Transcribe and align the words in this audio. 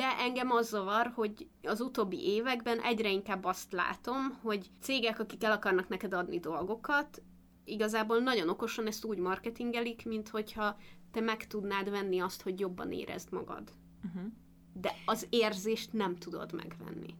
De 0.00 0.18
engem 0.18 0.50
az 0.50 0.68
zavar, 0.68 1.12
hogy 1.14 1.48
az 1.62 1.80
utóbbi 1.80 2.26
években 2.26 2.80
egyre 2.80 3.10
inkább 3.10 3.44
azt 3.44 3.72
látom, 3.72 4.38
hogy 4.42 4.70
cégek, 4.80 5.18
akik 5.18 5.44
el 5.44 5.52
akarnak 5.52 5.88
neked 5.88 6.12
adni 6.12 6.38
dolgokat, 6.38 7.22
igazából 7.64 8.18
nagyon 8.18 8.48
okosan 8.48 8.86
ezt 8.86 9.04
úgy 9.04 9.18
marketingelik, 9.18 10.06
mint 10.06 10.28
hogyha 10.28 10.76
te 11.10 11.20
meg 11.20 11.46
tudnád 11.46 11.90
venni 11.90 12.18
azt, 12.18 12.42
hogy 12.42 12.60
jobban 12.60 12.92
érezd 12.92 13.32
magad. 13.32 13.72
Uh-huh. 14.04 14.32
De 14.72 14.92
az 15.04 15.26
érzést 15.30 15.92
nem 15.92 16.16
tudod 16.16 16.52
megvenni. 16.52 17.14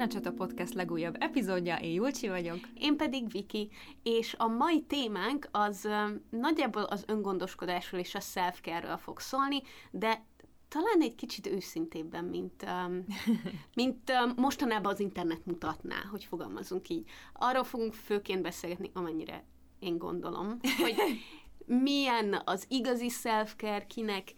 Ez 0.00 0.06
itt 0.06 0.16
a 0.16 0.20
Párnacsata 0.20 0.44
Podcast 0.44 0.74
legújabb 0.74 1.16
epizódja, 1.18 1.76
én 1.76 1.92
Julcsi 1.92 2.28
vagyok. 2.28 2.58
Én 2.74 2.96
pedig 2.96 3.30
Viki, 3.30 3.70
és 4.02 4.34
a 4.38 4.46
mai 4.46 4.82
témánk 4.82 5.48
az 5.52 5.88
nagyjából 6.30 6.82
az 6.82 7.04
öngondoskodásról 7.06 8.00
és 8.00 8.14
a 8.14 8.20
self 8.20 8.60
fog 8.98 9.20
szólni, 9.20 9.62
de 9.90 10.24
talán 10.68 11.00
egy 11.00 11.14
kicsit 11.14 11.46
őszintébben, 11.46 12.24
mint, 12.24 12.66
um, 12.86 13.04
mint 13.74 14.10
um, 14.24 14.32
mostanában 14.36 14.92
az 14.92 15.00
internet 15.00 15.46
mutatná, 15.46 15.96
hogy 16.10 16.24
fogalmazunk 16.24 16.88
így. 16.88 17.08
Arról 17.32 17.64
fogunk 17.64 17.94
főként 17.94 18.42
beszélgetni, 18.42 18.90
amennyire 18.92 19.44
én 19.78 19.98
gondolom, 19.98 20.58
hogy 20.78 20.94
milyen 21.70 22.42
az 22.44 22.64
igazi 22.68 23.08
self 23.08 23.54
kinek 23.86 24.32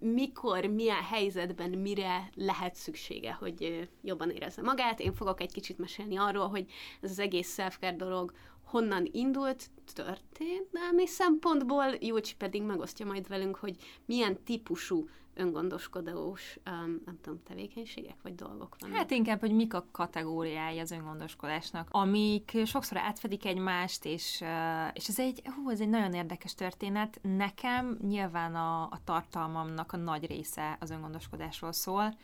mikor, 0.00 0.64
milyen 0.64 1.02
helyzetben 1.02 1.70
mire 1.70 2.30
lehet 2.34 2.74
szüksége, 2.74 3.32
hogy 3.32 3.88
jobban 4.02 4.30
érezze 4.30 4.62
magát. 4.62 5.00
Én 5.00 5.12
fogok 5.14 5.40
egy 5.40 5.52
kicsit 5.52 5.78
mesélni 5.78 6.16
arról, 6.16 6.48
hogy 6.48 6.70
ez 7.00 7.10
az 7.10 7.18
egész 7.18 7.54
self 7.54 7.78
dolog 7.96 8.32
honnan 8.64 9.08
indult, 9.12 9.70
történelmi 9.94 11.06
szempontból, 11.06 11.84
Júcsi 12.00 12.34
pedig 12.36 12.62
megosztja 12.62 13.06
majd 13.06 13.28
velünk, 13.28 13.56
hogy 13.56 13.76
milyen 14.06 14.44
típusú 14.44 15.08
öngondoskodós, 15.34 16.58
um, 16.70 17.02
nem 17.04 17.18
tudom, 17.20 17.42
tevékenységek 17.42 18.16
vagy 18.22 18.34
dolgok 18.34 18.76
vannak. 18.80 18.96
Hát 18.96 19.10
inkább, 19.10 19.40
hogy 19.40 19.54
mik 19.54 19.74
a 19.74 19.86
kategóriái 19.90 20.78
az 20.78 20.90
öngondoskodásnak, 20.90 21.88
amik 21.90 22.58
sokszor 22.64 22.96
átfedik 22.96 23.44
egymást, 23.44 24.04
és, 24.04 24.40
uh, 24.40 24.88
és 24.92 25.08
ez 25.08 25.18
egy, 25.18 25.42
hú, 25.44 25.70
ez 25.70 25.80
egy 25.80 25.88
nagyon 25.88 26.12
érdekes 26.12 26.54
történet. 26.54 27.18
Nekem 27.22 27.98
nyilván 28.02 28.54
a, 28.54 28.82
a 28.82 29.00
tartalmamnak 29.04 29.92
a 29.92 29.96
nagy 29.96 30.26
része 30.26 30.76
az 30.80 30.90
öngondoskodásról 30.90 31.72
szól, 31.72 32.14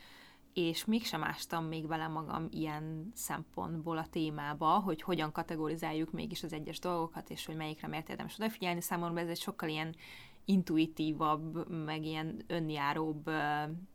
és 0.52 0.84
mégsem 0.84 1.24
ástam 1.24 1.64
még 1.64 1.86
bele 1.86 2.08
magam 2.08 2.48
ilyen 2.50 3.12
szempontból 3.14 3.98
a 3.98 4.06
témába, 4.10 4.68
hogy 4.68 5.02
hogyan 5.02 5.32
kategorizáljuk 5.32 6.12
mégis 6.12 6.42
az 6.42 6.52
egyes 6.52 6.78
dolgokat, 6.78 7.30
és 7.30 7.46
hogy 7.46 7.56
melyikre 7.56 7.88
miért 7.88 8.08
érdemes 8.08 8.38
odafigyelni. 8.38 8.80
Számomra 8.80 9.20
ez 9.20 9.28
egy 9.28 9.40
sokkal 9.40 9.68
ilyen 9.68 9.94
intuitívabb, 10.48 11.70
meg 11.84 12.04
ilyen 12.04 12.42
önjáróbb 12.46 13.30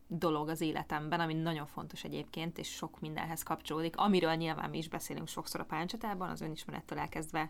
dolog 0.08 0.50
az 0.50 0.62
életemben, 0.62 1.20
ami 1.20 1.34
nagyon 1.34 1.66
fontos 1.66 2.04
egyébként, 2.04 2.58
és 2.58 2.68
sok 2.68 3.00
mindenhez 3.00 3.44
kapcsolódik, 3.44 3.98
amiről 3.98 4.34
nyilván 4.34 4.70
mi 4.70 4.78
is 4.78 4.90
beszélünk 4.90 5.28
sokszor 5.28 5.60
a 5.60 5.66
páncsatában, 5.66 6.30
az 6.30 6.42
önismerettől 6.42 6.98
elkezdve 6.98 7.50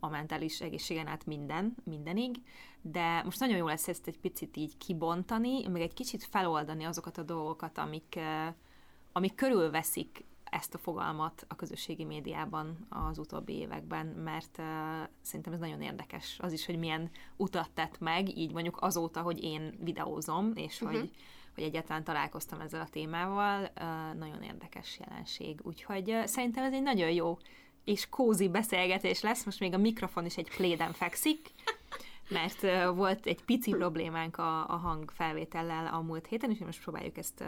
a 0.00 0.08
mentális 0.08 0.60
egészségen 0.60 1.06
át 1.06 1.26
minden, 1.26 1.74
mindenig, 1.84 2.42
de 2.80 3.22
most 3.22 3.40
nagyon 3.40 3.56
jó 3.56 3.66
lesz 3.66 3.88
ezt 3.88 4.06
egy 4.06 4.18
picit 4.18 4.56
így 4.56 4.76
kibontani, 4.76 5.66
meg 5.66 5.80
egy 5.80 5.94
kicsit 5.94 6.24
feloldani 6.24 6.84
azokat 6.84 7.18
a 7.18 7.22
dolgokat, 7.22 7.78
amik, 7.78 8.18
amik 9.12 9.34
körülveszik 9.34 10.24
ezt 10.52 10.74
a 10.74 10.78
fogalmat 10.78 11.46
a 11.48 11.54
közösségi 11.54 12.04
médiában 12.04 12.86
az 12.88 13.18
utóbbi 13.18 13.52
években, 13.52 14.06
mert 14.06 14.58
uh, 14.58 14.64
szerintem 15.20 15.52
ez 15.52 15.58
nagyon 15.58 15.82
érdekes. 15.82 16.38
Az 16.40 16.52
is, 16.52 16.66
hogy 16.66 16.78
milyen 16.78 17.10
utat 17.36 17.70
tett 17.74 17.98
meg, 17.98 18.36
így 18.36 18.52
mondjuk 18.52 18.76
azóta, 18.80 19.20
hogy 19.20 19.42
én 19.42 19.74
videózom, 19.80 20.52
és 20.54 20.80
uh-huh. 20.80 20.98
hogy, 20.98 21.10
hogy 21.54 21.64
egyáltalán 21.64 22.04
találkoztam 22.04 22.60
ezzel 22.60 22.80
a 22.80 22.88
témával, 22.88 23.62
uh, 23.62 24.18
nagyon 24.18 24.42
érdekes 24.42 24.98
jelenség. 24.98 25.60
Úgyhogy 25.62 26.10
uh, 26.10 26.24
szerintem 26.24 26.64
ez 26.64 26.72
egy 26.72 26.82
nagyon 26.82 27.10
jó 27.10 27.38
és 27.84 28.08
kózi 28.08 28.48
beszélgetés 28.48 29.20
lesz, 29.20 29.44
most 29.44 29.60
még 29.60 29.74
a 29.74 29.78
mikrofon 29.78 30.24
is 30.24 30.36
egy 30.36 30.50
pléden 30.56 30.92
fekszik, 30.92 31.50
mert 32.28 32.62
uh, 32.62 32.96
volt 32.96 33.26
egy 33.26 33.44
pici 33.44 33.70
problémánk 33.70 34.36
a, 34.36 34.68
a 34.68 34.76
hangfelvétellel 34.76 35.86
a 35.86 36.00
múlt 36.00 36.26
héten, 36.26 36.50
és 36.50 36.58
most 36.58 36.82
próbáljuk 36.82 37.16
ezt 37.16 37.40
uh, 37.40 37.46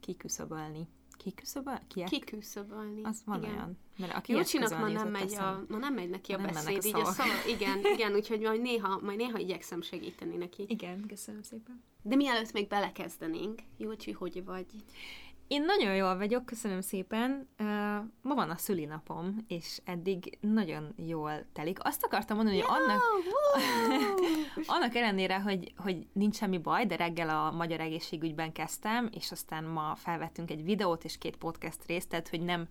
kiküszöbölni. 0.00 0.88
Kiküszöböl? 1.16 1.78
Kiek? 1.88 2.08
Kiküszöbölni. 2.08 3.02
Az 3.02 3.22
van 3.24 3.42
igen. 3.42 3.54
olyan. 3.54 3.78
Mert 3.96 4.12
aki 4.12 4.32
Jocsinak 4.32 4.78
ma 4.78 4.88
nem, 4.88 5.08
megy 5.08 5.34
a, 5.34 5.64
ma 5.68 5.76
nem 5.76 5.94
megy 5.94 6.10
neki 6.10 6.32
a 6.32 6.36
nem 6.36 6.46
beszéd, 6.46 6.82
a 6.82 6.86
így 6.86 6.94
a 6.94 7.04
szava, 7.04 7.32
igen, 7.48 7.80
igen, 7.94 8.14
úgyhogy 8.14 8.40
majd 8.40 8.60
néha, 8.60 9.00
majd 9.02 9.18
néha 9.18 9.38
igyekszem 9.38 9.82
segíteni 9.82 10.36
neki. 10.36 10.64
Igen, 10.68 11.04
köszönöm 11.06 11.42
szépen. 11.42 11.82
De 12.02 12.16
mielőtt 12.16 12.52
még 12.52 12.68
belekezdenénk, 12.68 13.60
Jócsi, 13.76 14.12
hogy 14.12 14.44
vagy? 14.44 14.66
Én 15.48 15.64
nagyon 15.64 15.94
jól 15.94 16.16
vagyok, 16.16 16.44
köszönöm 16.46 16.80
szépen. 16.80 17.48
Uh, 17.58 17.66
ma 18.22 18.34
van 18.34 18.50
a 18.50 18.56
szülinapom, 18.56 19.36
és 19.48 19.80
eddig 19.84 20.38
nagyon 20.40 20.94
jól 20.96 21.44
telik. 21.52 21.78
Azt 21.84 22.04
akartam 22.04 22.36
mondani, 22.36 22.60
hogy 22.60 22.76
annak, 22.80 23.02
annak 24.76 24.94
ellenére, 24.94 25.40
hogy, 25.40 25.72
hogy 25.76 26.06
nincs 26.12 26.36
semmi 26.36 26.58
baj, 26.58 26.86
de 26.86 26.96
reggel 26.96 27.28
a 27.28 27.50
Magyar 27.50 27.80
Egészségügyben 27.80 28.52
kezdtem, 28.52 29.08
és 29.12 29.32
aztán 29.32 29.64
ma 29.64 29.94
felvettünk 29.94 30.50
egy 30.50 30.64
videót 30.64 31.04
és 31.04 31.18
két 31.18 31.36
podcast 31.36 31.86
részt, 31.86 32.08
tehát 32.08 32.28
hogy 32.28 32.40
nem 32.40 32.68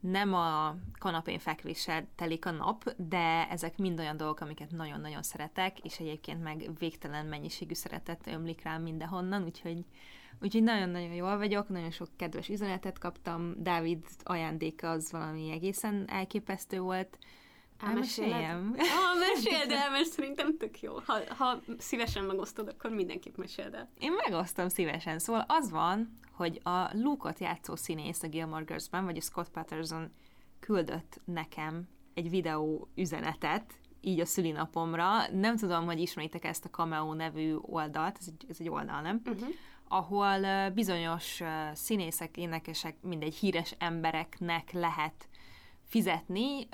nem 0.00 0.34
a 0.34 0.76
kanapén 0.98 1.38
fekvéssel 1.38 2.06
telik 2.16 2.46
a 2.46 2.50
nap, 2.50 2.94
de 2.96 3.48
ezek 3.50 3.78
mind 3.78 3.98
olyan 3.98 4.16
dolgok, 4.16 4.40
amiket 4.40 4.70
nagyon-nagyon 4.70 5.22
szeretek, 5.22 5.78
és 5.80 5.98
egyébként 5.98 6.42
meg 6.42 6.70
végtelen 6.78 7.26
mennyiségű 7.26 7.74
szeretet 7.74 8.26
ömlik 8.26 8.62
rám 8.62 8.82
mindenhonnan, 8.82 9.44
úgyhogy 9.44 9.84
Úgyhogy 10.44 10.62
nagyon-nagyon 10.62 11.12
jól 11.12 11.36
vagyok, 11.36 11.68
nagyon 11.68 11.90
sok 11.90 12.08
kedves 12.16 12.48
üzenetet 12.48 12.98
kaptam, 12.98 13.54
Dávid 13.56 14.06
ajándéka 14.22 14.90
az 14.90 15.12
valami 15.12 15.50
egészen 15.50 16.04
elképesztő 16.08 16.80
volt. 16.80 17.18
Elmeséljem? 17.78 18.74
Ah, 18.76 19.18
meséld 19.18 19.70
el, 19.70 19.90
mert 19.90 20.06
szerintem 20.16 20.56
tök 20.56 20.80
jó. 20.80 20.94
Ha, 21.04 21.18
ha 21.28 21.60
szívesen 21.78 22.24
megosztod, 22.24 22.68
akkor 22.68 22.90
mindenképp 22.90 23.36
meséld 23.36 23.74
el. 23.74 23.90
Én 23.98 24.12
megosztom 24.12 24.68
szívesen. 24.68 25.18
Szóval 25.18 25.44
az 25.48 25.70
van, 25.70 26.18
hogy 26.32 26.60
a 26.62 26.90
Luke-ot 26.92 27.38
játszó 27.38 27.76
színész 27.76 28.22
a 28.22 28.28
Gilmore 28.28 28.64
Girls-ben, 28.64 29.04
vagy 29.04 29.16
a 29.16 29.20
Scott 29.20 29.50
Patterson 29.50 30.12
küldött 30.60 31.20
nekem 31.24 31.88
egy 32.14 32.30
videó 32.30 32.88
üzenetet, 32.94 33.74
így 34.00 34.20
a 34.20 34.26
szülinapomra. 34.26 35.28
Nem 35.32 35.56
tudom, 35.56 35.84
hogy 35.84 36.00
ismeritek 36.00 36.44
ezt 36.44 36.64
a 36.64 36.70
Cameo 36.70 37.14
nevű 37.14 37.54
oldalt, 37.60 38.16
ez 38.20 38.26
egy, 38.26 38.44
ez 38.48 38.56
egy 38.60 38.68
oldal, 38.68 39.00
nem? 39.00 39.20
Uh-huh 39.24 39.48
ahol 39.94 40.70
bizonyos 40.70 41.42
színészek, 41.72 42.36
énekesek, 42.36 42.96
mindegy 43.02 43.34
híres 43.34 43.74
embereknek 43.78 44.72
lehet 44.72 45.28
fizetni 45.84 46.68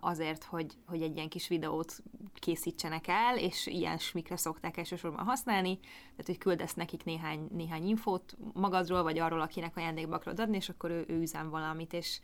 azért, 0.00 0.44
hogy, 0.44 0.72
hogy 0.86 1.02
egy 1.02 1.16
ilyen 1.16 1.28
kis 1.28 1.48
videót 1.48 2.02
készítsenek 2.34 3.06
el, 3.08 3.38
és 3.38 3.66
ilyen 3.66 3.98
smikre 3.98 4.36
szokták 4.36 4.76
elsősorban 4.76 5.24
használni, 5.24 5.78
tehát 5.80 6.26
hogy 6.26 6.38
küldesz 6.38 6.74
nekik 6.74 7.04
néhány, 7.04 7.48
néhány 7.52 7.88
infót 7.88 8.36
magadról, 8.52 9.02
vagy 9.02 9.18
arról, 9.18 9.40
akinek 9.40 9.76
ajándékba 9.76 10.14
akarod 10.14 10.40
adni, 10.40 10.56
és 10.56 10.68
akkor 10.68 10.90
ő, 10.90 11.04
ő 11.08 11.20
üzem 11.20 11.50
valamit, 11.50 11.92
és 11.92 12.20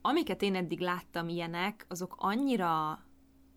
amiket 0.00 0.42
én 0.42 0.54
eddig 0.54 0.80
láttam 0.80 1.28
ilyenek, 1.28 1.86
azok 1.88 2.14
annyira 2.18 3.02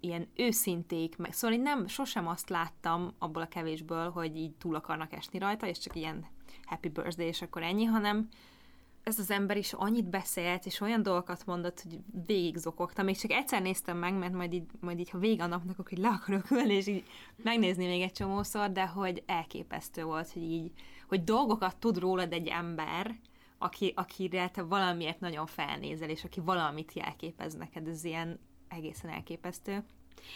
ilyen 0.05 0.27
őszinték, 0.35 1.17
meg 1.17 1.33
szóval 1.33 1.57
én 1.57 1.63
nem, 1.63 1.87
sosem 1.87 2.27
azt 2.27 2.49
láttam 2.49 3.13
abból 3.17 3.41
a 3.41 3.47
kevésből, 3.47 4.09
hogy 4.09 4.37
így 4.37 4.51
túl 4.51 4.75
akarnak 4.75 5.13
esni 5.13 5.39
rajta, 5.39 5.67
és 5.67 5.79
csak 5.79 5.95
ilyen 5.95 6.25
happy 6.65 6.89
birthday, 6.89 7.27
és 7.27 7.41
akkor 7.41 7.63
ennyi, 7.63 7.83
hanem 7.83 8.29
ez 9.05 9.19
az 9.19 9.31
ember 9.31 9.57
is 9.57 9.73
annyit 9.73 10.09
beszélt, 10.09 10.65
és 10.65 10.81
olyan 10.81 11.03
dolgokat 11.03 11.45
mondott, 11.45 11.81
hogy 11.81 11.99
végig 12.25 12.57
zokogtam. 12.57 13.05
Még 13.05 13.17
csak 13.17 13.31
egyszer 13.31 13.61
néztem 13.61 13.97
meg, 13.97 14.13
mert 14.13 14.33
majd 14.33 14.53
így, 14.53 14.65
majd 14.79 14.99
így 14.99 15.09
ha 15.09 15.17
vége 15.17 15.43
a 15.43 15.47
napnak, 15.47 15.79
akkor 15.79 15.93
így 15.93 16.03
le 16.03 16.09
akarok 16.09 16.51
ülni, 16.51 16.73
és 16.73 16.87
így 16.87 17.03
megnézni 17.43 17.85
még 17.85 18.01
egy 18.01 18.11
csomószor, 18.11 18.71
de 18.71 18.87
hogy 18.87 19.23
elképesztő 19.25 20.03
volt, 20.03 20.31
hogy 20.31 20.41
így, 20.43 20.71
hogy 21.07 21.23
dolgokat 21.23 21.77
tud 21.77 21.97
rólad 21.97 22.33
egy 22.33 22.47
ember, 22.47 23.19
aki, 23.57 23.93
akire 23.95 24.49
te 24.49 24.61
valamiért 24.61 25.19
nagyon 25.19 25.45
felnézel, 25.45 26.09
és 26.09 26.23
aki 26.23 26.39
valamit 26.39 26.93
jelképez 26.93 27.53
neked, 27.53 27.87
ez 27.87 28.03
ilyen 28.03 28.39
egészen 28.67 29.11
elképesztő. 29.11 29.83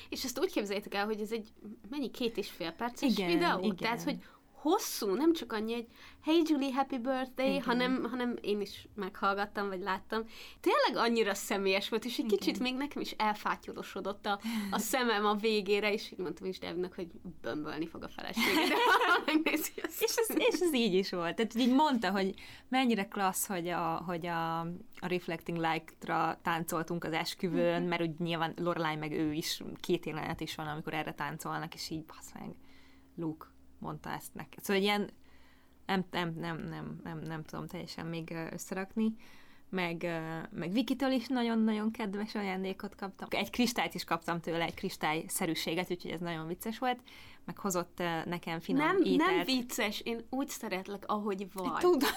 És 0.10 0.24
ezt 0.24 0.40
úgy 0.40 0.52
képzeljétek 0.52 0.94
el, 0.94 1.06
hogy 1.06 1.22
ez 1.22 1.32
egy 1.32 1.48
mennyi 1.90 2.12
két 2.12 2.38
és 2.38 2.50
fél 2.50 2.72
perces 2.72 3.12
igen, 3.12 3.28
videó? 3.28 3.60
Igen. 3.60 3.76
Tehát, 3.76 4.04
hogy 4.04 4.18
hosszú, 4.62 5.14
nem 5.14 5.34
csak 5.34 5.54
annyi, 5.54 5.74
hogy 5.74 5.88
hey 6.24 6.42
Julie, 6.46 6.74
happy 6.74 6.98
birthday, 6.98 7.58
hanem, 7.58 8.04
hanem 8.10 8.36
én 8.42 8.62
is 8.62 8.88
meghallgattam, 8.96 9.68
vagy 9.68 9.82
láttam. 9.82 10.24
Tényleg 10.60 11.06
annyira 11.06 11.34
személyes 11.34 11.90
volt, 11.90 12.06
és 12.06 12.18
egy 12.18 12.26
Igen. 12.26 12.38
kicsit 12.38 12.60
még 12.60 12.76
nekem 12.76 13.02
is 13.02 13.12
elfátyolosodott 13.12 14.26
a, 14.26 14.40
a 14.72 14.80
szemem 14.92 15.26
a 15.26 15.36
végére, 15.36 15.94
és 15.94 16.12
így 16.12 16.18
mondtam 16.18 16.48
is 16.48 16.60
Devnek, 16.60 16.96
hogy 16.96 17.08
bömbölni 17.42 17.88
fog 17.88 18.04
a 18.04 18.08
felesége, 18.08 18.68
de 18.68 18.76
és, 20.00 20.16
ez, 20.16 20.30
és 20.36 20.60
ez 20.60 20.74
így 20.74 20.94
is 20.94 21.10
volt. 21.10 21.36
Tehát 21.36 21.56
így 21.56 21.74
mondta, 21.74 22.12
hogy 22.12 22.34
mennyire 22.68 23.08
klassz, 23.08 23.48
hogy 23.48 23.68
a, 23.68 24.04
hogy 24.06 24.26
a, 24.26 24.60
a 25.00 25.08
Reflecting 25.08 25.58
Light-ra 25.58 26.40
táncoltunk 26.42 27.04
az 27.04 27.14
esküvőn, 27.14 27.84
mert 27.84 28.02
úgy 28.02 28.20
nyilván 28.20 28.54
Lorelai 28.58 28.96
meg 28.96 29.12
ő 29.12 29.34
is, 29.34 29.64
két 29.80 30.06
jelenet 30.06 30.42
is 30.42 30.56
van, 30.56 30.68
amikor 30.68 30.94
erre 30.94 31.14
táncolnak, 31.14 31.74
és 31.74 31.90
így, 31.90 32.06
basz 32.06 32.32
meg, 32.34 32.56
Luke 33.16 33.48
mondta 33.80 34.10
ezt 34.10 34.34
neked. 34.34 34.64
Szóval 34.64 34.82
ilyen 34.82 35.10
nem, 35.86 36.06
nem, 36.12 36.34
nem, 36.40 36.58
nem, 36.70 37.00
nem, 37.04 37.20
nem 37.20 37.44
tudom 37.44 37.68
teljesen 37.68 38.06
még 38.06 38.36
összerakni. 38.52 39.16
Meg, 39.70 40.22
meg 40.52 40.72
Vikitől 40.72 41.12
is 41.12 41.28
nagyon-nagyon 41.28 41.92
kedves 41.92 42.36
ajándékot 42.36 42.96
kaptam. 42.96 43.28
Egy 43.32 43.50
kristályt 43.50 43.94
is 43.94 44.04
kaptam 44.04 44.40
tőle, 44.40 44.64
egy 44.64 44.74
kristályszerűséget, 44.74 45.92
úgyhogy 45.92 46.12
ez 46.12 46.20
nagyon 46.20 46.48
vicces 46.48 46.80
volt. 46.80 47.00
Meg 47.46 47.58
hozott 47.58 48.02
nekem 48.26 48.60
finom 48.60 48.86
nem, 48.86 49.02
ételt. 49.04 49.30
Nem 49.30 49.46
vicces, 49.46 50.00
én 50.00 50.26
úgy 50.30 50.50
szeretlek, 50.50 51.04
ahogy 51.08 51.48
vagy. 51.54 51.80
Tudom. 51.80 52.10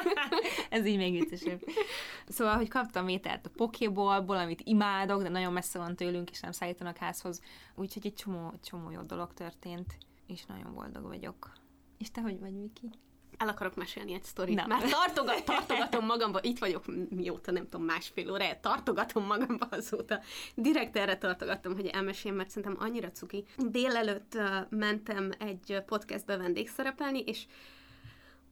ez 0.70 0.86
így 0.86 0.96
még 0.96 1.12
viccesebb. 1.12 1.60
Szóval, 2.28 2.56
hogy 2.56 2.68
kaptam 2.68 3.08
ételt 3.08 3.46
a 3.46 3.50
Pokéballból, 3.56 4.36
amit 4.36 4.62
imádok, 4.64 5.22
de 5.22 5.28
nagyon 5.28 5.52
messze 5.52 5.78
van 5.78 5.96
tőlünk, 5.96 6.30
és 6.30 6.40
nem 6.40 6.52
szállítanak 6.52 6.96
házhoz. 6.96 7.40
Úgyhogy 7.74 8.06
egy 8.06 8.14
csomó, 8.14 8.52
csomó 8.62 8.90
jó 8.90 9.00
dolog 9.00 9.32
történt 9.34 9.96
és 10.26 10.44
nagyon 10.44 10.74
boldog 10.74 11.02
vagyok. 11.02 11.52
És 11.98 12.10
te 12.10 12.20
hogy 12.20 12.40
vagy, 12.40 12.60
Viki? 12.60 12.90
El 13.36 13.48
akarok 13.48 13.76
mesélni 13.76 14.12
egy 14.12 14.24
sztorit. 14.24 14.56
Na. 14.56 14.66
Már 14.66 14.82
tartogat, 14.82 15.44
tartogatom 15.44 16.04
magamba, 16.04 16.38
itt 16.42 16.58
vagyok 16.58 16.84
mióta, 17.10 17.52
nem 17.52 17.68
tudom, 17.68 17.86
másfél 17.86 18.30
órája, 18.30 18.60
tartogatom 18.60 19.26
magamba 19.26 19.66
azóta. 19.70 20.20
Direkt 20.54 20.96
erre 20.96 21.18
tartogattam, 21.18 21.74
hogy 21.74 21.86
elmeséljem, 21.86 22.36
mert 22.36 22.50
szerintem 22.50 22.76
annyira 22.80 23.10
cuki. 23.10 23.44
Délelőtt 23.56 24.38
mentem 24.68 25.32
egy 25.38 25.82
podcastbe 25.86 26.36
vendégszerepelni, 26.36 27.20
és 27.20 27.46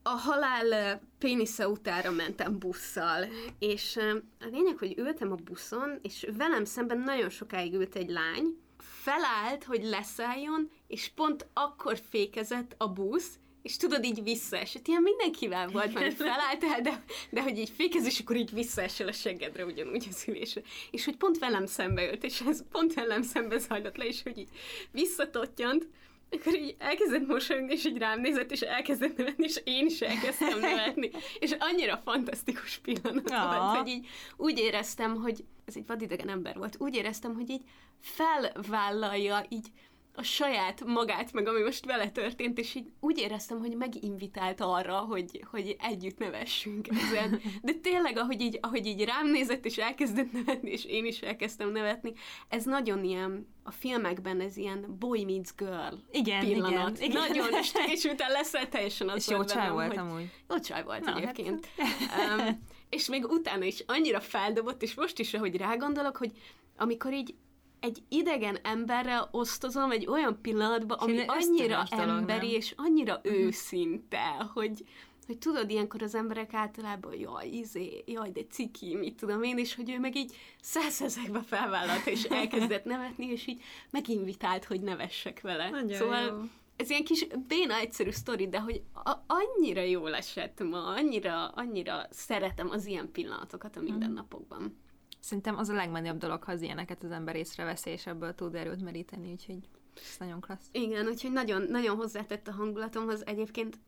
a 0.03 0.09
halál 0.09 1.01
pénisze 1.19 1.69
utára 1.69 2.11
mentem 2.11 2.59
busszal, 2.59 3.27
és 3.59 3.97
a 4.41 4.47
lényeg, 4.51 4.79
hogy 4.79 4.99
ültem 4.99 5.33
a 5.33 5.37
buszon, 5.45 5.99
és 6.03 6.27
velem 6.37 6.65
szemben 6.65 6.99
nagyon 6.99 7.31
sokáig 7.31 7.75
ült 7.75 7.95
egy 7.95 8.11
lány, 8.11 8.61
felállt, 8.79 9.65
hogy 9.65 9.85
leszálljon, 9.85 10.71
és 10.93 11.11
pont 11.15 11.47
akkor 11.53 11.99
fékezett 12.11 12.75
a 12.79 12.89
busz, 12.89 13.39
és 13.63 13.77
tudod, 13.77 14.05
így 14.05 14.23
visszaesett. 14.23 14.87
Ilyen 14.87 15.03
mindenkivel 15.03 15.69
volt, 15.69 15.95
mert 15.95 16.15
felálltál, 16.15 16.81
de, 16.81 17.05
de 17.31 17.43
hogy 17.43 17.59
így 17.59 17.73
fékez, 17.77 18.07
és 18.07 18.21
akkor 18.21 18.37
így 18.37 18.53
visszaesel 18.53 19.09
a 19.09 19.13
seggedre 19.13 19.65
ugyanúgy 19.65 20.07
az 20.11 20.25
ülésre. 20.29 20.63
És 20.91 21.05
hogy 21.05 21.17
pont 21.17 21.39
velem 21.39 21.67
szembe 21.67 22.03
jött, 22.03 22.25
és 22.25 22.41
ez 22.41 22.65
pont 22.71 22.95
velem 22.95 23.23
szembe 23.23 23.59
zajlott 23.59 23.97
le, 23.97 24.05
és 24.05 24.23
hogy 24.23 24.39
így 24.39 24.49
visszatottyant, 24.91 25.89
akkor 26.31 26.55
így 26.55 26.77
elkezdett 26.79 27.27
mosolyogni, 27.27 27.73
és 27.73 27.85
így 27.85 27.99
rám 27.99 28.21
nézett, 28.21 28.51
és 28.51 28.61
elkezdett 28.61 29.17
nevetni, 29.17 29.45
és 29.45 29.61
én 29.65 29.87
is 29.87 30.01
elkezdtem 30.01 30.59
nevetni. 30.71 31.11
És 31.39 31.55
annyira 31.59 32.01
fantasztikus 32.05 32.79
pillanat 32.79 33.29
volt, 33.29 33.77
hogy 33.77 33.89
így 33.89 34.07
úgy 34.37 34.59
éreztem, 34.59 35.17
hogy 35.17 35.45
ez 35.65 35.77
egy 35.77 35.87
vadidegen 35.87 36.29
ember 36.29 36.57
volt, 36.57 36.77
úgy 36.79 36.95
éreztem, 36.95 37.35
hogy 37.35 37.51
így 37.51 37.63
felvállalja 38.01 39.47
így 39.49 39.67
a 40.15 40.23
saját 40.23 40.85
magát, 40.85 41.33
meg 41.33 41.49
ami 41.49 41.63
most 41.63 41.85
vele 41.85 42.11
történt, 42.11 42.59
és 42.59 42.75
így 42.75 42.93
úgy 43.01 43.19
éreztem, 43.19 43.59
hogy 43.59 43.77
meginvitált 43.77 44.61
arra, 44.61 44.99
hogy, 44.99 45.45
hogy 45.51 45.77
együtt 45.81 46.19
nevessünk 46.19 46.89
ezen. 46.89 47.41
De 47.63 47.73
tényleg, 47.73 48.17
ahogy 48.17 48.41
így, 48.41 48.59
ahogy 48.61 48.87
így 48.87 49.05
rám 49.05 49.31
nézett, 49.31 49.65
és 49.65 49.77
elkezdett 49.77 50.33
nevetni, 50.33 50.71
és 50.71 50.85
én 50.85 51.05
is 51.05 51.21
elkezdtem 51.21 51.71
nevetni, 51.71 52.13
ez 52.49 52.65
nagyon 52.65 53.05
ilyen, 53.05 53.47
a 53.63 53.71
filmekben 53.71 54.41
ez 54.41 54.57
ilyen 54.57 54.97
boy 54.99 55.25
meets 55.25 55.55
girl 55.57 55.95
igen, 56.11 56.41
pillanat. 56.41 57.01
Igen, 57.01 57.11
igen. 57.11 57.29
Nagyon, 57.29 57.61
és, 57.61 57.73
és 57.95 58.05
utána 58.05 58.33
lesz 58.33 58.53
teljesen 58.71 59.09
az 59.09 59.17
És 59.17 59.29
jó 59.29 59.45
csaj 59.45 59.71
volt 59.71 59.97
amúgy. 59.97 60.31
Jó 60.49 60.59
csaj 60.59 60.83
volt 60.83 61.05
Na, 61.05 61.17
egyébként. 61.17 61.69
Hát. 62.09 62.41
Um, 62.41 62.63
és 62.89 63.09
még 63.09 63.25
utána 63.25 63.65
is 63.65 63.85
annyira 63.87 64.21
feldobott, 64.21 64.83
és 64.83 64.95
most 64.95 65.19
is, 65.19 65.35
ahogy 65.35 65.57
rágondolok, 65.57 66.17
hogy 66.17 66.33
amikor 66.77 67.13
így 67.13 67.35
egy 67.83 68.03
idegen 68.09 68.59
emberrel 68.63 69.29
osztozom 69.31 69.91
egy 69.91 70.07
olyan 70.07 70.39
pillanatban, 70.43 70.99
ami 70.99 71.25
annyira 71.27 71.85
emberi 71.91 72.47
dolog, 72.47 72.57
és 72.57 72.75
annyira 72.77 73.21
uh-huh. 73.25 73.41
őszinte, 73.41 74.51
hogy, 74.55 74.85
hogy 75.27 75.39
tudod, 75.39 75.71
ilyenkor 75.71 76.03
az 76.03 76.15
emberek 76.15 76.55
általában, 76.55 77.15
jaj, 77.15 77.49
izé, 77.49 78.05
jaj, 78.07 78.31
de 78.31 78.41
ciki, 78.51 78.95
mit 78.95 79.15
tudom 79.15 79.43
én, 79.43 79.59
és 79.59 79.75
hogy 79.75 79.91
ő 79.91 79.99
meg 79.99 80.17
így 80.17 80.37
százezekbe 80.61 81.43
felvállalta, 81.43 82.11
és 82.11 82.25
elkezdett 82.25 82.85
nevetni, 82.95 83.27
és 83.27 83.47
így 83.47 83.63
meginvitált, 83.91 84.65
hogy 84.65 84.81
nevessek 84.81 85.41
vele. 85.41 85.71
Nagyon 85.71 85.99
szóval 85.99 86.25
jó. 86.25 86.43
ez 86.77 86.91
ilyen 86.91 87.05
kis 87.05 87.27
béna 87.49 87.75
egyszerű 87.75 88.11
sztori, 88.11 88.49
de 88.49 88.61
hogy 88.61 88.83
a- 89.05 89.25
annyira 89.27 89.83
jól 89.83 90.15
esett 90.15 90.63
ma, 90.63 90.87
annyira, 90.87 91.49
annyira 91.49 92.07
szeretem 92.11 92.71
az 92.71 92.87
ilyen 92.87 93.13
pillanatokat 93.13 93.77
a 93.77 93.81
mhm. 93.81 93.91
mindennapokban. 93.91 94.77
Szerintem 95.23 95.57
az 95.57 95.69
a 95.69 95.75
legmenőbb 95.75 96.19
dolog, 96.19 96.43
ha 96.43 96.53
az 96.53 96.63
ilyeneket 96.63 97.03
az 97.03 97.11
ember 97.11 97.37
észreveszi, 97.37 97.91
és 97.91 98.07
ebből 98.07 98.35
tud 98.35 98.55
erőt 98.55 98.83
meríteni, 98.83 99.31
úgyhogy 99.31 99.59
ez 99.97 100.17
nagyon 100.19 100.41
klassz. 100.41 100.69
Igen, 100.73 101.07
úgyhogy 101.07 101.33
nagyon, 101.33 101.63
nagyon 101.63 101.97
hozzátett 101.97 102.49
a 102.49 102.53
hangulatomhoz. 102.53 103.27
Egyébként 103.27 103.79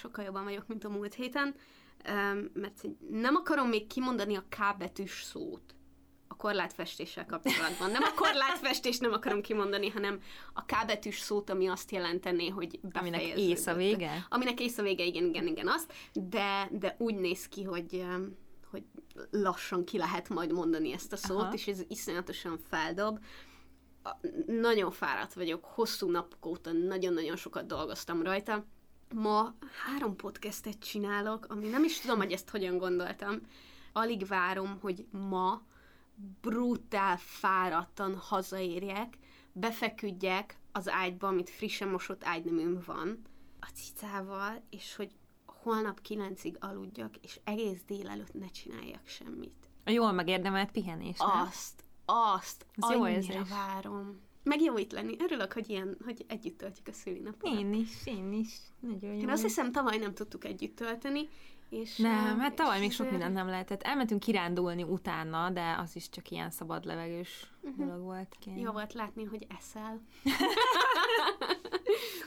sokkal 0.00 0.24
jobban 0.24 0.44
vagyok, 0.44 0.66
mint 0.66 0.84
a 0.84 0.88
múlt 0.88 1.14
héten, 1.14 1.54
mert 2.52 2.82
nem 3.10 3.34
akarom 3.34 3.68
még 3.68 3.86
kimondani 3.86 4.36
a 4.36 4.44
K 4.48 4.76
betűs 4.78 5.22
szót 5.22 5.74
a 6.28 6.36
korlátfestéssel 6.36 7.26
kapcsolatban. 7.26 7.90
Nem 7.90 8.02
a 8.02 8.14
korlátfestés 8.14 8.98
nem 8.98 9.12
akarom 9.12 9.40
kimondani, 9.40 9.88
hanem 9.88 10.20
a 10.52 10.64
K 10.64 10.86
betűs 10.86 11.18
szót, 11.18 11.50
ami 11.50 11.66
azt 11.66 11.90
jelentené, 11.90 12.48
hogy 12.48 12.80
Aminek 12.92 13.22
ész 13.22 13.66
a 13.66 13.74
vége? 13.74 14.26
Aminek 14.28 14.60
ész 14.60 14.78
a 14.78 14.82
vége, 14.82 15.04
igen, 15.04 15.24
igen, 15.24 15.46
igen, 15.46 15.68
azt. 15.68 15.92
De, 16.12 16.68
de 16.72 16.94
úgy 16.98 17.14
néz 17.14 17.48
ki, 17.48 17.62
hogy 17.62 18.06
hogy 18.70 18.84
lassan 19.30 19.84
ki 19.84 19.98
lehet 19.98 20.28
majd 20.28 20.52
mondani 20.52 20.92
ezt 20.92 21.12
a 21.12 21.16
szót, 21.16 21.40
Aha. 21.40 21.52
és 21.52 21.66
ez 21.66 21.82
iszonyatosan 21.88 22.58
feldob. 22.68 23.18
Nagyon 24.46 24.90
fáradt 24.90 25.32
vagyok, 25.32 25.64
hosszú 25.64 26.10
napok 26.10 26.46
óta 26.46 26.72
nagyon-nagyon 26.72 27.36
sokat 27.36 27.66
dolgoztam 27.66 28.22
rajta. 28.22 28.64
Ma 29.14 29.54
három 29.84 30.16
podcastet 30.16 30.78
csinálok, 30.78 31.46
ami 31.48 31.68
nem 31.68 31.84
is 31.84 32.00
tudom, 32.00 32.18
hogy 32.18 32.32
ezt 32.32 32.50
hogyan 32.50 32.78
gondoltam. 32.78 33.40
Alig 33.92 34.26
várom, 34.26 34.78
hogy 34.80 35.06
ma 35.10 35.62
brutál 36.40 37.16
fáradtan 37.18 38.16
hazaérjek, 38.16 39.18
befeküdjek 39.52 40.58
az 40.72 40.88
ágyba, 40.88 41.28
amit 41.28 41.50
frissen 41.50 41.88
mosott 41.88 42.24
ágyneműm 42.24 42.82
van, 42.86 43.22
a 43.60 43.66
cicával, 43.74 44.62
és 44.70 44.96
hogy 44.96 45.10
holnap 45.62 46.00
kilencig 46.00 46.56
aludjak, 46.60 47.16
és 47.16 47.40
egész 47.44 47.82
délelőtt 47.86 48.34
ne 48.34 48.48
csináljak 48.48 49.06
semmit. 49.06 49.68
A 49.84 49.90
jól 49.90 50.12
megérdemelt 50.12 50.70
pihenés, 50.70 51.18
nem? 51.18 51.46
Azt, 51.46 51.84
azt, 52.04 52.66
Ez 52.76 52.96
annyira 52.96 53.34
jó 53.34 53.42
várom. 53.48 54.20
Meg 54.42 54.60
jó 54.60 54.78
itt 54.78 54.92
lenni. 54.92 55.16
Örülök, 55.18 55.52
hogy 55.52 55.70
ilyen, 55.70 55.96
hogy 56.04 56.24
együtt 56.28 56.58
töltjük 56.58 56.88
a 56.88 56.92
szülinapot. 56.92 57.58
Én 57.58 57.72
is, 57.72 57.88
én 58.04 58.32
is. 58.32 58.58
Nagyon 58.80 59.14
jó. 59.14 59.20
Én 59.20 59.28
azt 59.28 59.42
hiszem, 59.42 59.72
tavaly 59.72 59.98
nem 59.98 60.14
tudtuk 60.14 60.44
együtt 60.44 60.76
tölteni, 60.76 61.28
és, 61.70 61.96
nem, 61.96 62.38
hát 62.38 62.54
tavaly 62.54 62.80
még 62.80 62.92
sok 62.92 63.10
mindent 63.10 63.34
nem 63.34 63.46
lehetett. 63.46 63.82
Elmentünk 63.82 64.20
kirándulni 64.20 64.82
utána, 64.82 65.50
de 65.50 65.76
az 65.78 65.96
is 65.96 66.08
csak 66.08 66.30
ilyen 66.30 66.50
szabad 66.50 66.84
levegős 66.84 67.50
uh-huh. 67.60 67.86
dolog 67.86 68.02
volt. 68.02 68.36
Kén. 68.40 68.58
Jó 68.58 68.72
volt 68.72 68.92
látni, 68.92 69.24
hogy 69.24 69.46
eszel. 69.58 70.00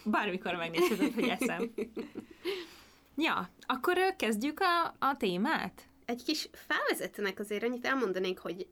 Bármikor 0.06 0.56
megnézheted, 0.56 1.14
hogy 1.14 1.28
eszem. 1.28 1.74
Ja, 3.16 3.50
akkor 3.62 4.16
kezdjük 4.16 4.60
a, 4.60 4.96
a 5.00 5.18
témát? 5.18 5.88
Egy 6.06 6.24
kis 6.24 6.50
felvezetőnek 6.52 7.40
azért 7.40 7.64
annyit 7.64 7.86
elmondanék, 7.86 8.40
hogy 8.40 8.68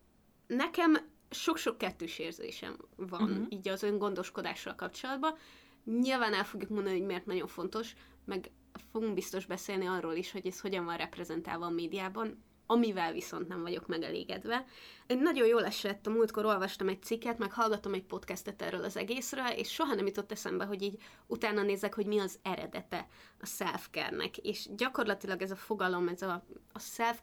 nekem 0.48 0.98
sok-sok 1.30 1.78
kettős 1.78 2.20
érzésem 2.20 2.78
van 2.96 3.22
uh-huh. 3.22 3.46
így 3.50 3.68
az 3.68 3.84
öngondoskodással 3.84 4.76
kapcsolatban. 4.76 5.38
Nyilván 5.84 6.34
el 6.34 6.46
fogjuk 6.46 6.70
mondani, 6.70 6.98
hogy 6.98 7.06
miért 7.06 7.26
nagyon 7.26 7.48
fontos, 7.48 7.94
meg 8.26 8.52
fogunk 8.92 9.14
biztos 9.14 9.46
beszélni 9.46 9.86
arról 9.86 10.14
is, 10.14 10.32
hogy 10.32 10.48
ez 10.48 10.60
hogyan 10.60 10.86
van 10.86 10.98
reprezentálva 10.98 11.66
a 11.66 11.70
médiában, 11.70 12.44
amivel 12.72 13.12
viszont 13.12 13.48
nem 13.48 13.62
vagyok 13.62 13.88
megelégedve. 13.88 14.66
Nagyon 15.08 15.48
jól 15.48 15.66
esett, 15.66 16.08
a 16.08 16.10
múltkor 16.10 16.46
olvastam 16.46 16.88
egy 16.88 17.04
cikket, 17.04 17.38
meg 17.38 17.52
hallgattam 17.54 17.94
egy 17.94 18.04
podcastet 18.04 18.62
erről 18.62 18.84
az 18.84 18.98
egészről, 18.98 19.48
és 19.48 19.72
soha 19.72 19.94
nem 19.94 20.06
jutott 20.06 20.32
eszembe, 20.32 20.66
hogy 20.66 20.82
így 20.82 20.98
utána 21.28 21.62
nézek, 21.62 21.94
hogy 21.94 22.06
mi 22.06 22.20
az 22.20 22.40
eredete 22.42 23.08
a 23.40 23.46
self 23.46 23.90
nek 23.92 24.38
És 24.38 24.68
gyakorlatilag 24.76 25.42
ez 25.42 25.52
a 25.52 25.56
fogalom, 25.56 26.08
ez 26.08 26.22
a, 26.22 26.44
a 26.74 26.80
self 26.80 27.20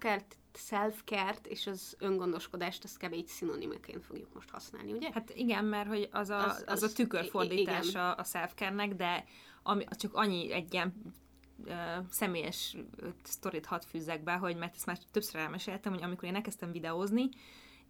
self-care-t 0.54 1.46
és 1.46 1.66
az 1.66 1.96
öngondoskodást 1.98 2.84
azt 2.84 2.98
kb. 2.98 3.12
egy 3.12 3.26
szinonimaként 3.26 4.04
fogjuk 4.04 4.34
most 4.34 4.50
használni, 4.50 4.92
ugye? 4.92 5.10
Hát 5.12 5.30
igen, 5.34 5.64
mert 5.64 5.88
hogy 5.88 6.08
az 6.12 6.30
a, 6.30 6.44
az, 6.44 6.64
az, 6.66 6.82
az 6.82 6.82
a 6.82 6.92
tükörfordítása 6.92 8.12
a 8.12 8.24
self 8.24 8.54
de 8.96 9.24
ami, 9.62 9.84
csak 9.90 10.14
annyi 10.14 10.52
egy 10.52 10.72
ilyen 10.72 11.14
uh, 11.58 11.74
személyes 12.10 12.76
sztorit 13.22 13.66
hadd 13.66 13.80
fűzzek 13.86 14.22
be, 14.22 14.32
hogy 14.32 14.56
mert 14.56 14.74
ezt 14.74 14.86
már 14.86 14.98
többször 15.10 15.40
elmeséltem, 15.40 15.92
hogy 15.92 16.02
amikor 16.02 16.24
én 16.28 16.34
elkezdtem 16.34 16.72
videózni, 16.72 17.28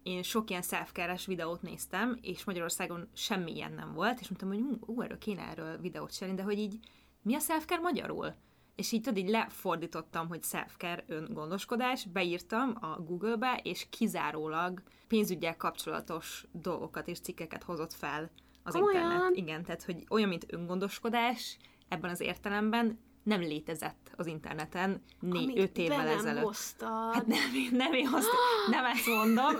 én 0.03 0.23
sok 0.23 0.49
ilyen 0.49 0.61
self 0.61 0.91
videót 1.25 1.61
néztem, 1.61 2.17
és 2.21 2.43
Magyarországon 2.43 3.09
semmi 3.13 3.55
ilyen 3.55 3.73
nem 3.73 3.93
volt, 3.93 4.19
és 4.19 4.29
mondtam, 4.29 4.49
hogy 4.49 4.79
ú, 4.95 5.01
erről 5.01 5.17
kéne 5.17 5.41
erről 5.41 5.77
videót 5.77 6.13
csinálni, 6.13 6.37
de 6.37 6.43
hogy 6.45 6.59
így 6.59 6.79
mi 7.21 7.35
a 7.35 7.39
self 7.39 7.65
magyarul? 7.81 8.35
és 8.79 8.91
így 8.91 9.01
tudod, 9.01 9.23
így 9.23 9.29
lefordítottam, 9.29 10.27
hogy 10.27 10.43
self-care 10.43 11.03
öngondoskodás, 11.07 12.05
beírtam 12.05 12.77
a 12.81 13.01
Google-be, 13.01 13.59
és 13.63 13.87
kizárólag 13.89 14.81
pénzügyel 15.07 15.57
kapcsolatos 15.57 16.45
dolgokat 16.51 17.07
és 17.07 17.19
cikkeket 17.19 17.63
hozott 17.63 17.93
fel 17.93 18.31
az 18.63 18.75
Olyan. 18.75 18.87
internet. 18.87 19.35
Igen, 19.35 19.63
tehát, 19.63 19.83
hogy 19.83 20.05
olyan, 20.09 20.29
mint 20.29 20.53
öngondoskodás, 20.53 21.57
ebben 21.87 22.09
az 22.09 22.19
értelemben 22.19 22.99
nem 23.29 23.41
létezett 23.41 24.11
az 24.15 24.27
interneten 24.27 25.01
né- 25.19 25.57
öt 25.57 25.77
évvel 25.77 26.03
nem 26.03 26.17
ezelőtt. 26.17 26.43
Hoztad. 26.43 27.13
Hát 27.13 27.27
nem, 27.27 27.39
nem 27.71 27.93
én 27.93 28.07
hoztam, 28.07 28.39
nem 28.69 28.85
ezt 28.85 29.07
mondom. 29.07 29.55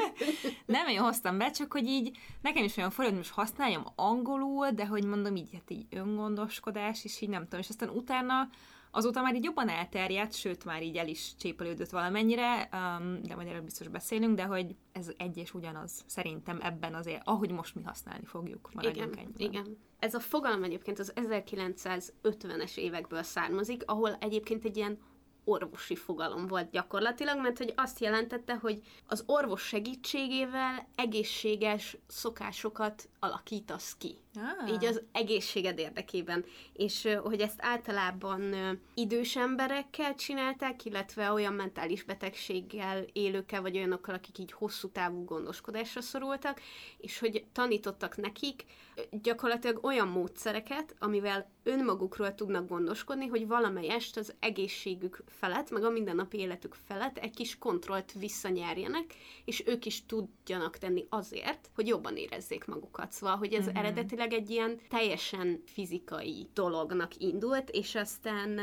nem 0.76 0.86
én 0.88 1.00
hoztam 1.00 1.38
be, 1.38 1.50
csak 1.50 1.72
hogy 1.72 1.86
így 1.86 2.16
nekem 2.42 2.64
is 2.64 2.76
olyan 2.76 2.90
forró, 2.90 3.08
hogy 3.08 3.16
most 3.16 3.30
használjam 3.30 3.86
angolul, 3.94 4.70
de 4.70 4.86
hogy 4.86 5.04
mondom 5.04 5.36
így, 5.36 5.48
hát 5.52 5.70
így 5.70 5.86
öngondoskodás, 5.90 7.04
és 7.04 7.20
így 7.20 7.28
nem 7.28 7.42
tudom, 7.42 7.60
és 7.60 7.68
aztán 7.68 7.88
utána 7.88 8.48
Azóta 8.96 9.22
már 9.22 9.34
így 9.34 9.44
jobban 9.44 9.68
elterjedt, 9.68 10.34
sőt 10.34 10.64
már 10.64 10.82
így 10.82 10.96
el 10.96 11.08
is 11.08 11.36
csépelődött 11.36 11.90
valamennyire, 11.90 12.68
um, 12.72 13.22
de 13.22 13.34
majd 13.34 13.48
erről 13.48 13.60
biztos 13.60 13.88
beszélünk, 13.88 14.36
de 14.36 14.44
hogy 14.44 14.76
ez 14.92 15.10
egy 15.16 15.36
és 15.36 15.54
ugyanaz 15.54 16.04
szerintem 16.06 16.58
ebben 16.62 16.94
azért, 16.94 17.22
ahogy 17.24 17.50
most 17.50 17.74
mi 17.74 17.82
használni 17.82 18.24
fogjuk. 18.24 18.70
Igen, 18.80 19.02
ennyiben. 19.02 19.32
igen. 19.36 19.78
Ez 19.98 20.14
a 20.14 20.20
fogalom 20.20 20.62
egyébként 20.62 20.98
az 20.98 21.12
1950-es 21.16 22.76
évekből 22.76 23.22
származik, 23.22 23.82
ahol 23.86 24.16
egyébként 24.20 24.64
egy 24.64 24.76
ilyen 24.76 24.98
orvosi 25.44 25.96
fogalom 25.96 26.46
volt 26.46 26.70
gyakorlatilag, 26.70 27.40
mert 27.40 27.58
hogy 27.58 27.72
azt 27.76 28.00
jelentette, 28.00 28.54
hogy 28.54 28.82
az 29.06 29.22
orvos 29.26 29.62
segítségével 29.62 30.88
egészséges 30.94 31.96
szokásokat 32.06 33.08
alakítasz 33.18 33.96
ki. 33.98 34.18
Ah. 34.34 34.72
Így 34.72 34.84
az 34.84 35.02
egészséged 35.12 35.78
érdekében. 35.78 36.44
És 36.72 37.08
hogy 37.22 37.40
ezt 37.40 37.58
általában 37.62 38.54
idős 38.94 39.36
emberekkel 39.36 40.14
csinálták, 40.14 40.84
illetve 40.84 41.32
olyan 41.32 41.52
mentális 41.52 42.02
betegséggel 42.02 43.04
élőkkel, 43.12 43.62
vagy 43.62 43.76
olyanokkal, 43.76 44.14
akik 44.14 44.38
így 44.38 44.52
hosszú 44.52 44.88
távú 44.88 45.24
gondoskodásra 45.24 46.00
szorultak, 46.00 46.60
és 46.98 47.18
hogy 47.18 47.44
tanítottak 47.52 48.16
nekik 48.16 48.64
gyakorlatilag 49.10 49.84
olyan 49.84 50.08
módszereket, 50.08 50.94
amivel 50.98 51.50
önmagukról 51.62 52.34
tudnak 52.34 52.68
gondoskodni, 52.68 53.26
hogy 53.26 53.46
valamelyest 53.46 54.16
az 54.16 54.34
egészségük 54.40 55.24
felett, 55.38 55.70
meg 55.70 55.84
a 55.84 55.90
mindennapi 55.90 56.38
életük 56.38 56.74
felett 56.86 57.18
egy 57.18 57.34
kis 57.34 57.58
kontrollt 57.58 58.12
visszanyerjenek, 58.12 59.14
és 59.44 59.62
ők 59.66 59.86
is 59.86 60.06
tudjanak 60.06 60.78
tenni 60.78 61.06
azért, 61.08 61.70
hogy 61.74 61.86
jobban 61.86 62.16
érezzék 62.16 62.64
magukat. 62.64 63.12
Szóval, 63.12 63.36
hogy 63.36 63.52
ez 63.52 63.64
mm-hmm. 63.64 63.76
eredetileg 63.76 64.32
egy 64.32 64.50
ilyen 64.50 64.80
teljesen 64.88 65.62
fizikai 65.66 66.48
dolognak 66.54 67.16
indult, 67.18 67.70
és 67.70 67.94
aztán... 67.94 68.60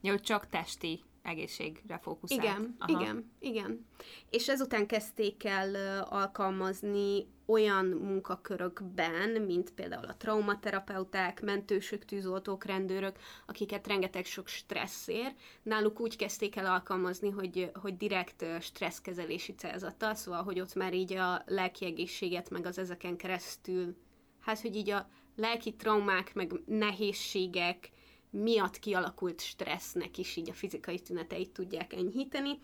Jó, 0.00 0.18
csak 0.18 0.48
testi 0.48 1.00
egészségre 1.22 1.98
fókuszált. 2.02 2.42
Igen, 2.42 2.76
Aha. 2.78 3.00
igen, 3.00 3.30
igen. 3.38 3.86
És 4.30 4.48
ezután 4.48 4.86
kezdték 4.86 5.44
el 5.44 6.02
alkalmazni 6.02 7.26
olyan 7.46 7.86
munkakörökben, 7.86 9.42
mint 9.42 9.70
például 9.70 10.04
a 10.04 10.16
traumaterapeuták, 10.16 11.42
mentősök, 11.42 12.04
tűzoltók, 12.04 12.64
rendőrök, 12.64 13.16
akiket 13.46 13.86
rengeteg 13.86 14.24
sok 14.24 14.48
stressz 14.48 15.08
ér. 15.08 15.34
Náluk 15.62 16.00
úgy 16.00 16.16
kezdték 16.16 16.56
el 16.56 16.66
alkalmazni, 16.66 17.30
hogy, 17.30 17.70
hogy 17.74 17.96
direkt 17.96 18.44
stresszkezelési 18.60 19.54
célzattal, 19.54 20.14
szóval, 20.14 20.42
hogy 20.42 20.60
ott 20.60 20.74
már 20.74 20.94
így 20.94 21.12
a 21.12 21.42
lelki 21.46 21.84
egészséget, 21.84 22.50
meg 22.50 22.66
az 22.66 22.78
ezeken 22.78 23.16
keresztül, 23.16 23.96
hát, 24.40 24.60
hogy 24.60 24.76
így 24.76 24.90
a 24.90 25.08
lelki 25.36 25.74
traumák, 25.74 26.34
meg 26.34 26.52
nehézségek, 26.66 27.90
miatt 28.32 28.78
kialakult 28.78 29.40
stressznek 29.40 30.18
is 30.18 30.36
így 30.36 30.50
a 30.50 30.52
fizikai 30.52 30.98
tüneteit 30.98 31.50
tudják 31.50 31.92
enyhíteni. 31.92 32.58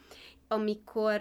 Amikor 0.49 1.21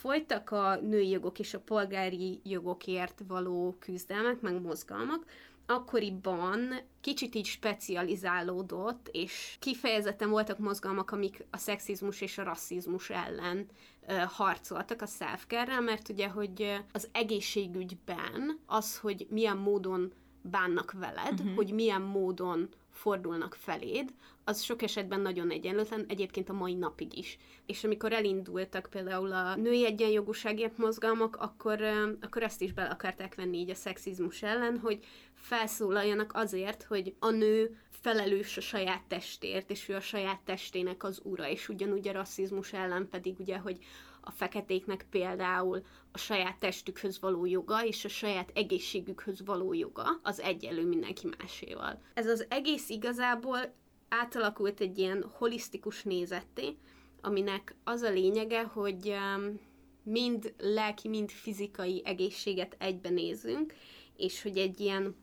folytak 0.00 0.50
a 0.50 0.76
női 0.76 1.08
jogok 1.08 1.38
és 1.38 1.54
a 1.54 1.60
polgári 1.60 2.40
jogokért 2.44 3.22
való 3.28 3.76
küzdelmek, 3.78 4.40
meg 4.40 4.60
mozgalmak, 4.60 5.24
akkoriban 5.66 6.80
kicsit 7.00 7.34
így 7.34 7.44
specializálódott, 7.44 9.08
és 9.12 9.56
kifejezetten 9.60 10.30
voltak 10.30 10.58
mozgalmak, 10.58 11.10
amik 11.10 11.46
a 11.50 11.56
szexizmus 11.56 12.20
és 12.20 12.38
a 12.38 12.42
rasszizmus 12.42 13.10
ellen 13.10 13.66
uh, 14.08 14.22
harcoltak 14.22 15.02
a 15.02 15.06
self 15.06 15.46
mert 15.80 16.08
ugye, 16.08 16.28
hogy 16.28 16.82
az 16.92 17.08
egészségügyben 17.12 18.58
az, 18.66 18.98
hogy 18.98 19.26
milyen 19.30 19.56
módon 19.56 20.12
bánnak 20.42 20.92
veled, 20.92 21.40
uh-huh. 21.40 21.54
hogy 21.54 21.72
milyen 21.72 22.02
módon 22.02 22.68
fordulnak 22.96 23.54
feléd, 23.54 24.12
az 24.44 24.62
sok 24.62 24.82
esetben 24.82 25.20
nagyon 25.20 25.50
egyenlőtlen, 25.50 26.04
egyébként 26.08 26.48
a 26.48 26.52
mai 26.52 26.74
napig 26.74 27.18
is. 27.18 27.38
És 27.66 27.84
amikor 27.84 28.12
elindultak 28.12 28.88
például 28.90 29.32
a 29.32 29.56
női 29.56 29.84
egyenjogúságért 29.84 30.78
mozgalmak, 30.78 31.36
akkor, 31.36 31.82
akkor 32.20 32.42
ezt 32.42 32.60
is 32.60 32.72
bele 32.72 32.88
akarták 32.88 33.34
venni 33.34 33.58
így 33.58 33.70
a 33.70 33.74
szexizmus 33.74 34.42
ellen, 34.42 34.78
hogy 34.78 35.04
felszólaljanak 35.34 36.30
azért, 36.34 36.82
hogy 36.82 37.14
a 37.18 37.30
nő 37.30 37.78
felelős 37.90 38.56
a 38.56 38.60
saját 38.60 39.02
testért, 39.08 39.70
és 39.70 39.88
ő 39.88 39.94
a 39.94 40.00
saját 40.00 40.40
testének 40.40 41.04
az 41.04 41.20
ura, 41.22 41.48
és 41.48 41.68
ugyanúgy 41.68 42.08
a 42.08 42.12
rasszizmus 42.12 42.72
ellen 42.72 43.08
pedig 43.08 43.38
ugye, 43.38 43.58
hogy 43.58 43.78
a 44.26 44.30
feketéknek 44.30 45.06
például 45.10 45.82
a 46.12 46.18
saját 46.18 46.58
testükhöz 46.58 47.20
való 47.20 47.44
joga 47.44 47.84
és 47.84 48.04
a 48.04 48.08
saját 48.08 48.50
egészségükhöz 48.54 49.44
való 49.44 49.72
joga 49.72 50.20
az 50.22 50.40
egyenlő 50.40 50.86
mindenki 50.86 51.28
máséval. 51.38 52.00
Ez 52.14 52.26
az 52.26 52.46
egész 52.48 52.88
igazából 52.88 53.74
átalakult 54.08 54.80
egy 54.80 54.98
ilyen 54.98 55.24
holisztikus 55.32 56.02
nézetté, 56.02 56.76
aminek 57.20 57.74
az 57.84 58.02
a 58.02 58.10
lényege, 58.10 58.62
hogy 58.62 59.08
um, 59.08 59.60
mind 60.02 60.54
lelki, 60.58 61.08
mind 61.08 61.30
fizikai 61.30 62.02
egészséget 62.04 62.76
egyben 62.78 63.12
nézünk, 63.12 63.74
és 64.16 64.42
hogy 64.42 64.56
egy 64.58 64.80
ilyen 64.80 65.16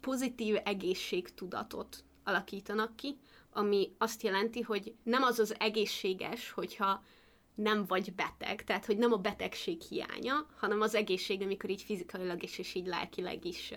pozitív 0.00 0.56
egészségtudatot 0.64 2.04
alakítanak 2.24 2.96
ki, 2.96 3.16
ami 3.52 3.92
azt 3.98 4.22
jelenti, 4.22 4.60
hogy 4.60 4.94
nem 5.02 5.22
az 5.22 5.38
az 5.38 5.54
egészséges, 5.58 6.50
hogyha 6.50 7.02
nem 7.62 7.84
vagy 7.86 8.14
beteg, 8.14 8.64
tehát 8.64 8.86
hogy 8.86 8.96
nem 8.96 9.12
a 9.12 9.16
betegség 9.16 9.80
hiánya, 9.80 10.46
hanem 10.56 10.80
az 10.80 10.94
egészség, 10.94 11.42
amikor 11.42 11.70
így 11.70 11.82
fizikailag 11.82 12.42
is, 12.42 12.58
és 12.58 12.74
így 12.74 12.86
lelkileg 12.86 13.44
is, 13.44 13.72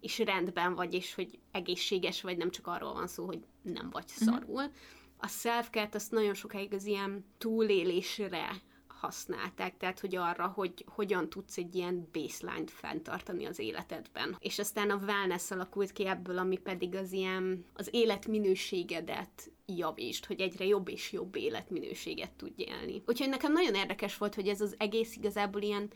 is 0.00 0.18
rendben 0.18 0.74
vagy, 0.74 0.94
és 0.94 1.14
hogy 1.14 1.38
egészséges 1.50 2.22
vagy, 2.22 2.36
nem 2.36 2.50
csak 2.50 2.66
arról 2.66 2.92
van 2.92 3.06
szó, 3.06 3.26
hogy 3.26 3.44
nem 3.62 3.90
vagy 3.90 4.04
mhm. 4.16 4.30
szarul. 4.30 4.54
Uh-huh. 4.54 4.72
A 5.18 5.28
self 5.28 5.68
azt 5.92 6.10
nagyon 6.10 6.34
sokáig 6.34 6.74
az 6.74 6.86
ilyen 6.86 7.24
túlélésre 7.38 8.62
használták, 9.00 9.76
tehát 9.76 10.00
hogy 10.00 10.16
arra, 10.16 10.46
hogy 10.46 10.84
hogyan 10.86 11.28
tudsz 11.28 11.56
egy 11.56 11.74
ilyen 11.74 12.08
baseline-t 12.12 12.70
fenntartani 12.70 13.44
az 13.44 13.58
életedben. 13.58 14.36
És 14.38 14.58
aztán 14.58 14.90
a 14.90 15.00
wellness 15.06 15.50
alakult 15.50 15.92
ki 15.92 16.06
ebből, 16.06 16.38
ami 16.38 16.56
pedig 16.56 16.94
az 16.94 17.12
ilyen 17.12 17.64
az 17.74 17.88
életminőségedet 17.90 19.50
javítsd, 19.66 20.24
hogy 20.24 20.40
egyre 20.40 20.64
jobb 20.64 20.88
és 20.88 21.12
jobb 21.12 21.36
életminőséget 21.36 22.32
tudj 22.32 22.62
élni. 22.62 23.02
Úgyhogy 23.06 23.28
nekem 23.28 23.52
nagyon 23.52 23.74
érdekes 23.74 24.16
volt, 24.16 24.34
hogy 24.34 24.48
ez 24.48 24.60
az 24.60 24.74
egész 24.78 25.16
igazából 25.16 25.62
ilyen 25.62 25.90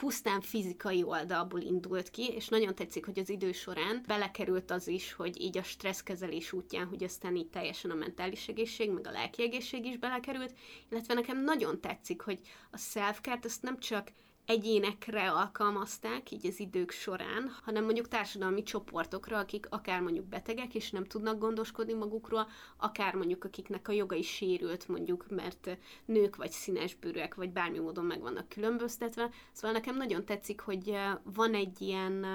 pusztán 0.00 0.40
fizikai 0.40 1.02
oldalból 1.02 1.60
indult 1.60 2.10
ki, 2.10 2.32
és 2.34 2.48
nagyon 2.48 2.74
tetszik, 2.74 3.04
hogy 3.04 3.18
az 3.18 3.28
idő 3.28 3.52
során 3.52 4.02
belekerült 4.06 4.70
az 4.70 4.88
is, 4.88 5.12
hogy 5.12 5.40
így 5.40 5.58
a 5.58 5.62
stresszkezelés 5.62 6.52
útján, 6.52 6.86
hogy 6.86 7.04
aztán 7.04 7.36
így 7.36 7.48
teljesen 7.48 7.90
a 7.90 7.94
mentális 7.94 8.48
egészség, 8.48 8.90
meg 8.90 9.06
a 9.06 9.10
lelki 9.10 9.42
egészség 9.42 9.84
is 9.84 9.96
belekerült, 9.96 10.54
illetve 10.90 11.14
nekem 11.14 11.44
nagyon 11.44 11.80
tetszik, 11.80 12.20
hogy 12.20 12.40
a 12.70 12.78
self 12.78 13.20
azt 13.42 13.62
nem 13.62 13.78
csak 13.78 14.12
egyénekre 14.50 15.30
alkalmazták 15.30 16.30
így 16.30 16.46
az 16.46 16.60
idők 16.60 16.90
során, 16.90 17.50
hanem 17.62 17.84
mondjuk 17.84 18.08
társadalmi 18.08 18.62
csoportokra, 18.62 19.38
akik 19.38 19.66
akár 19.70 20.00
mondjuk 20.00 20.24
betegek 20.24 20.74
és 20.74 20.90
nem 20.90 21.04
tudnak 21.04 21.38
gondoskodni 21.38 21.92
magukról, 21.92 22.48
akár 22.76 23.14
mondjuk 23.14 23.44
akiknek 23.44 23.88
a 23.88 23.92
joga 23.92 24.14
is 24.14 24.28
sérült 24.28 24.88
mondjuk, 24.88 25.24
mert 25.28 25.78
nők 26.04 26.36
vagy 26.36 26.50
színesbőrűek, 26.50 27.34
vagy 27.34 27.50
bármi 27.50 27.78
módon 27.78 28.04
meg 28.04 28.20
vannak 28.20 28.48
különböztetve. 28.48 29.30
Szóval 29.52 29.72
nekem 29.72 29.96
nagyon 29.96 30.24
tetszik, 30.24 30.60
hogy 30.60 30.96
van 31.22 31.54
egy 31.54 31.80
ilyen 31.80 32.26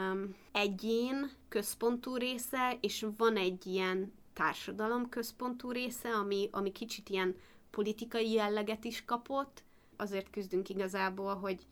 egyén 0.51 1.31
központú 1.49 2.15
része, 2.15 2.77
és 2.81 3.05
van 3.17 3.35
egy 3.37 3.65
ilyen 3.65 4.13
társadalom 4.33 5.09
központú 5.09 5.71
része, 5.71 6.09
ami, 6.09 6.49
ami 6.51 6.71
kicsit 6.71 7.09
ilyen 7.09 7.35
politikai 7.69 8.31
jelleget 8.31 8.83
is 8.85 9.05
kapott, 9.05 9.63
azért 9.97 10.29
küzdünk 10.29 10.69
igazából, 10.69 11.35
hogy 11.35 11.65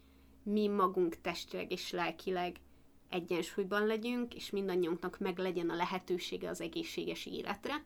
mi 0.44 0.68
magunk 0.68 1.22
testileg 1.22 1.72
és 1.72 1.92
lelkileg 1.92 2.56
egyensúlyban 3.10 3.86
legyünk, 3.86 4.36
és 4.36 4.50
mindannyiunknak 4.50 5.20
meg 5.20 5.38
legyen 5.38 5.70
a 5.70 5.76
lehetősége 5.76 6.50
az 6.50 6.62
egészséges 6.62 7.26
életre, 7.26 7.84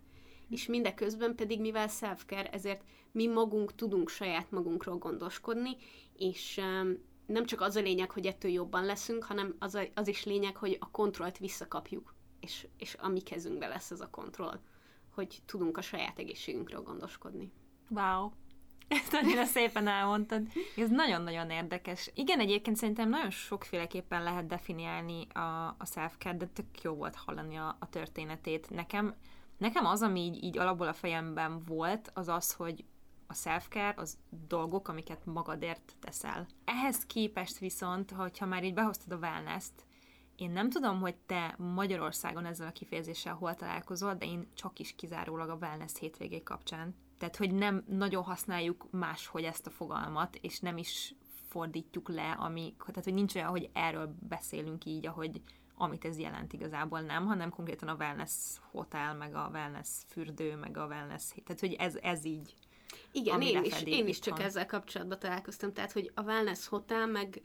és 0.50 0.66
mindeközben 0.66 1.36
pedig, 1.36 1.60
mivel 1.60 1.88
self 1.88 2.26
ezért 2.28 2.84
mi 3.12 3.28
magunk 3.28 3.76
tudunk 3.76 4.10
saját 4.10 4.52
magunkról 4.52 4.98
gondoskodni, 4.98 5.78
és 6.18 6.58
um, 6.58 6.98
nem 7.26 7.46
csak 7.46 7.62
az 7.62 7.76
a 7.76 7.82
lényeg, 7.82 8.12
hogy 8.12 8.26
ettől 8.26 8.52
jobban 8.52 8.86
leszünk, 8.86 9.24
hanem 9.24 9.56
az, 9.60 9.76
a, 9.76 9.82
az 9.94 10.08
is 10.08 10.26
lényeg, 10.26 10.56
hogy 10.56 10.78
a 10.80 10.92
kontrollt 10.92 11.38
visszakapjuk, 11.38 12.14
és, 12.40 12.68
és 12.78 12.96
a 13.00 13.08
mi 13.08 13.22
kezünkbe 13.22 13.68
lesz 13.68 13.92
ez 13.92 14.02
a 14.02 14.10
kontroll, 14.10 14.60
hogy 15.14 15.42
tudunk 15.46 15.78
a 15.78 15.82
saját 15.82 16.20
egészségünkről 16.20 16.82
gondoskodni. 16.82 17.52
Wow! 17.90 18.32
Ezt 18.88 19.14
annyira 19.14 19.46
szépen 19.46 19.88
elmondtad. 19.88 20.48
Ez 20.78 20.90
nagyon-nagyon 20.90 21.50
érdekes. 21.50 22.12
Igen, 22.14 22.40
egyébként 22.40 22.78
szerintem 22.78 23.10
nagyon 23.10 23.30
sokféleképpen 23.30 24.24
lehet 24.24 24.48
definiálni 24.48 25.28
a, 25.34 25.76
a 25.78 25.86
self 25.86 26.18
de 26.18 26.46
tök 26.46 26.82
jó 26.82 26.94
volt 26.94 27.16
hallani 27.16 27.56
a, 27.56 27.78
a 27.80 27.90
történetét. 27.90 28.70
Nekem, 28.70 29.16
nekem 29.58 29.86
az, 29.86 30.02
ami 30.02 30.22
így, 30.22 30.44
így 30.44 30.58
alapból 30.58 30.88
a 30.88 30.94
fejemben 30.94 31.64
volt, 31.66 32.12
az 32.14 32.28
az, 32.28 32.54
hogy 32.54 32.86
a 33.28 33.34
self-care 33.34 33.94
az 33.96 34.18
dolgok, 34.48 34.88
amiket 34.88 35.26
magadért 35.26 35.96
teszel. 36.00 36.48
Ehhez 36.66 37.06
képest 37.06 37.58
viszont, 37.58 38.12
hogyha 38.12 38.46
már 38.46 38.64
így 38.64 38.74
behoztad 38.74 39.12
a 39.12 39.28
wellness-t, 39.28 39.86
én 40.36 40.52
nem 40.52 40.70
tudom, 40.70 41.00
hogy 41.00 41.16
te 41.16 41.56
Magyarországon 41.58 42.46
ezzel 42.46 42.68
a 42.68 42.72
kifejezéssel 42.72 43.34
hol 43.34 43.56
találkozol, 43.56 44.14
de 44.14 44.26
én 44.26 44.48
csak 44.54 44.80
is 44.80 44.96
kizárólag 44.96 45.50
a 45.50 45.58
wellness 45.62 45.92
hétvégé 46.00 46.44
kapcsán. 46.44 46.96
Tehát, 47.18 47.36
hogy 47.36 47.54
nem 47.54 47.84
nagyon 47.88 48.24
használjuk 48.24 48.88
máshogy 48.92 49.44
ezt 49.44 49.68
a 49.68 49.72
fogalmat, 49.72 50.36
és 50.42 50.60
nem 50.60 50.78
is 50.78 51.16
fordítjuk 51.48 52.10
le, 52.10 52.32
ami, 52.32 52.76
tehát, 52.80 53.04
hogy 53.04 53.14
nincs 53.14 53.36
olyan, 53.36 53.50
hogy 53.50 53.70
erről 53.74 54.16
beszélünk 54.20 54.86
így, 54.86 55.08
ahogy 55.08 55.42
amit 55.78 56.06
ez 56.06 56.18
jelent 56.18 56.54
igazából 56.54 57.02
nem, 57.02 57.26
hanem 57.26 57.50
konkrétan 57.50 57.90
a 57.90 57.96
wellness 57.96 58.58
hotel, 58.72 59.14
meg 59.14 59.36
a 59.36 59.50
wellness 59.54 59.90
fürdő, 60.08 60.56
meg 60.56 60.78
a 60.78 60.86
wellness, 60.86 61.32
tehát 61.44 61.60
hogy 61.60 61.74
ez, 61.74 61.96
ez 61.96 62.26
így 62.26 62.54
igen, 63.12 63.42
én 63.42 63.64
is, 63.64 63.84
én 63.84 64.08
is 64.08 64.20
csak 64.20 64.40
ezzel 64.40 64.66
kapcsolatban 64.66 65.20
találkoztam, 65.20 65.74
tehát, 65.74 65.92
hogy 65.92 66.12
a 66.16 66.22
wellness 66.22 66.68
hotel, 66.68 67.08
meg 67.08 67.42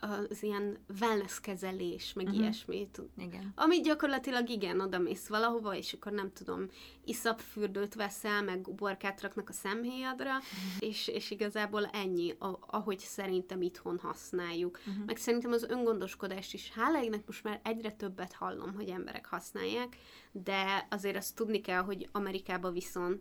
az 0.00 0.42
ilyen 0.42 0.78
wellness 1.00 1.40
kezelés, 1.40 2.12
meg 2.12 2.26
uh-huh. 2.26 2.40
ilyesmi. 2.40 2.88
Igen. 3.18 3.52
Ami 3.54 3.80
gyakorlatilag 3.80 4.48
igen, 4.48 4.80
oda 4.80 4.98
mész 4.98 5.26
valahova, 5.26 5.76
és 5.76 5.92
akkor 5.92 6.12
nem 6.12 6.32
tudom, 6.32 6.66
iszapfürdőt 7.04 7.94
veszel, 7.94 8.42
meg 8.42 8.68
uborkát 8.68 9.20
raknak 9.20 9.48
a 9.48 9.52
szemhéjadra, 9.52 10.36
uh-huh. 10.36 10.88
és, 10.88 11.08
és 11.08 11.30
igazából 11.30 11.84
ennyi, 11.84 12.34
ahogy 12.60 12.98
szerintem 12.98 13.62
itthon 13.62 13.98
használjuk. 13.98 14.78
Uh-huh. 14.86 15.04
Meg 15.04 15.16
szerintem 15.16 15.52
az 15.52 15.62
öngondoskodást 15.62 16.54
is, 16.54 16.72
hála 16.74 17.02
égnek 17.02 17.26
most 17.26 17.44
már 17.44 17.60
egyre 17.64 17.90
többet 17.90 18.32
hallom, 18.32 18.74
hogy 18.74 18.88
emberek 18.88 19.26
használják, 19.26 19.96
de 20.32 20.86
azért 20.90 21.16
azt 21.16 21.34
tudni 21.34 21.60
kell, 21.60 21.82
hogy 21.82 22.08
Amerikában 22.12 22.72
viszont 22.72 23.20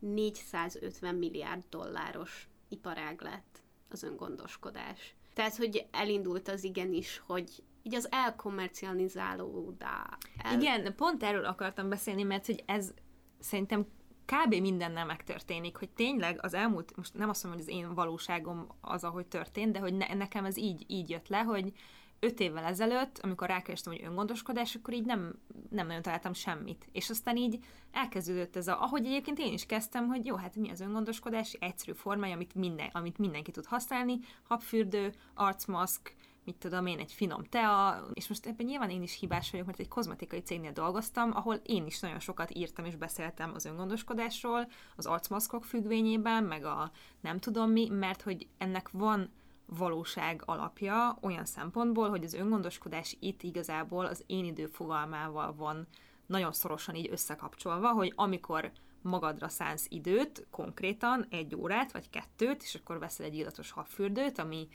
450 0.00 1.14
milliárd 1.14 1.64
dolláros 1.70 2.48
iparág 2.68 3.20
lett 3.20 3.62
az 3.88 4.02
öngondoskodás. 4.02 5.14
Tehát, 5.34 5.56
hogy 5.56 5.86
elindult 5.90 6.48
az 6.48 6.64
igenis, 6.64 7.22
hogy 7.26 7.62
így 7.82 7.94
az 7.94 8.08
elkommercializálódá. 8.10 10.18
El... 10.38 10.60
Igen, 10.60 10.94
pont 10.94 11.22
erről 11.22 11.44
akartam 11.44 11.88
beszélni, 11.88 12.22
mert 12.22 12.46
hogy 12.46 12.62
ez 12.66 12.94
szerintem 13.38 13.86
kb. 14.24 14.54
mindennel 14.54 15.06
megtörténik, 15.06 15.76
hogy 15.76 15.90
tényleg 15.90 16.38
az 16.42 16.54
elmúlt, 16.54 16.96
most 16.96 17.14
nem 17.14 17.28
azt 17.28 17.44
mondom, 17.44 17.62
hogy 17.62 17.72
az 17.72 17.78
én 17.78 17.94
valóságom 17.94 18.66
az, 18.80 19.04
ahogy 19.04 19.26
történt, 19.26 19.72
de 19.72 19.78
hogy 19.78 19.94
ne, 19.94 20.14
nekem 20.14 20.44
ez 20.44 20.56
így, 20.56 20.84
így 20.86 21.10
jött 21.10 21.28
le, 21.28 21.38
hogy 21.38 21.72
öt 22.20 22.40
évvel 22.40 22.64
ezelőtt, 22.64 23.18
amikor 23.18 23.48
rákerestem, 23.48 23.92
hogy 23.92 24.04
öngondoskodás, 24.04 24.74
akkor 24.74 24.94
így 24.94 25.04
nem, 25.04 25.34
nem 25.70 25.86
nagyon 25.86 26.02
találtam 26.02 26.32
semmit. 26.32 26.88
És 26.92 27.10
aztán 27.10 27.36
így 27.36 27.58
elkezdődött 27.92 28.56
ez 28.56 28.68
a, 28.68 28.82
ahogy 28.82 29.06
egyébként 29.06 29.38
én 29.38 29.52
is 29.52 29.66
kezdtem, 29.66 30.06
hogy 30.06 30.26
jó, 30.26 30.36
hát 30.36 30.56
mi 30.56 30.70
az 30.70 30.80
öngondoskodás, 30.80 31.52
egyszerű 31.52 31.92
formája, 31.92 32.34
amit, 32.34 32.54
minden, 32.54 32.88
amit 32.92 33.18
mindenki 33.18 33.50
tud 33.50 33.66
használni, 33.66 34.18
habfürdő, 34.42 35.14
arcmaszk, 35.34 36.14
mit 36.44 36.56
tudom 36.56 36.86
én, 36.86 36.98
egy 36.98 37.12
finom 37.12 37.44
tea, 37.44 38.04
és 38.12 38.28
most 38.28 38.46
ebben 38.46 38.66
nyilván 38.66 38.90
én 38.90 39.02
is 39.02 39.18
hibás 39.18 39.50
vagyok, 39.50 39.66
mert 39.66 39.80
egy 39.80 39.88
kozmetikai 39.88 40.40
cégnél 40.40 40.72
dolgoztam, 40.72 41.30
ahol 41.34 41.54
én 41.54 41.86
is 41.86 42.00
nagyon 42.00 42.18
sokat 42.18 42.50
írtam 42.56 42.84
és 42.84 42.96
beszéltem 42.96 43.52
az 43.54 43.64
öngondoskodásról, 43.64 44.68
az 44.96 45.06
arcmaszkok 45.06 45.64
függvényében, 45.64 46.44
meg 46.44 46.64
a 46.64 46.90
nem 47.20 47.38
tudom 47.38 47.70
mi, 47.70 47.88
mert 47.88 48.22
hogy 48.22 48.46
ennek 48.58 48.88
van 48.92 49.30
valóság 49.78 50.42
alapja 50.44 51.18
olyan 51.20 51.44
szempontból, 51.44 52.08
hogy 52.08 52.24
az 52.24 52.34
öngondoskodás 52.34 53.16
itt 53.20 53.42
igazából 53.42 54.06
az 54.06 54.22
én 54.26 54.44
idő 54.44 54.66
fogalmával 54.66 55.54
van 55.54 55.86
nagyon 56.26 56.52
szorosan 56.52 56.94
így 56.94 57.08
összekapcsolva, 57.10 57.92
hogy 57.92 58.12
amikor 58.16 58.72
magadra 59.02 59.48
szánsz 59.48 59.86
időt, 59.88 60.46
konkrétan 60.50 61.26
egy 61.30 61.54
órát 61.54 61.92
vagy 61.92 62.10
kettőt, 62.10 62.62
és 62.62 62.74
akkor 62.74 62.98
veszel 62.98 63.26
egy 63.26 63.34
illatos 63.34 63.70
habfürdőt, 63.70 64.38
ami 64.38 64.68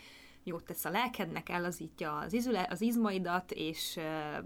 jót 0.44 0.64
tesz 0.64 0.86
a 0.86 0.90
lelkednek, 0.90 1.50
ellazítja 1.50 2.18
az, 2.18 2.34
izüle, 2.34 2.68
az 2.70 2.82
izmaidat, 2.82 3.52
és 3.52 4.00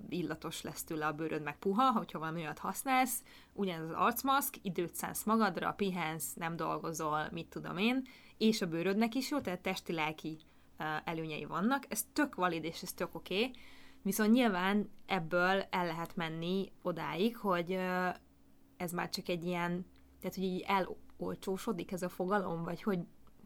illatos 0.09 0.62
lesz 0.62 0.83
tőle 0.83 1.05
a 1.05 1.13
bőröd, 1.13 1.43
meg 1.43 1.57
puha, 1.57 1.91
hogyha 1.91 2.19
valami 2.19 2.41
olyat 2.41 2.59
használsz. 2.59 3.23
Ugyanez 3.53 3.89
az 3.89 3.95
arcmaszk, 3.95 4.55
időt 4.62 4.95
szánsz 4.95 5.23
magadra, 5.23 5.71
pihensz, 5.71 6.33
nem 6.33 6.55
dolgozol, 6.55 7.27
mit 7.31 7.47
tudom 7.47 7.77
én, 7.77 8.07
és 8.39 8.62
a 8.62 8.67
bőrödnek 8.67 9.15
is 9.15 9.32
jó, 9.32 9.39
tehát 9.39 9.62
testi-lelki 9.62 10.38
előnyei 11.04 11.45
vannak. 11.45 11.86
Ez 11.89 12.06
tök 12.13 12.36
valid, 12.36 12.63
és 12.63 12.82
ez 12.82 12.93
tök 12.93 13.15
oké, 13.15 13.36
okay. 13.36 13.52
viszont 14.02 14.32
nyilván 14.32 14.89
ebből 15.06 15.65
el 15.69 15.86
lehet 15.86 16.15
menni 16.15 16.71
odáig, 16.82 17.38
hogy 17.38 17.80
ez 18.78 18.91
már 18.91 19.10
csak 19.10 19.28
egy 19.28 19.45
ilyen, 19.45 19.86
tehát 20.19 20.36
hogy 20.36 20.43
így 20.43 20.65
elolcsósodik 20.67 21.91
ez 21.91 22.02
a 22.02 22.10
fogalom, 22.10 22.63
vagy 22.63 22.84
hogy, 22.84 22.99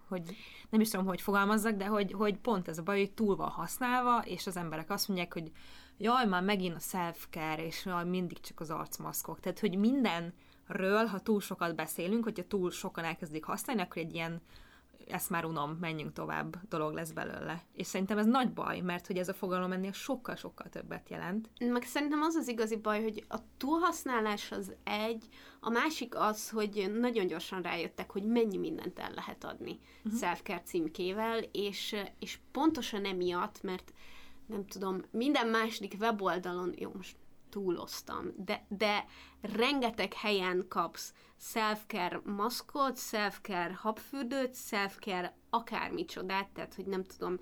hogy 0.08 0.36
nem 0.70 0.82
is 0.82 0.90
tudom, 0.90 1.06
hogy 1.06 1.22
fogalmazzak, 1.22 1.76
de 1.76 1.86
hogy, 1.86 2.12
hogy 2.12 2.38
pont 2.38 2.68
ez 2.68 2.78
a 2.78 2.84
baj, 2.84 3.00
hogy 3.00 3.14
túl 3.14 3.36
van 3.36 3.50
használva, 3.50 4.24
és 4.26 4.48
az 4.48 4.58
emberek 4.58 4.90
azt 4.90 5.08
mondják, 5.08 5.34
hogy 5.34 5.52
jaj, 5.98 6.26
már 6.26 6.44
megint 6.44 6.76
a 6.76 6.80
self-care, 6.80 7.66
és 7.66 7.86
jaj, 7.86 8.06
mindig 8.06 8.40
csak 8.40 8.60
az 8.60 8.70
arcmaszkok. 8.70 9.40
Tehát, 9.40 9.60
hogy 9.60 9.78
mindenről, 9.78 11.06
ha 11.06 11.20
túl 11.20 11.42
sokat 11.42 11.76
beszélünk, 11.76 12.24
hogyha 12.24 12.48
túl 12.48 12.72
sokan 12.72 13.04
elkezdik 13.04 13.44
használni, 13.44 13.82
akkor 13.82 14.02
egy 14.02 14.14
ilyen 14.14 14.42
ezt 15.08 15.30
már 15.30 15.46
unom, 15.46 15.78
menjünk 15.82 16.14
tovább, 16.14 16.56
dolog 16.70 16.94
lesz 16.94 17.12
belőle. 17.12 17.64
És 17.74 17.88
szerintem 17.88 18.18
ez 18.18 18.26
nagy 18.26 18.54
baj, 18.54 18.80
mert 18.80 19.08
hogy 19.08 19.18
ez 19.18 19.30
a 19.30 19.34
fogalom 19.34 19.72
ennél 19.72 19.92
sokkal-sokkal 19.92 20.70
többet 20.70 21.10
jelent. 21.10 21.50
Meg 21.60 21.84
szerintem 21.84 22.22
az 22.22 22.36
az 22.36 22.48
igazi 22.48 22.78
baj, 22.78 23.04
hogy 23.04 23.26
a 23.30 23.38
túlhasználás 23.58 24.52
az 24.52 24.74
egy, 24.84 25.24
a 25.60 25.70
másik 25.70 26.16
az, 26.16 26.50
hogy 26.50 26.92
nagyon 27.00 27.28
gyorsan 27.28 27.62
rájöttek, 27.62 28.12
hogy 28.12 28.24
mennyi 28.24 28.58
mindent 28.58 29.00
el 29.00 29.12
lehet 29.16 29.44
adni 29.44 29.80
uh-huh. 30.04 30.20
self-care 30.20 30.62
címkével, 30.62 31.40
és, 31.52 31.96
és 32.20 32.40
pontosan 32.52 33.06
emiatt, 33.06 33.62
mert 33.62 33.94
nem 34.46 34.66
tudom, 34.66 35.02
minden 35.12 35.48
második 35.48 35.96
weboldalon, 36.00 36.74
jó, 36.78 36.92
most 36.96 37.16
túloztam, 37.54 38.34
de, 38.38 38.66
de 38.68 39.06
rengeteg 39.42 40.14
helyen 40.14 40.66
kapsz 40.68 41.14
self-care 41.40 42.22
maszkot, 42.24 42.98
self-care 42.98 43.74
habfürdőt, 43.74 44.56
self-care 44.56 45.36
akármicsodát, 45.50 46.50
tehát, 46.50 46.74
hogy 46.74 46.86
nem 46.86 47.04
tudom, 47.04 47.40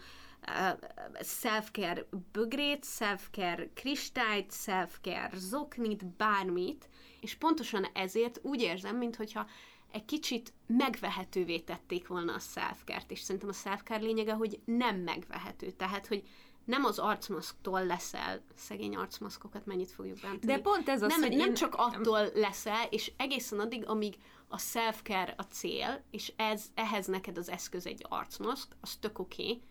self-care 1.22 2.08
bögrét, 2.32 2.86
self-care 2.86 3.70
kristályt, 3.74 4.54
self-care 4.54 5.38
zoknit, 5.38 6.06
bármit, 6.06 6.90
és 7.22 7.36
pontosan 7.36 7.86
ezért 7.94 8.40
úgy 8.42 8.62
érzem, 8.62 8.98
mintha 8.98 9.48
egy 9.92 10.06
kicsit 10.06 10.54
megvehetővé 10.68 11.60
tették 11.60 12.08
volna 12.08 12.34
a 12.34 12.40
self 12.40 12.84
és 13.08 13.20
szerintem 13.20 13.50
a 13.50 13.54
self 13.54 13.82
lényege, 13.90 14.34
hogy 14.34 14.60
nem 14.66 14.98
megvehető, 14.98 15.72
tehát, 15.72 16.08
hogy 16.08 16.24
nem 16.72 16.86
az 16.86 17.00
arcmaszktól 17.00 17.86
leszel, 17.86 18.42
szegény 18.56 18.96
arcmaszkokat 18.96 19.66
mennyit 19.66 19.92
fogjuk 19.92 20.20
bántani. 20.22 20.54
De 20.54 20.60
pont 20.60 20.90
ez 20.90 21.02
az, 21.02 21.10
nem, 21.10 21.22
hogy 21.22 21.36
nem 21.36 21.48
én... 21.48 21.54
csak 21.54 21.76
attól 21.76 22.30
leszel, 22.34 22.88
és 22.90 23.12
egészen 23.18 23.60
addig, 23.60 23.88
amíg 23.88 24.18
a 24.48 24.58
self-care 24.58 25.34
a 25.38 25.44
cél, 25.44 26.04
és 26.12 26.34
ez, 26.36 26.66
ehhez 26.74 27.08
neked 27.08 27.38
az 27.38 27.50
eszköz 27.50 27.86
egy 27.86 28.06
arcmaszk, 28.10 28.76
az 28.82 28.96
tök 28.96 29.20
oké, 29.20 29.44
okay, 29.44 29.62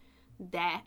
de 0.50 0.84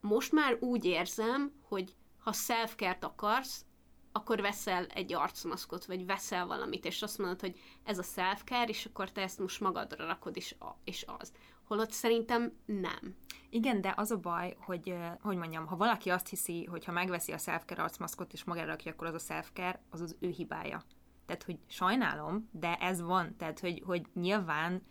most 0.00 0.32
már 0.32 0.56
úgy 0.60 0.84
érzem, 0.84 1.52
hogy 1.68 1.94
ha 2.18 2.32
self 2.32 2.74
akarsz, 3.00 3.64
akkor 4.12 4.40
veszel 4.40 4.86
egy 4.86 5.12
arcmaszkot, 5.12 5.84
vagy 5.84 6.06
veszel 6.06 6.46
valamit, 6.46 6.84
és 6.84 7.02
azt 7.02 7.18
mondod, 7.18 7.40
hogy 7.40 7.60
ez 7.84 7.98
a 7.98 8.02
self 8.02 8.42
és 8.66 8.84
akkor 8.84 9.12
te 9.12 9.20
ezt 9.22 9.38
most 9.38 9.60
magadra 9.60 10.06
rakod, 10.06 10.36
és, 10.36 10.54
és 10.84 11.04
az 11.18 11.32
holott 11.72 11.92
szerintem 11.92 12.52
nem. 12.64 13.16
Igen, 13.50 13.80
de 13.80 13.92
az 13.96 14.10
a 14.10 14.18
baj, 14.18 14.56
hogy, 14.60 14.94
hogy 15.20 15.36
mondjam, 15.36 15.66
ha 15.66 15.76
valaki 15.76 16.10
azt 16.10 16.28
hiszi, 16.28 16.64
hogy 16.64 16.84
ha 16.84 16.92
megveszi 16.92 17.32
a 17.32 17.38
self-care 17.38 17.82
arcmaszkot 17.82 18.32
és 18.32 18.44
magára 18.44 18.66
rakja, 18.66 18.92
akkor 18.92 19.06
az 19.06 19.14
a 19.14 19.18
self 19.18 19.50
az 19.90 20.00
az 20.00 20.16
ő 20.20 20.28
hibája. 20.28 20.82
Tehát, 21.26 21.42
hogy 21.42 21.58
sajnálom, 21.66 22.48
de 22.50 22.76
ez 22.76 23.00
van. 23.02 23.36
Tehát, 23.36 23.60
hogy, 23.60 23.82
hogy 23.86 24.06
nyilván 24.14 24.82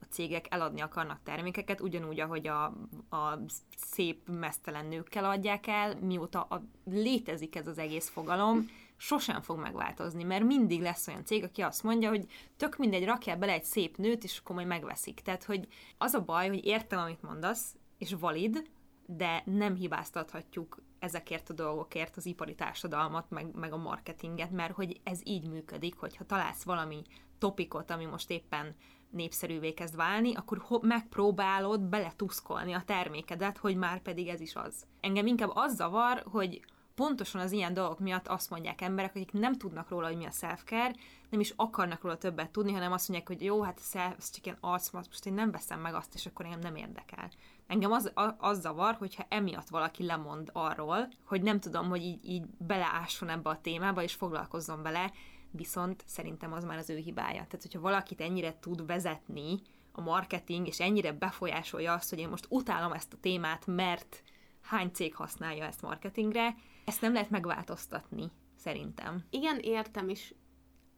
a 0.00 0.04
cégek 0.10 0.46
eladni 0.50 0.80
akarnak 0.80 1.20
termékeket, 1.22 1.80
ugyanúgy, 1.80 2.20
ahogy 2.20 2.48
a, 2.48 2.64
a 3.10 3.38
szép 3.76 4.28
mesztelen 4.28 4.86
nőkkel 4.86 5.24
adják 5.24 5.66
el, 5.66 5.98
mióta 6.00 6.42
a, 6.42 6.62
létezik 6.84 7.56
ez 7.56 7.66
az 7.66 7.78
egész 7.78 8.08
fogalom, 8.08 8.66
sosem 9.00 9.40
fog 9.42 9.58
megváltozni, 9.58 10.22
mert 10.22 10.44
mindig 10.44 10.80
lesz 10.80 11.08
olyan 11.08 11.24
cég, 11.24 11.44
aki 11.44 11.62
azt 11.62 11.82
mondja, 11.82 12.08
hogy 12.08 12.26
tök 12.56 12.76
mindegy, 12.76 13.04
rakjál 13.04 13.36
bele 13.36 13.52
egy 13.52 13.64
szép 13.64 13.96
nőt, 13.96 14.24
és 14.24 14.38
akkor 14.38 14.54
majd 14.54 14.66
megveszik. 14.66 15.20
Tehát, 15.20 15.44
hogy 15.44 15.68
az 15.98 16.14
a 16.14 16.24
baj, 16.24 16.48
hogy 16.48 16.64
értem, 16.64 16.98
amit 16.98 17.22
mondasz, 17.22 17.76
és 17.98 18.14
valid, 18.20 18.68
de 19.06 19.42
nem 19.44 19.74
hibáztathatjuk 19.74 20.82
ezekért 20.98 21.50
a 21.50 21.52
dolgokért 21.52 22.16
az 22.16 22.26
ipari 22.26 22.54
társadalmat, 22.54 23.30
meg, 23.30 23.54
meg 23.54 23.72
a 23.72 23.76
marketinget, 23.76 24.50
mert 24.50 24.74
hogy 24.74 25.00
ez 25.04 25.20
így 25.24 25.48
működik, 25.48 25.96
hogyha 25.96 26.24
találsz 26.24 26.62
valami 26.62 27.02
topikot, 27.38 27.90
ami 27.90 28.04
most 28.04 28.30
éppen 28.30 28.74
népszerűvé 29.10 29.72
kezd 29.74 29.96
válni, 29.96 30.34
akkor 30.34 30.58
ho- 30.58 30.82
megpróbálod 30.82 31.80
beletuszkolni 31.80 32.72
a 32.72 32.82
termékedet, 32.86 33.58
hogy 33.58 33.76
már 33.76 34.02
pedig 34.02 34.28
ez 34.28 34.40
is 34.40 34.54
az. 34.54 34.86
Engem 35.00 35.26
inkább 35.26 35.50
az 35.54 35.74
zavar, 35.74 36.22
hogy 36.30 36.60
pontosan 36.98 37.40
az 37.40 37.52
ilyen 37.52 37.74
dolgok 37.74 37.98
miatt 37.98 38.28
azt 38.28 38.50
mondják 38.50 38.80
emberek, 38.80 39.10
akik 39.10 39.32
nem 39.32 39.56
tudnak 39.56 39.88
róla, 39.88 40.06
hogy 40.06 40.16
mi 40.16 40.26
a 40.26 40.30
self-care, 40.30 40.94
nem 41.30 41.40
is 41.40 41.52
akarnak 41.56 42.02
róla 42.02 42.16
többet 42.16 42.50
tudni, 42.50 42.72
hanem 42.72 42.92
azt 42.92 43.08
mondják, 43.08 43.28
hogy 43.28 43.42
jó, 43.42 43.62
hát 43.62 43.80
ez 44.18 44.30
csak 44.30 44.44
ilyen 44.44 44.58
arc, 44.60 44.90
most 44.90 45.26
én 45.26 45.32
nem 45.32 45.50
veszem 45.50 45.80
meg 45.80 45.94
azt, 45.94 46.14
és 46.14 46.26
akkor 46.26 46.44
engem 46.44 46.60
nem 46.60 46.76
érdekel. 46.76 47.30
Engem 47.66 47.92
az, 47.92 48.12
az 48.38 48.60
zavar, 48.60 48.94
hogyha 48.94 49.26
emiatt 49.28 49.68
valaki 49.68 50.04
lemond 50.04 50.50
arról, 50.52 51.08
hogy 51.24 51.42
nem 51.42 51.60
tudom, 51.60 51.88
hogy 51.88 52.02
így, 52.02 52.24
így 52.24 52.46
beleásson 52.58 53.28
ebbe 53.28 53.50
a 53.50 53.60
témába, 53.60 54.02
és 54.02 54.14
foglalkozzon 54.14 54.82
vele, 54.82 55.12
viszont 55.50 56.04
szerintem 56.06 56.52
az 56.52 56.64
már 56.64 56.78
az 56.78 56.90
ő 56.90 56.96
hibája. 56.96 57.32
Tehát, 57.32 57.62
hogyha 57.62 57.80
valakit 57.80 58.20
ennyire 58.20 58.58
tud 58.60 58.86
vezetni 58.86 59.60
a 59.92 60.00
marketing, 60.00 60.66
és 60.66 60.80
ennyire 60.80 61.12
befolyásolja 61.12 61.92
azt, 61.92 62.10
hogy 62.10 62.18
én 62.18 62.28
most 62.28 62.46
utálom 62.48 62.92
ezt 62.92 63.12
a 63.12 63.20
témát, 63.20 63.66
mert 63.66 64.22
hány 64.68 64.90
cég 64.92 65.14
használja 65.14 65.64
ezt 65.64 65.82
marketingre, 65.82 66.56
ezt 66.84 67.00
nem 67.00 67.12
lehet 67.12 67.30
megváltoztatni, 67.30 68.30
szerintem. 68.56 69.24
Igen, 69.30 69.58
értem, 69.58 70.08
és 70.08 70.34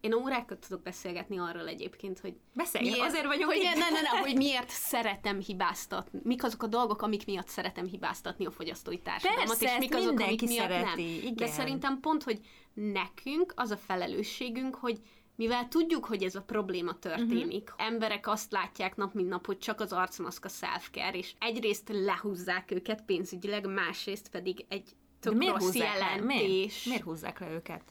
én 0.00 0.14
órákat 0.14 0.58
tudok 0.58 0.82
beszélgetni 0.82 1.38
arról 1.38 1.68
egyébként, 1.68 2.20
hogy... 2.20 2.34
Beszélj, 2.54 2.90
miért, 2.90 3.06
azért 3.06 3.26
vagyok 3.26 3.50
hogy, 3.50 3.62
ne, 3.62 3.90
ne, 3.90 4.00
ne, 4.00 4.18
hogy 4.18 4.36
miért 4.36 4.68
szeretem 4.68 5.40
hibáztatni. 5.40 6.20
Mik 6.22 6.44
azok 6.44 6.62
a 6.62 6.66
dolgok, 6.66 7.02
amik 7.02 7.26
miatt 7.26 7.48
szeretem 7.48 7.86
hibáztatni 7.86 8.46
a 8.46 8.50
fogyasztói 8.50 8.98
társadalmat, 8.98 9.58
Persze, 9.58 9.74
és 9.74 9.78
mik 9.78 9.94
azok, 9.94 10.20
amik 10.20 10.42
miatt 10.42 10.68
szereti, 10.68 11.02
nem. 11.02 11.20
Igen. 11.22 11.34
De 11.34 11.46
szerintem 11.46 12.00
pont, 12.00 12.22
hogy 12.22 12.40
nekünk 12.74 13.52
az 13.56 13.70
a 13.70 13.76
felelősségünk, 13.76 14.74
hogy 14.74 15.00
mivel 15.40 15.68
tudjuk, 15.68 16.04
hogy 16.04 16.22
ez 16.22 16.34
a 16.34 16.42
probléma 16.42 16.98
történik, 16.98 17.70
uh-huh. 17.70 17.86
emberek 17.86 18.26
azt 18.26 18.52
látják 18.52 18.96
nap 18.96 19.14
mint 19.14 19.28
nap, 19.28 19.46
hogy 19.46 19.58
csak 19.58 19.80
az 19.80 19.92
arcmaszk 19.92 20.44
a 20.44 20.48
self 20.48 20.90
és 21.12 21.34
egyrészt 21.38 21.88
lehúzzák 21.88 22.70
őket 22.70 23.04
pénzügyileg, 23.04 23.66
másrészt 23.66 24.28
pedig 24.28 24.64
egy 24.68 24.96
tök 25.20 25.34
miért 25.34 25.54
rossz 25.54 25.74
jelentés. 25.74 26.18
Le? 26.18 26.24
Miért? 26.24 26.84
miért 26.84 27.02
húzzák 27.02 27.38
le 27.38 27.50
őket? 27.50 27.82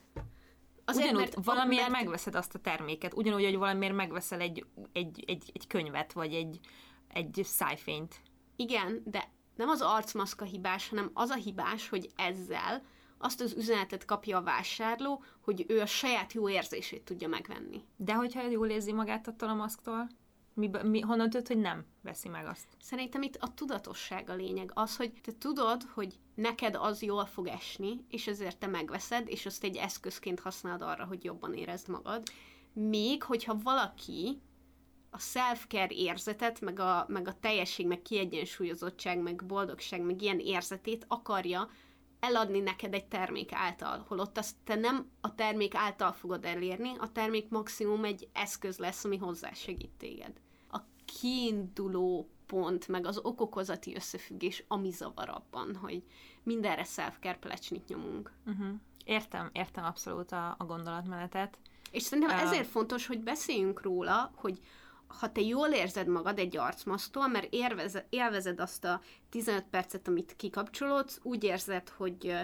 Azért, 0.84 1.04
ugyanúgy 1.04 1.20
mert, 1.20 1.44
valamiért 1.44 1.88
mert... 1.88 2.02
megveszed 2.02 2.34
azt 2.34 2.54
a 2.54 2.58
terméket, 2.58 3.14
ugyanúgy, 3.14 3.44
hogy 3.44 3.56
valamiért 3.56 3.94
megveszel 3.94 4.40
egy, 4.40 4.64
egy, 4.92 5.24
egy, 5.26 5.50
egy 5.54 5.66
könyvet, 5.66 6.12
vagy 6.12 6.34
egy, 6.34 6.60
egy 7.08 7.40
szájfényt. 7.44 8.20
Igen, 8.56 9.02
de 9.04 9.30
nem 9.56 9.68
az 9.68 9.80
arcmaszka 9.80 10.44
hibás, 10.44 10.88
hanem 10.88 11.10
az 11.14 11.30
a 11.30 11.36
hibás, 11.36 11.88
hogy 11.88 12.10
ezzel 12.16 12.82
azt 13.22 13.40
az 13.40 13.54
üzenetet 13.56 14.04
kapja 14.04 14.38
a 14.38 14.42
vásárló, 14.42 15.22
hogy 15.40 15.64
ő 15.68 15.80
a 15.80 15.86
saját 15.86 16.32
jó 16.32 16.48
érzését 16.48 17.04
tudja 17.04 17.28
megvenni. 17.28 17.84
De 17.96 18.14
hogyha 18.14 18.48
jól 18.48 18.68
érzi 18.68 18.92
magát 18.92 19.28
attól 19.28 19.48
a 19.48 19.54
maszktól? 19.54 20.08
Mi, 20.54 20.70
mi, 20.82 21.00
honnan 21.00 21.30
tudod, 21.30 21.46
hogy 21.46 21.58
nem 21.58 21.84
veszi 22.02 22.28
meg 22.28 22.46
azt? 22.46 22.66
Szerintem 22.80 23.22
itt 23.22 23.36
a 23.36 23.54
tudatosság 23.54 24.30
a 24.30 24.34
lényeg. 24.34 24.70
Az, 24.74 24.96
hogy 24.96 25.12
te 25.22 25.32
tudod, 25.38 25.82
hogy 25.82 26.18
neked 26.34 26.74
az 26.74 27.02
jól 27.02 27.26
fog 27.26 27.46
esni, 27.46 28.04
és 28.08 28.26
ezért 28.26 28.58
te 28.58 28.66
megveszed, 28.66 29.28
és 29.28 29.46
azt 29.46 29.64
egy 29.64 29.76
eszközként 29.76 30.40
használod 30.40 30.82
arra, 30.82 31.04
hogy 31.04 31.24
jobban 31.24 31.54
érezd 31.54 31.88
magad. 31.88 32.22
Még, 32.72 33.22
hogyha 33.22 33.58
valaki 33.62 34.40
a 35.10 35.18
self-care 35.18 35.94
érzetet, 35.94 36.60
meg 36.60 36.78
a, 36.78 37.04
meg 37.08 37.28
a 37.28 37.38
teljesség, 37.40 37.86
meg 37.86 38.02
kiegyensúlyozottság, 38.02 39.18
meg 39.18 39.46
boldogság, 39.46 40.02
meg 40.02 40.22
ilyen 40.22 40.38
érzetét 40.38 41.04
akarja 41.08 41.68
eladni 42.20 42.60
neked 42.60 42.94
egy 42.94 43.06
termék 43.06 43.52
által, 43.52 44.04
holott 44.08 44.38
azt 44.38 44.56
te 44.64 44.74
nem 44.74 45.10
a 45.20 45.34
termék 45.34 45.74
által 45.74 46.12
fogod 46.12 46.44
elérni, 46.44 46.92
a 46.98 47.12
termék 47.12 47.48
maximum 47.48 48.04
egy 48.04 48.28
eszköz 48.32 48.78
lesz, 48.78 49.04
ami 49.04 49.16
hozzásegít 49.16 49.90
téged. 49.98 50.32
A 50.70 50.78
kiinduló 51.04 52.28
pont, 52.46 52.88
meg 52.88 53.06
az 53.06 53.18
okokozati 53.18 53.94
összefüggés, 53.94 54.64
ami 54.68 54.90
zavar 54.90 55.28
abban, 55.28 55.76
hogy 55.76 56.02
mindenre 56.42 56.84
self-care 56.84 57.38
plecsnit 57.38 57.88
nyomunk. 57.88 58.32
Uh-huh. 58.46 58.68
Értem, 59.04 59.50
értem 59.52 59.84
abszolút 59.84 60.32
a, 60.32 60.54
a 60.58 60.64
gondolatmenetet. 60.64 61.58
És 61.90 62.02
szerintem 62.02 62.36
uh, 62.36 62.42
ezért 62.42 62.68
fontos, 62.68 63.06
hogy 63.06 63.22
beszéljünk 63.22 63.82
róla, 63.82 64.30
hogy 64.34 64.60
ha 65.18 65.32
te 65.32 65.40
jól 65.40 65.68
érzed 65.68 66.06
magad 66.06 66.38
egy 66.38 66.56
arcmasztól, 66.56 67.28
mert 67.28 67.46
érveze, 67.50 68.06
élvezed 68.10 68.60
azt 68.60 68.84
a 68.84 69.00
15 69.30 69.64
percet, 69.70 70.08
amit 70.08 70.34
kikapcsolódsz, 70.36 71.20
úgy 71.22 71.44
érzed, 71.44 71.88
hogy, 71.88 72.34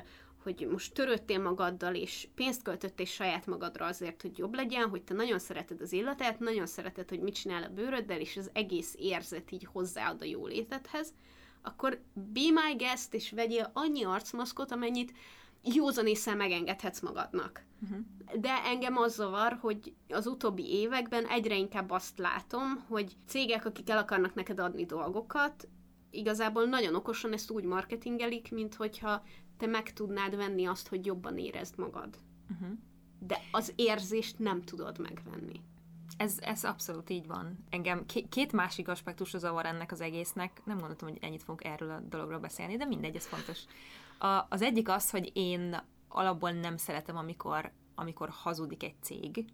hogy 0.43 0.67
most 0.71 0.95
törődtél 0.95 1.43
magaddal, 1.43 1.95
és 1.95 2.29
pénzt 2.35 2.63
költöttél 2.63 3.07
saját 3.07 3.47
magadra 3.47 3.87
azért, 3.87 4.23
hogy 4.23 4.39
jobb 4.39 4.55
legyen, 4.55 4.89
hogy 4.89 5.03
te 5.03 5.15
nagyon 5.15 5.39
szereted 5.39 5.81
az 5.81 5.93
életet, 5.93 6.39
nagyon 6.39 6.67
szereted, 6.67 7.09
hogy 7.09 7.21
mit 7.21 7.35
csinál 7.35 7.63
a 7.63 7.69
bőröddel, 7.75 8.21
és 8.21 8.37
az 8.37 8.51
egész 8.53 8.95
érzet 8.99 9.51
így 9.51 9.69
hozzáad 9.73 10.23
a 10.23 10.25
jólétedhez, 10.25 11.13
akkor 11.63 12.01
be 12.13 12.41
my 12.41 12.75
guest, 12.77 13.15
és 13.15 13.31
vegyél 13.31 13.71
annyi 13.73 14.05
arcmaszkot, 14.05 14.73
amennyit 14.73 15.13
józan 15.75 16.07
észre 16.07 16.35
megengedhetsz 16.35 17.01
magadnak. 17.01 17.65
Uh-huh. 17.83 17.99
De 18.41 18.65
engem 18.65 18.97
az 18.97 19.15
zavar, 19.15 19.59
hogy 19.61 19.95
az 20.09 20.27
utóbbi 20.27 20.71
években 20.73 21.27
egyre 21.27 21.57
inkább 21.57 21.91
azt 21.91 22.19
látom, 22.19 22.85
hogy 22.89 23.17
cégek, 23.27 23.65
akik 23.65 23.91
el 23.91 23.99
akarnak 23.99 24.35
neked 24.35 24.59
adni 24.59 24.85
dolgokat, 24.85 25.69
igazából 26.11 26.65
nagyon 26.65 26.95
okosan 26.95 27.33
ezt 27.33 27.51
úgy 27.51 27.65
marketingelik, 27.65 28.51
mint 28.51 28.75
hogyha 28.75 29.23
te 29.57 29.67
meg 29.67 29.93
tudnád 29.93 30.37
venni 30.37 30.67
azt, 30.67 30.89
hogy 30.89 31.07
jobban 31.07 31.39
érezd 31.39 31.79
magad. 31.79 32.19
Uh-huh. 32.51 32.79
De 33.19 33.39
az 33.51 33.73
érzést 33.77 34.39
nem 34.39 34.63
tudod 34.63 34.99
megvenni. 34.99 35.61
Ez, 36.17 36.39
ez 36.41 36.65
abszolút 36.65 37.11
így 37.11 37.27
van. 37.27 37.65
Engem 37.71 38.07
két 38.29 38.53
másik 38.53 38.89
aspektus 38.89 39.37
zavar 39.37 39.67
ennek 39.67 39.93
az 39.93 40.01
egésznek. 40.01 40.61
Nem 40.65 40.79
gondoltam, 40.79 41.09
hogy 41.09 41.19
ennyit 41.21 41.43
fogunk 41.43 41.65
erről 41.65 41.91
a 41.91 42.01
dologról 42.01 42.39
beszélni, 42.39 42.77
de 42.77 42.85
mindegy, 42.85 43.17
ez 43.17 43.27
fontos. 43.27 43.59
A, 44.19 44.47
az 44.49 44.63
egyik 44.63 44.89
az, 44.89 45.11
hogy 45.11 45.31
én 45.35 45.83
alapból 46.09 46.51
nem 46.51 46.77
szeretem, 46.77 47.17
amikor, 47.17 47.73
amikor 47.95 48.29
hazudik 48.29 48.83
egy 48.83 49.03
cég, 49.03 49.45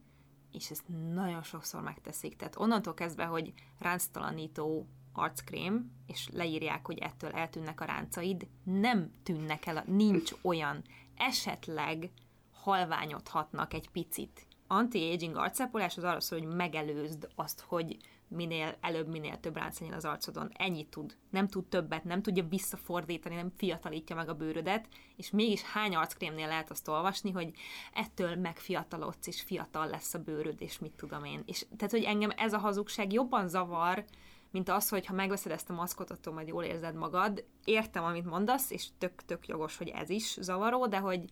és 0.52 0.70
ezt 0.70 0.88
nagyon 1.14 1.42
sokszor 1.42 1.82
megteszik. 1.82 2.36
Tehát 2.36 2.58
onnantól 2.58 2.94
kezdve, 2.94 3.24
hogy 3.24 3.52
ránctalanító 3.78 4.86
arckrém, 5.12 5.92
és 6.06 6.28
leírják, 6.32 6.86
hogy 6.86 6.98
ettől 6.98 7.30
eltűnnek 7.30 7.80
a 7.80 7.84
ráncaid, 7.84 8.46
nem 8.64 9.10
tűnnek 9.22 9.66
el, 9.66 9.84
nincs 9.86 10.32
olyan. 10.42 10.82
Esetleg 11.16 12.10
halványodhatnak 12.52 13.74
egy 13.74 13.88
picit. 13.88 14.46
Anti-aging 14.66 15.36
arcápolás 15.36 15.96
az 15.96 16.04
arra 16.04 16.20
szól, 16.20 16.38
hogy 16.38 16.54
megelőzd 16.54 17.28
azt, 17.34 17.60
hogy 17.60 17.96
minél 18.32 18.76
előbb, 18.80 19.08
minél 19.08 19.40
több 19.40 19.56
ránc 19.56 19.80
legyen 19.80 19.96
az 19.96 20.04
arcodon. 20.04 20.50
Ennyit 20.52 20.88
tud. 20.88 21.16
Nem 21.30 21.48
tud 21.48 21.64
többet, 21.64 22.04
nem 22.04 22.22
tudja 22.22 22.44
visszafordítani, 22.48 23.34
nem 23.34 23.52
fiatalítja 23.56 24.16
meg 24.16 24.28
a 24.28 24.34
bőrödet, 24.34 24.88
és 25.16 25.30
mégis 25.30 25.62
hány 25.62 25.94
arckrémnél 25.94 26.46
lehet 26.46 26.70
azt 26.70 26.88
olvasni, 26.88 27.30
hogy 27.30 27.52
ettől 27.94 28.36
megfiatalodsz, 28.36 29.26
és 29.26 29.42
fiatal 29.42 29.86
lesz 29.86 30.14
a 30.14 30.22
bőröd, 30.22 30.60
és 30.60 30.78
mit 30.78 30.92
tudom 30.92 31.24
én. 31.24 31.42
És 31.46 31.66
tehát, 31.76 31.92
hogy 31.92 32.04
engem 32.04 32.30
ez 32.36 32.52
a 32.52 32.58
hazugság 32.58 33.12
jobban 33.12 33.48
zavar, 33.48 34.04
mint 34.50 34.68
az, 34.68 34.88
hogy 34.88 35.06
ha 35.06 35.14
megveszed 35.14 35.52
ezt 35.52 35.70
a 35.70 35.74
maszkot, 35.74 36.10
attól 36.10 36.34
majd 36.34 36.48
jól 36.48 36.64
érzed 36.64 36.94
magad. 36.94 37.44
Értem, 37.64 38.04
amit 38.04 38.24
mondasz, 38.24 38.70
és 38.70 38.86
tök-tök 38.98 39.46
jogos, 39.46 39.76
hogy 39.76 39.88
ez 39.88 40.10
is 40.10 40.36
zavaró, 40.40 40.86
de 40.86 40.98
hogy 40.98 41.24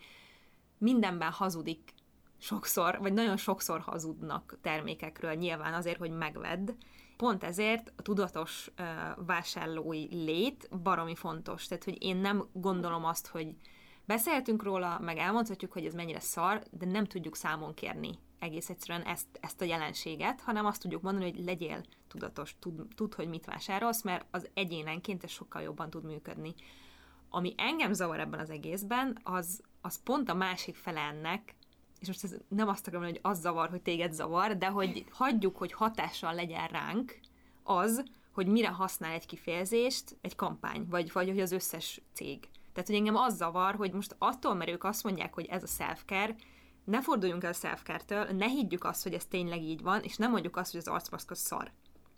mindenben 0.78 1.30
hazudik 1.30 1.92
sokszor, 2.40 2.98
vagy 3.00 3.12
nagyon 3.12 3.36
sokszor 3.36 3.80
hazudnak 3.80 4.58
termékekről, 4.62 5.34
nyilván 5.34 5.74
azért, 5.74 5.98
hogy 5.98 6.10
megvedd. 6.10 6.70
Pont 7.16 7.44
ezért 7.44 7.92
a 7.96 8.02
tudatos 8.02 8.70
uh, 8.78 8.86
vásárlói 9.26 10.06
lét 10.24 10.68
baromi 10.82 11.14
fontos. 11.14 11.66
Tehát, 11.66 11.84
hogy 11.84 12.02
én 12.02 12.16
nem 12.16 12.48
gondolom 12.52 13.04
azt, 13.04 13.26
hogy 13.26 13.54
beszéltünk 14.04 14.62
róla, 14.62 14.98
meg 14.98 15.16
elmondhatjuk, 15.16 15.72
hogy 15.72 15.84
ez 15.84 15.94
mennyire 15.94 16.20
szar, 16.20 16.62
de 16.70 16.86
nem 16.86 17.04
tudjuk 17.04 17.36
számon 17.36 17.74
kérni 17.74 18.18
egész 18.40 18.70
egyszerűen 18.70 19.06
ezt, 19.06 19.26
ezt 19.40 19.60
a 19.60 19.64
jelenséget, 19.64 20.40
hanem 20.40 20.66
azt 20.66 20.82
tudjuk 20.82 21.02
mondani, 21.02 21.30
hogy 21.30 21.44
legyél 21.44 21.82
tudatos, 22.08 22.56
tud, 22.58 22.86
tud, 22.94 23.14
hogy 23.14 23.28
mit 23.28 23.44
vásárolsz, 23.44 24.02
mert 24.02 24.26
az 24.30 24.48
egyénenként 24.54 25.24
ez 25.24 25.30
sokkal 25.30 25.62
jobban 25.62 25.90
tud 25.90 26.04
működni. 26.04 26.54
Ami 27.28 27.54
engem 27.56 27.92
zavar 27.92 28.20
ebben 28.20 28.40
az 28.40 28.50
egészben, 28.50 29.18
az, 29.22 29.62
az 29.80 30.02
pont 30.02 30.28
a 30.28 30.34
másik 30.34 30.76
fele 30.76 31.00
ennek, 31.00 31.54
és 32.00 32.06
most 32.06 32.24
ez 32.24 32.34
nem 32.48 32.68
azt 32.68 32.86
akarom, 32.86 33.04
hogy 33.04 33.18
az 33.22 33.40
zavar, 33.40 33.68
hogy 33.68 33.82
téged 33.82 34.12
zavar, 34.12 34.56
de 34.56 34.66
hogy 34.66 35.04
hagyjuk, 35.10 35.56
hogy 35.56 35.72
hatással 35.72 36.34
legyen 36.34 36.68
ránk 36.68 37.20
az, 37.62 38.04
hogy 38.32 38.46
mire 38.46 38.68
használ 38.68 39.12
egy 39.12 39.26
kifejezést 39.26 40.16
egy 40.20 40.36
kampány, 40.36 40.86
vagy, 40.88 41.12
vagy 41.12 41.28
hogy 41.28 41.40
az 41.40 41.52
összes 41.52 42.00
cég. 42.12 42.48
Tehát, 42.72 42.88
hogy 42.88 42.98
engem 42.98 43.16
az 43.16 43.36
zavar, 43.36 43.74
hogy 43.74 43.92
most 43.92 44.14
attól, 44.18 44.54
mert 44.54 44.70
ők 44.70 44.84
azt 44.84 45.04
mondják, 45.04 45.34
hogy 45.34 45.46
ez 45.46 45.62
a 45.62 45.66
self-care, 45.66 46.34
ne 46.84 47.02
forduljunk 47.02 47.44
el 47.44 47.52
self 47.52 47.82
ne 48.32 48.46
higgyük 48.46 48.84
azt, 48.84 49.02
hogy 49.02 49.14
ez 49.14 49.26
tényleg 49.26 49.62
így 49.62 49.82
van, 49.82 50.02
és 50.02 50.16
nem 50.16 50.30
mondjuk 50.30 50.56
azt, 50.56 50.70
hogy 50.70 50.80
az 50.80 50.88
arcmaszk 50.88 51.30
az 51.30 51.38
szar. 51.38 51.72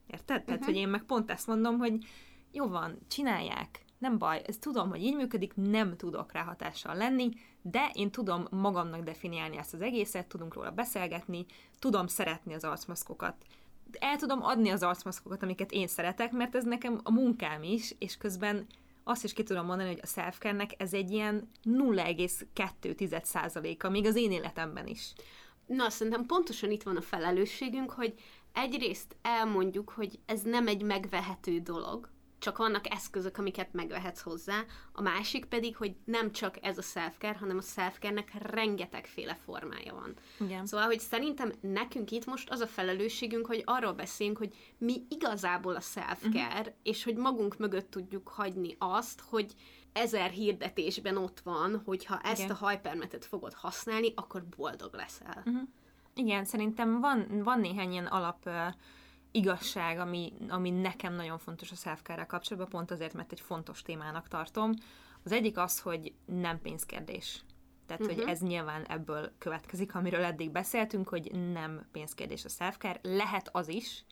Érted? 0.07 0.45
Tehát, 0.45 0.61
uh-huh. 0.61 0.65
hogy 0.65 0.77
én 0.77 0.89
meg 0.89 1.03
pont 1.03 1.31
ezt 1.31 1.47
mondom, 1.47 1.79
hogy 1.79 2.05
jó 2.51 2.69
van, 2.69 2.99
csinálják, 3.09 3.85
nem 4.03 4.19
baj, 4.19 4.43
ez 4.47 4.59
tudom, 4.59 4.89
hogy 4.89 5.03
így 5.03 5.17
működik, 5.17 5.53
nem 5.55 5.97
tudok 5.97 6.33
rá 6.33 6.43
hatással 6.43 6.95
lenni, 6.95 7.31
de 7.63 7.91
én 7.95 8.11
tudom 8.11 8.47
magamnak 8.51 9.03
definiálni 9.03 9.57
ezt 9.57 9.75
az 9.75 9.81
egészet, 9.81 10.27
tudunk 10.27 10.55
róla 10.55 10.71
beszélgetni, 10.71 11.47
tudom 11.79 12.07
szeretni 12.07 12.55
az 12.55 12.65
arcmaszkokat, 12.65 13.35
el 13.99 14.17
tudom 14.17 14.43
adni 14.43 14.71
az 14.71 14.83
arcmaszkokat, 14.83 15.43
amiket 15.43 15.73
én 15.73 15.87
szeretek, 15.87 16.33
mert 16.33 16.55
ez 16.55 16.65
nekem 16.65 17.01
a 17.03 17.13
munkám 17.13 17.63
is, 17.63 17.95
és 17.99 18.17
közben 18.17 18.67
azt 19.05 19.25
is 19.25 19.33
ki 19.33 19.43
tudom 19.43 19.67
mondani, 19.67 19.89
hogy 19.89 20.01
a 20.03 20.07
self 20.07 20.39
ez 20.77 20.93
egy 20.93 21.11
ilyen 21.11 21.49
0,2%-a, 21.65 23.89
még 23.89 24.07
az 24.07 24.17
én 24.17 24.33
életemben 24.33 24.87
is. 24.87 25.13
Na, 25.67 25.91
szerintem 25.91 26.27
pontosan 26.27 26.71
itt 26.71 26.83
van 26.83 26.97
a 26.97 27.01
felelősségünk, 27.01 27.91
hogy 27.91 28.15
egyrészt 28.53 29.17
elmondjuk, 29.23 29.91
hogy 29.91 30.19
ez 30.27 30.43
nem 30.43 30.67
egy 30.67 30.83
megvehető 30.83 31.59
dolog, 31.59 32.12
csak 32.43 32.57
vannak 32.57 32.93
eszközök, 32.93 33.39
amiket 33.39 33.73
megvehetsz 33.73 34.21
hozzá, 34.21 34.65
a 34.93 35.03
másik 35.03 35.45
pedig, 35.45 35.77
hogy 35.77 35.95
nem 36.05 36.33
csak 36.33 36.57
ez 36.63 36.79
a 36.79 36.83
self 36.83 37.15
hanem 37.39 37.57
a 37.57 37.63
self 37.63 37.99
rengetegféle 38.39 39.39
formája 39.45 39.95
van. 39.95 40.15
Igen. 40.41 40.67
Szóval, 40.67 40.87
hogy 40.87 41.01
szerintem 41.01 41.53
nekünk 41.61 42.11
itt 42.11 42.25
most 42.25 42.51
az 42.51 42.61
a 42.61 42.67
felelősségünk, 42.67 43.47
hogy 43.47 43.63
arról 43.67 43.93
beszéljünk, 43.93 44.39
hogy 44.39 44.55
mi 44.79 45.03
igazából 45.09 45.75
a 45.75 45.81
self 45.81 46.25
uh-huh. 46.25 46.67
és 46.83 47.05
hogy 47.05 47.17
magunk 47.17 47.59
mögött 47.59 47.91
tudjuk 47.91 48.29
hagyni 48.29 48.77
azt, 48.79 49.23
hogy 49.29 49.55
ezer 49.93 50.31
hirdetésben 50.31 51.17
ott 51.17 51.41
van, 51.41 51.83
hogy 51.85 52.05
ha 52.05 52.21
ezt 52.23 52.43
Igen. 52.43 52.51
a 52.51 52.59
hajpermetet 52.59 53.25
fogod 53.25 53.55
használni, 53.55 54.13
akkor 54.17 54.45
boldog 54.57 54.95
leszel. 54.95 55.43
Uh-huh. 55.47 55.63
Igen, 56.15 56.45
szerintem 56.45 57.01
van, 57.01 57.43
van 57.43 57.61
néhány 57.61 57.93
ilyen 57.93 58.07
alap 58.07 58.47
uh, 58.47 58.53
igazság, 59.33 59.99
ami, 59.99 60.33
ami 60.49 60.71
nekem 60.71 61.15
nagyon 61.15 61.39
fontos 61.39 61.71
a 61.71 61.75
self 61.75 62.03
kapcsolatban, 62.03 62.71
pont 62.71 62.91
azért, 62.91 63.15
mert 63.15 63.33
egy 63.33 63.41
fontos 63.41 63.83
témának 63.83 64.29
tartom. 64.29 64.73
Az 65.25 65.33
egyik 65.33 65.59
az, 65.59 65.81
hogy 65.81 66.13
nem 66.25 66.61
pénzkérdés. 66.61 67.45
Tehát, 67.87 68.03
uh-huh. 68.03 68.17
hogy 68.17 68.25
mhm. 68.25 68.33
ez 68.33 68.41
nyilván 68.41 68.85
ebből 68.85 69.33
következik, 69.39 69.95
amiről 69.95 70.25
eddig 70.25 70.51
beszéltünk, 70.51 71.09
hogy 71.09 71.31
nem 71.53 71.89
pénzkérdés 71.93 72.45
a 72.45 72.49
self 72.49 72.77
Lehet 73.03 73.49
az 73.53 73.69
is, 73.69 74.05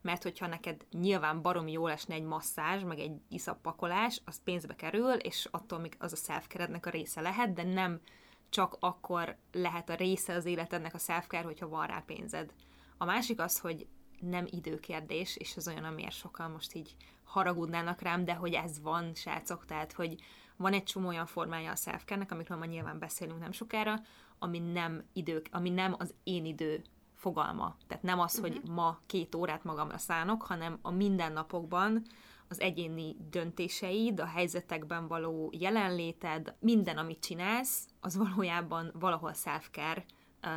mert 0.00 0.22
hogyha 0.22 0.46
neked 0.46 0.86
nyilván 0.90 1.42
baromi 1.42 1.72
jól 1.72 1.90
esne 1.90 2.14
egy 2.14 2.22
masszázs, 2.22 2.82
meg 2.82 2.98
egy 2.98 3.20
iszappakolás, 3.28 4.20
az 4.24 4.42
pénzbe 4.44 4.74
kerül, 4.74 5.12
és 5.12 5.48
attól 5.50 5.78
még 5.78 5.94
az 5.98 6.12
a 6.12 6.16
self 6.16 6.46
a 6.82 6.90
része 6.90 7.20
lehet, 7.20 7.52
de 7.52 7.62
nem 7.62 8.00
csak 8.48 8.76
akkor 8.80 9.36
lehet 9.52 9.90
a 9.90 9.94
része 9.94 10.34
az 10.34 10.44
életednek 10.44 10.94
a 10.94 10.98
self 10.98 11.26
hogyha 11.42 11.68
van 11.68 11.86
rá 11.86 12.02
pénzed. 12.06 12.52
A 12.98 13.04
másik 13.04 13.40
az, 13.40 13.58
hogy 13.58 13.86
nem 14.20 14.46
időkérdés, 14.50 15.36
és 15.36 15.56
ez 15.56 15.68
olyan, 15.68 15.84
amiért 15.84 16.14
sokan 16.14 16.50
most 16.50 16.74
így 16.74 16.96
haragudnának 17.24 18.00
rám, 18.00 18.24
de 18.24 18.34
hogy 18.34 18.52
ez 18.52 18.80
van, 18.80 19.14
srácok, 19.14 19.64
tehát, 19.64 19.92
hogy 19.92 20.16
van 20.56 20.72
egy 20.72 20.84
csomó 20.84 21.08
olyan 21.08 21.26
formája 21.26 21.70
a 21.70 21.76
self 21.76 22.04
amikről 22.28 22.58
ma 22.58 22.64
nyilván 22.64 22.98
beszélünk 22.98 23.38
nem 23.38 23.52
sokára, 23.52 24.00
ami 24.38 24.58
nem 24.58 25.04
idő, 25.12 25.42
ami 25.50 25.70
nem 25.70 25.94
az 25.98 26.14
én 26.24 26.44
idő 26.44 26.82
fogalma. 27.14 27.76
Tehát 27.86 28.02
nem 28.02 28.20
az, 28.20 28.38
uh-huh. 28.38 28.52
hogy 28.52 28.62
mhm. 28.64 28.72
ma 28.72 29.00
két 29.06 29.34
órát 29.34 29.64
magamra 29.64 29.98
szánok, 29.98 30.42
hanem 30.42 30.78
a 30.82 30.90
mindennapokban 30.90 32.02
az 32.48 32.60
egyéni 32.60 33.16
döntéseid, 33.30 34.20
a 34.20 34.26
helyzetekben 34.26 35.06
való 35.08 35.52
jelenléted, 35.58 36.54
minden, 36.58 36.98
amit 36.98 37.20
csinálsz, 37.20 37.86
az 38.00 38.16
valójában 38.16 38.92
valahol 38.98 39.32
self 39.32 39.70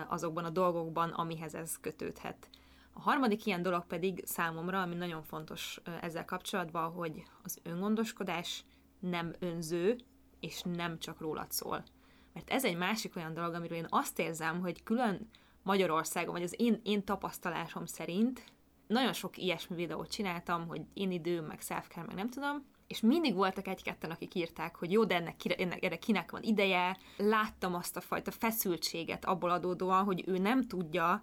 azokban 0.08 0.46
a 0.46 0.50
dolgokban, 0.50 1.10
amihez 1.10 1.56
ez 1.56 1.80
kötődhet. 1.80 2.50
A 3.00 3.02
harmadik 3.02 3.46
ilyen 3.46 3.62
dolog 3.62 3.86
pedig 3.86 4.22
számomra, 4.26 4.82
ami 4.82 4.96
nagyon 4.96 5.24
fontos 5.24 5.82
ezzel 6.02 6.26
kapcsolatban, 6.26 6.92
hogy 6.92 7.24
az 7.44 7.60
öngondoskodás 7.64 8.64
nem 9.00 9.34
önző, 9.40 9.98
és 10.40 10.62
nem 10.62 11.00
csak 11.00 11.20
rólad 11.20 11.52
szól. 11.52 11.84
Mert 12.34 12.50
ez 12.50 12.66
egy 12.66 12.78
másik 12.78 13.16
olyan 13.16 13.34
dolog, 13.34 13.54
amiről 13.54 13.78
én 13.78 13.88
azt 13.90 14.20
érzem, 14.20 14.60
hogy 14.60 14.84
külön 14.84 15.30
Magyarországon, 15.64 16.34
vagy 16.34 16.44
az 16.44 16.56
én, 16.58 16.80
én 16.84 17.04
tapasztalásom 17.04 17.86
szerint 17.86 18.44
nagyon 18.88 19.14
sok 19.14 19.38
ilyesmi 19.38 19.76
videót 19.76 20.12
csináltam, 20.12 20.68
hogy 20.68 20.82
én 20.94 21.12
idő, 21.12 21.42
meg 21.42 21.62
self 21.62 21.96
meg 21.96 22.16
nem 22.16 22.30
tudom, 22.30 22.66
és 22.88 23.02
mindig 23.02 23.36
voltak 23.36 23.68
egy-ketten, 23.68 24.12
akik 24.12 24.36
írták, 24.36 24.76
hogy 24.76 24.92
jó, 24.92 25.06
de 25.06 25.16
ennek, 25.16 25.60
ennek 25.60 25.84
erre 25.84 25.98
kinek 25.98 26.32
van 26.32 26.44
ideje. 26.44 26.98
Láttam 27.18 27.76
azt 27.76 27.98
a 27.98 28.02
fajta 28.02 28.32
feszültséget 28.32 29.26
abból 29.26 29.50
adódóan, 29.50 30.04
hogy 30.04 30.24
ő 30.28 30.38
nem 30.38 30.68
tudja 30.68 31.22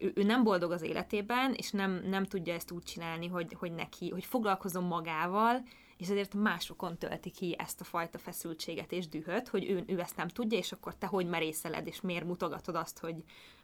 ő, 0.00 0.12
ő 0.14 0.22
nem 0.22 0.42
boldog 0.42 0.72
az 0.72 0.82
életében, 0.82 1.54
és 1.54 1.70
nem, 1.70 2.02
nem 2.04 2.24
tudja 2.24 2.54
ezt 2.54 2.70
úgy 2.70 2.82
csinálni, 2.82 3.26
hogy, 3.26 3.56
hogy 3.58 3.72
neki, 3.72 4.10
hogy 4.10 4.24
foglalkozom 4.24 4.84
magával, 4.84 5.62
és 5.96 6.08
ezért 6.08 6.34
másokon 6.34 6.98
tölti 6.98 7.30
ki 7.30 7.54
ezt 7.58 7.80
a 7.80 7.84
fajta 7.84 8.18
feszültséget 8.18 8.92
és 8.92 9.08
dühöt, 9.08 9.48
hogy 9.48 9.70
ő, 9.70 9.84
ő 9.86 10.00
ezt 10.00 10.16
nem 10.16 10.28
tudja, 10.28 10.58
és 10.58 10.72
akkor 10.72 10.94
te 10.94 11.06
hogy 11.06 11.26
merészeled, 11.26 11.86
és 11.86 12.00
miért 12.00 12.24
mutogatod 12.24 12.74
azt, 12.74 12.98
hogy, 12.98 13.16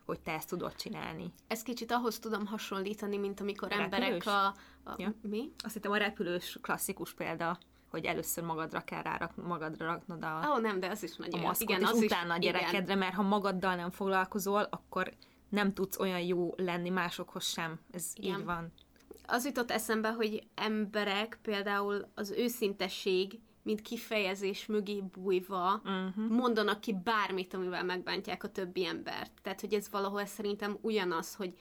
hogy 0.05 0.21
te 0.21 0.33
ezt 0.33 0.49
tudod 0.49 0.75
csinálni. 0.75 1.33
Ez 1.47 1.63
kicsit 1.63 1.93
ahhoz 1.93 2.19
tudom 2.19 2.47
hasonlítani, 2.47 3.17
mint 3.17 3.41
amikor 3.41 3.73
a 3.73 3.75
emberek 3.75 4.27
a... 4.27 4.47
a 4.85 4.95
ja. 4.97 5.15
Mi? 5.21 5.51
Azt 5.65 5.75
hittem 5.75 5.93
a 5.93 5.97
repülős 5.97 6.59
klasszikus 6.63 7.15
példa 7.15 7.59
hogy 7.91 8.05
először 8.05 8.45
magadra 8.45 8.81
kell 8.81 9.03
rárak, 9.03 9.37
magadra 9.37 9.87
raknod 9.87 10.23
a, 10.25 10.49
oh, 10.49 10.61
nem, 10.61 10.81
de 10.81 10.89
az 10.89 11.03
is 11.03 11.17
nagyon 11.17 11.41
a 11.41 11.43
maszkot, 11.43 11.69
igen, 11.69 11.81
és 11.81 11.89
az 11.89 12.03
utána 12.03 12.37
is, 12.37 12.37
a 12.37 12.39
gyerekedre, 12.39 12.79
igen. 12.79 12.99
mert 12.99 13.15
ha 13.15 13.23
magaddal 13.23 13.75
nem 13.75 13.91
foglalkozol, 13.91 14.67
akkor 14.71 15.13
nem 15.49 15.73
tudsz 15.73 15.99
olyan 15.99 16.21
jó 16.21 16.55
lenni 16.57 16.89
másokhoz 16.89 17.45
sem. 17.45 17.81
Ez 17.91 18.13
Igen. 18.15 18.39
így 18.39 18.45
van. 18.45 18.73
Az 19.27 19.45
jutott 19.45 19.71
eszembe, 19.71 20.13
hogy 20.13 20.47
emberek 20.55 21.39
például 21.43 22.09
az 22.15 22.31
őszintesség, 22.31 23.41
mint 23.63 23.83
kifejezés 23.83 24.67
mögé 24.67 25.03
bújva 25.13 25.81
uh-huh. 25.85 26.29
mondanak 26.29 26.81
ki 26.81 26.97
bármit, 27.05 27.55
amivel 27.55 27.85
megbántják 27.85 28.45
a 28.45 28.49
többi 28.49 28.87
embert. 28.87 29.33
Tehát, 29.43 29.61
hogy 29.61 29.75
ez 29.75 29.91
valahol 29.91 30.25
szerintem 30.25 30.79
ugyanaz, 30.81 31.35
hogy 31.35 31.55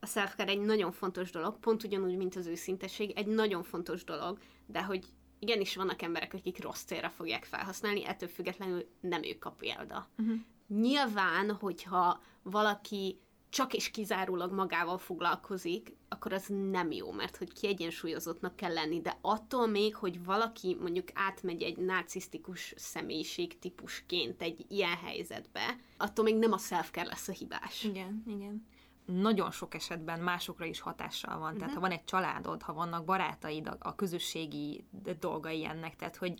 a 0.00 0.06
self 0.06 0.38
egy 0.38 0.60
nagyon 0.60 0.92
fontos 0.92 1.30
dolog, 1.30 1.58
pont 1.58 1.84
ugyanúgy, 1.84 2.16
mint 2.16 2.36
az 2.36 2.46
őszintesség, 2.46 3.10
egy 3.10 3.26
nagyon 3.26 3.62
fontos 3.62 4.04
dolog, 4.04 4.38
de 4.66 4.82
hogy 4.82 5.06
igenis 5.38 5.76
vannak 5.76 6.02
emberek, 6.02 6.34
akik 6.34 6.62
rossz 6.62 6.82
célra 6.82 7.10
fogják 7.10 7.44
felhasználni, 7.44 8.06
ettől 8.06 8.28
függetlenül 8.28 8.88
nem 9.00 9.22
ők 9.22 9.44
a 9.44 9.50
példa. 9.50 10.08
Uh-huh. 10.18 10.36
Nyilván, 10.68 11.50
hogyha 11.50 12.20
valaki 12.42 13.20
csak 13.50 13.74
és 13.74 13.90
kizárólag 13.90 14.52
magával 14.52 14.98
foglalkozik, 14.98 15.96
akkor 16.08 16.32
az 16.32 16.46
nem 16.70 16.90
jó, 16.90 17.12
mert 17.12 17.36
hogy 17.36 17.52
kiegyensúlyozottnak 17.52 18.56
kell 18.56 18.72
lenni, 18.72 19.00
de 19.00 19.18
attól 19.20 19.66
még, 19.66 19.94
hogy 19.96 20.24
valaki 20.24 20.76
mondjuk 20.80 21.08
átmegy 21.14 21.62
egy 21.62 21.76
narcisztikus 21.76 22.74
személyiség 22.76 23.58
típusként 23.58 24.42
egy 24.42 24.64
ilyen 24.68 24.96
helyzetbe, 24.96 25.76
attól 25.96 26.24
még 26.24 26.36
nem 26.36 26.52
a 26.52 26.58
self 26.58 26.94
lesz 26.94 27.28
a 27.28 27.32
hibás. 27.32 27.84
Igen, 27.84 28.22
igen. 28.26 28.66
Nagyon 29.04 29.50
sok 29.50 29.74
esetben 29.74 30.20
másokra 30.20 30.64
is 30.64 30.80
hatással 30.80 31.38
van. 31.38 31.42
Uh-huh. 31.42 31.58
Tehát 31.58 31.74
mhm. 31.74 31.82
ha 31.82 31.88
van 31.88 31.98
egy 31.98 32.04
családod, 32.04 32.62
ha 32.62 32.72
vannak 32.72 33.04
barátaid, 33.04 33.66
a, 33.66 33.76
a 33.78 33.94
közösségi 33.94 34.84
dolgai 35.20 35.64
ennek, 35.64 35.96
tehát 35.96 36.16
hogy 36.16 36.38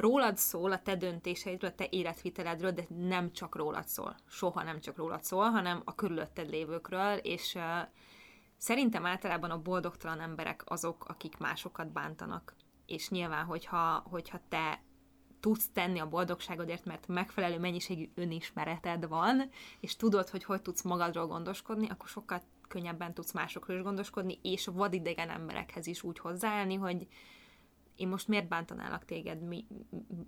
rólad 0.00 0.36
szól, 0.36 0.72
a 0.72 0.82
te 0.82 0.96
döntéseidről, 0.96 1.70
a 1.70 1.74
te 1.74 1.86
életviteledről, 1.90 2.70
de 2.70 2.84
nem 2.88 3.32
csak 3.32 3.56
rólad 3.56 3.88
szól. 3.88 4.16
Soha 4.28 4.62
nem 4.62 4.80
csak 4.80 4.96
rólad 4.96 5.24
szól, 5.24 5.50
hanem 5.50 5.82
a 5.84 5.94
körülötted 5.94 6.50
lévőkről, 6.50 7.16
és 7.16 7.54
uh, 7.54 7.62
szerintem 8.56 9.06
általában 9.06 9.50
a 9.50 9.62
boldogtalan 9.62 10.20
emberek 10.20 10.62
azok, 10.64 11.04
akik 11.08 11.38
másokat 11.38 11.92
bántanak. 11.92 12.54
És 12.86 13.08
nyilván, 13.08 13.44
hogyha, 13.44 14.06
hogyha 14.10 14.40
te 14.48 14.82
tudsz 15.40 15.68
tenni 15.72 15.98
a 15.98 16.08
boldogságodért, 16.08 16.84
mert 16.84 17.06
megfelelő 17.06 17.58
mennyiségű 17.58 18.10
önismereted 18.14 19.08
van, 19.08 19.50
és 19.80 19.96
tudod, 19.96 20.28
hogy 20.28 20.44
hogy 20.44 20.62
tudsz 20.62 20.82
magadról 20.82 21.26
gondoskodni, 21.26 21.88
akkor 21.88 22.08
sokkal 22.08 22.42
könnyebben 22.68 23.14
tudsz 23.14 23.32
másokról 23.32 23.76
is 23.76 23.82
gondoskodni, 23.82 24.38
és 24.42 24.66
vadidegen 24.66 25.30
emberekhez 25.30 25.86
is 25.86 26.02
úgy 26.02 26.18
hozzáállni, 26.18 26.74
hogy, 26.74 27.06
én 28.00 28.08
most 28.08 28.28
miért 28.28 28.48
bántanálak 28.48 29.04
téged, 29.04 29.42
mi, 29.42 29.66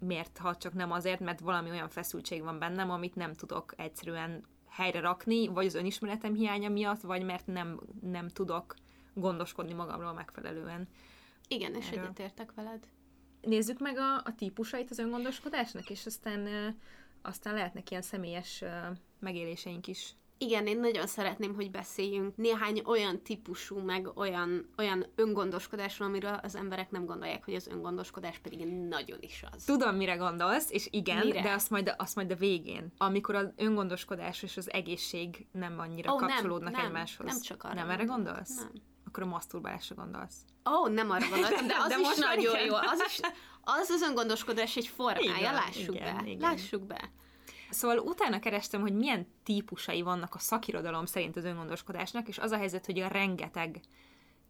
miért, 0.00 0.38
ha 0.38 0.56
csak 0.56 0.72
nem 0.72 0.92
azért, 0.92 1.20
mert 1.20 1.40
valami 1.40 1.70
olyan 1.70 1.88
feszültség 1.88 2.42
van 2.42 2.58
bennem, 2.58 2.90
amit 2.90 3.14
nem 3.14 3.34
tudok 3.34 3.74
egyszerűen 3.76 4.44
helyre 4.68 5.00
rakni, 5.00 5.48
vagy 5.48 5.66
az 5.66 5.74
önismeretem 5.74 6.34
hiánya 6.34 6.68
miatt, 6.68 7.00
vagy 7.00 7.24
mert 7.24 7.46
nem, 7.46 7.80
nem 8.00 8.28
tudok 8.28 8.74
gondoskodni 9.14 9.72
magamról 9.72 10.12
megfelelően. 10.12 10.88
Igen, 11.48 11.74
és 11.74 11.90
egyetértek 11.90 12.54
veled. 12.54 12.88
Nézzük 13.40 13.78
meg 13.78 13.96
a, 13.96 14.16
a 14.16 14.34
típusait 14.36 14.90
az 14.90 14.98
öngondoskodásnak, 14.98 15.90
és 15.90 16.06
aztán 16.06 16.48
aztán 17.22 17.54
lehetnek 17.54 17.90
ilyen 17.90 18.02
személyes 18.02 18.64
megéléseink 19.18 19.86
is. 19.86 20.14
Igen, 20.42 20.66
én 20.66 20.80
nagyon 20.80 21.06
szeretném, 21.06 21.54
hogy 21.54 21.70
beszéljünk 21.70 22.36
néhány 22.36 22.82
olyan 22.84 23.22
típusú, 23.22 23.78
meg 23.78 24.08
olyan, 24.14 24.72
olyan 24.78 25.06
öngondoskodásról, 25.14 26.08
amiről 26.08 26.40
az 26.42 26.56
emberek 26.56 26.90
nem 26.90 27.04
gondolják, 27.04 27.44
hogy 27.44 27.54
az 27.54 27.66
öngondoskodás 27.66 28.38
pedig 28.38 28.66
nagyon 28.66 29.18
is 29.20 29.44
az. 29.50 29.64
Tudom, 29.64 29.96
mire 29.96 30.14
gondolsz, 30.14 30.70
és 30.70 30.88
igen, 30.90 31.26
mire? 31.26 31.42
de 31.42 31.52
azt 31.52 31.70
majd, 31.70 31.94
azt 31.96 32.14
majd 32.14 32.30
a 32.30 32.34
végén, 32.34 32.92
amikor 32.98 33.34
az 33.34 33.52
öngondoskodás 33.56 34.42
és 34.42 34.56
az 34.56 34.72
egészség 34.72 35.46
nem 35.52 35.78
annyira 35.78 36.12
oh, 36.12 36.18
kapcsolódnak 36.18 36.72
nem, 36.72 36.84
egymáshoz. 36.84 37.26
Nem 37.26 37.40
csak 37.40 37.64
arra 37.64 37.74
Nem 37.74 37.90
erre 37.90 38.04
gondolsz? 38.04 38.56
Nem. 38.56 38.72
Akkor 39.06 39.22
a 39.22 39.26
masturbálásra 39.26 39.94
gondolsz. 39.94 40.36
Ó, 40.70 40.72
oh, 40.72 40.90
nem 40.90 41.10
arra 41.10 41.28
gondoltam, 41.28 41.66
de 41.72 41.74
az 41.78 41.88
de 41.88 41.98
is 41.98 42.18
nagyon 42.18 42.64
jó. 42.64 42.74
Az, 42.74 43.02
is, 43.06 43.20
az 43.60 43.90
az 43.90 44.02
öngondoskodás 44.02 44.76
egy 44.76 44.86
formája, 44.86 45.36
igen, 45.36 45.54
lássuk 45.54 45.94
igen, 45.94 46.16
be. 46.16 46.30
Igen. 46.30 46.40
Lássuk 46.40 46.82
be. 46.82 47.10
Szóval 47.72 47.98
utána 47.98 48.38
kerestem, 48.38 48.80
hogy 48.80 48.94
milyen 48.94 49.26
típusai 49.42 50.02
vannak 50.02 50.34
a 50.34 50.38
szakirodalom 50.38 51.06
szerint 51.06 51.36
az 51.36 51.44
öngondoskodásnak, 51.44 52.28
és 52.28 52.38
az 52.38 52.50
a 52.50 52.56
helyzet, 52.56 52.86
hogy 52.86 52.98
a 52.98 53.08
rengeteg 53.08 53.80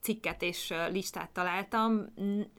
cikket 0.01 0.43
és 0.43 0.73
listát 0.91 1.31
találtam, 1.31 2.07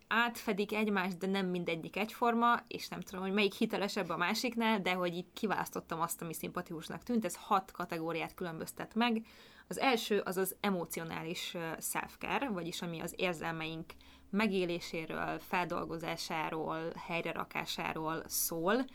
átfedik 0.08 0.74
egymást, 0.74 1.18
de 1.18 1.28
nem 1.28 1.46
mindegyik 1.46 1.98
egyforma, 1.98 2.60
és 2.68 2.88
nem 2.88 3.02
tudom, 3.02 3.22
hogy 3.22 3.34
melyik 3.34 3.54
hitelesebb 3.54 4.10
a 4.10 4.18
másiknál, 4.18 4.82
de 4.82 4.94
hogy 4.94 5.16
így 5.16 5.34
kiválasztottam 5.34 6.02
azt, 6.02 6.22
ami 6.22 6.34
szimpatikusnak 6.34 7.04
tűnt, 7.04 7.26
ez 7.26 7.36
hat 7.36 7.72
kategóriát 7.72 8.34
különböztet 8.34 8.96
meg. 8.96 9.26
Az 9.68 9.80
első 9.80 10.20
az 10.20 10.38
az 10.38 10.56
emocionális 10.60 11.58
self-care, 11.80 12.50
vagyis 12.50 12.82
ami 12.82 13.00
az 13.00 13.14
érzelmeink 13.18 13.94
megéléséről, 14.30 15.40
feldolgozásáról, 15.40 16.94
helyrerakásáról 17.08 18.24
szól, 18.28 18.86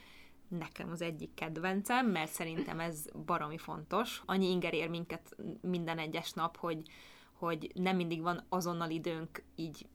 nekem 0.48 0.90
az 0.90 1.02
egyik 1.02 1.34
kedvencem, 1.34 2.06
mert 2.06 2.30
szerintem 2.30 2.80
ez 2.80 3.04
baromi 3.26 3.58
fontos. 3.58 4.22
Annyi 4.26 4.50
inger 4.50 4.74
ér 4.74 4.88
minket 4.88 5.36
minden 5.60 5.98
egyes 5.98 6.32
nap, 6.32 6.56
hogy, 6.56 6.82
hogy 7.32 7.70
nem 7.74 7.96
mindig 7.96 8.22
van 8.22 8.44
azonnal 8.48 8.90
időnk 8.90 9.42
így 9.56 9.86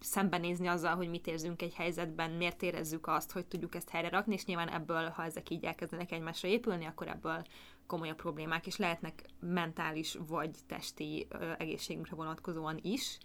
szembenézni 0.00 0.66
azzal, 0.66 0.94
hogy 0.94 1.08
mit 1.08 1.26
érzünk 1.26 1.62
egy 1.62 1.74
helyzetben, 1.74 2.30
miért 2.30 2.62
érezzük 2.62 3.06
azt, 3.06 3.32
hogy 3.32 3.46
tudjuk 3.46 3.74
ezt 3.74 3.90
helyre 3.90 4.08
rakni, 4.08 4.34
és 4.34 4.44
nyilván 4.44 4.68
ebből, 4.68 5.08
ha 5.08 5.24
ezek 5.24 5.50
így 5.50 5.64
elkezdenek 5.64 6.12
egymásra 6.12 6.48
épülni, 6.48 6.84
akkor 6.84 7.08
ebből 7.08 7.44
komolyabb 7.86 8.16
problémák 8.16 8.66
is 8.66 8.76
lehetnek 8.76 9.24
mentális 9.40 10.18
vagy 10.28 10.50
testi 10.66 11.26
egészségünkre 11.58 12.16
vonatkozóan 12.16 12.78
is. 12.82 13.18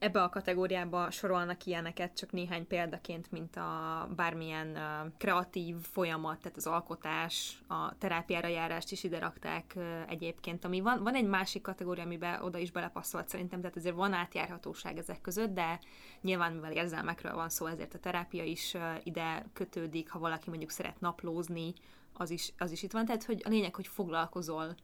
Ebbe 0.00 0.22
a 0.22 0.28
kategóriába 0.28 1.10
sorolnak 1.10 1.64
ilyeneket 1.64 2.16
csak 2.16 2.32
néhány 2.32 2.66
példaként, 2.66 3.30
mint 3.30 3.56
a 3.56 4.08
bármilyen 4.16 4.78
kreatív 5.18 5.76
folyamat, 5.76 6.38
tehát 6.40 6.56
az 6.56 6.66
alkotás, 6.66 7.62
a 7.68 7.98
terápiára 7.98 8.48
járást 8.48 8.92
is 8.92 9.04
ide 9.04 9.18
rakták 9.18 9.76
egyébként, 10.08 10.64
ami 10.64 10.80
van, 10.80 11.02
van 11.02 11.14
egy 11.14 11.26
másik 11.26 11.62
kategória, 11.62 12.02
amiben 12.02 12.42
oda 12.42 12.58
is 12.58 12.70
belepasszolt 12.70 13.28
szerintem, 13.28 13.60
tehát 13.60 13.76
azért 13.76 13.94
van 13.94 14.12
átjárhatóság 14.12 14.98
ezek 14.98 15.20
között, 15.20 15.54
de 15.54 15.80
nyilván 16.20 16.52
mivel 16.52 16.72
érzelmekről 16.72 17.34
van 17.34 17.48
szó, 17.48 17.66
ezért 17.66 17.94
a 17.94 17.98
terápia 17.98 18.44
is 18.44 18.76
ide 19.02 19.46
kötődik, 19.52 20.10
ha 20.10 20.18
valaki 20.18 20.48
mondjuk 20.48 20.70
szeret 20.70 21.00
naplózni, 21.00 21.72
az 22.12 22.30
is, 22.30 22.52
az 22.58 22.70
is 22.70 22.82
itt 22.82 22.92
van, 22.92 23.04
tehát 23.04 23.24
hogy 23.24 23.42
a 23.44 23.48
lényeg, 23.48 23.74
hogy 23.74 23.86
foglalkozol 23.86 24.74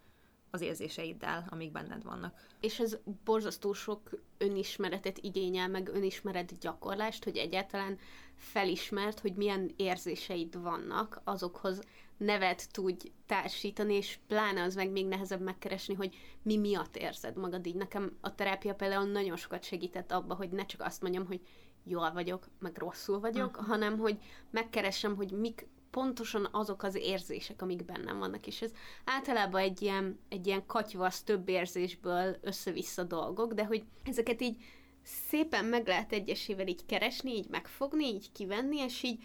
az 0.51 0.61
érzéseiddel, 0.61 1.47
amik 1.51 1.73
benned 1.73 2.03
vannak. 2.03 2.47
És 2.61 2.79
ez 2.81 2.99
borzasztó 3.25 3.73
sok 3.73 4.11
önismeretet 4.39 5.19
igényel, 5.19 5.69
meg 5.69 5.89
önismeret 5.89 6.59
gyakorlást, 6.59 7.25
hogy 7.25 7.37
egyáltalán 7.37 7.99
felismert, 8.37 9.21
hogy 9.21 9.35
milyen 9.35 9.71
érzéseid 9.77 10.63
vannak, 10.63 11.21
azokhoz 11.25 11.81
nevet 12.17 12.73
tudj 12.73 13.11
társítani, 13.27 13.95
és 13.95 14.19
pláne 14.27 14.63
az 14.63 14.75
meg 14.75 14.91
még 14.91 15.07
nehezebb 15.07 15.41
megkeresni, 15.41 15.95
hogy 15.95 16.17
mi 16.43 16.57
miatt 16.57 16.97
érzed 16.97 17.37
magad 17.37 17.67
így. 17.67 17.75
Nekem 17.75 18.17
a 18.21 18.35
terápia 18.35 18.75
például 18.75 19.07
nagyon 19.07 19.37
sokat 19.37 19.65
segített 19.65 20.13
abba, 20.13 20.35
hogy 20.35 20.51
ne 20.51 20.67
csak 20.67 20.81
azt 20.81 21.03
mondjam, 21.03 21.27
hogy 21.27 21.41
jól 21.85 22.13
vagyok, 22.13 22.49
meg 22.59 22.79
rosszul 22.79 23.21
vagyok, 23.21 23.51
uh-huh. 23.51 23.67
hanem 23.67 23.99
hogy 23.99 24.19
megkeresem, 24.51 25.17
hogy 25.17 25.31
mik 25.31 25.67
pontosan 25.91 26.49
azok 26.53 26.83
az 26.83 26.95
érzések, 26.95 27.63
amik 27.63 27.85
bennem 27.85 28.19
vannak, 28.19 28.47
és 28.47 28.63
ez 28.63 28.73
általában 29.05 29.61
egy 29.61 29.83
ilyen, 29.83 30.19
egy 30.29 30.47
ilyen 30.47 30.67
katyvasz 30.67 31.23
több 31.23 31.49
érzésből 31.49 32.37
össze-vissza 32.41 33.03
dolgok, 33.03 33.53
de 33.53 33.65
hogy 33.65 33.85
ezeket 34.05 34.41
így 34.41 34.57
szépen 35.03 35.65
meg 35.65 35.87
lehet 35.87 36.13
egyesével 36.13 36.67
így 36.67 36.87
keresni, 36.87 37.35
így 37.35 37.49
megfogni, 37.49 38.07
így 38.07 38.33
kivenni, 38.33 38.79
és 38.79 39.03
így 39.03 39.25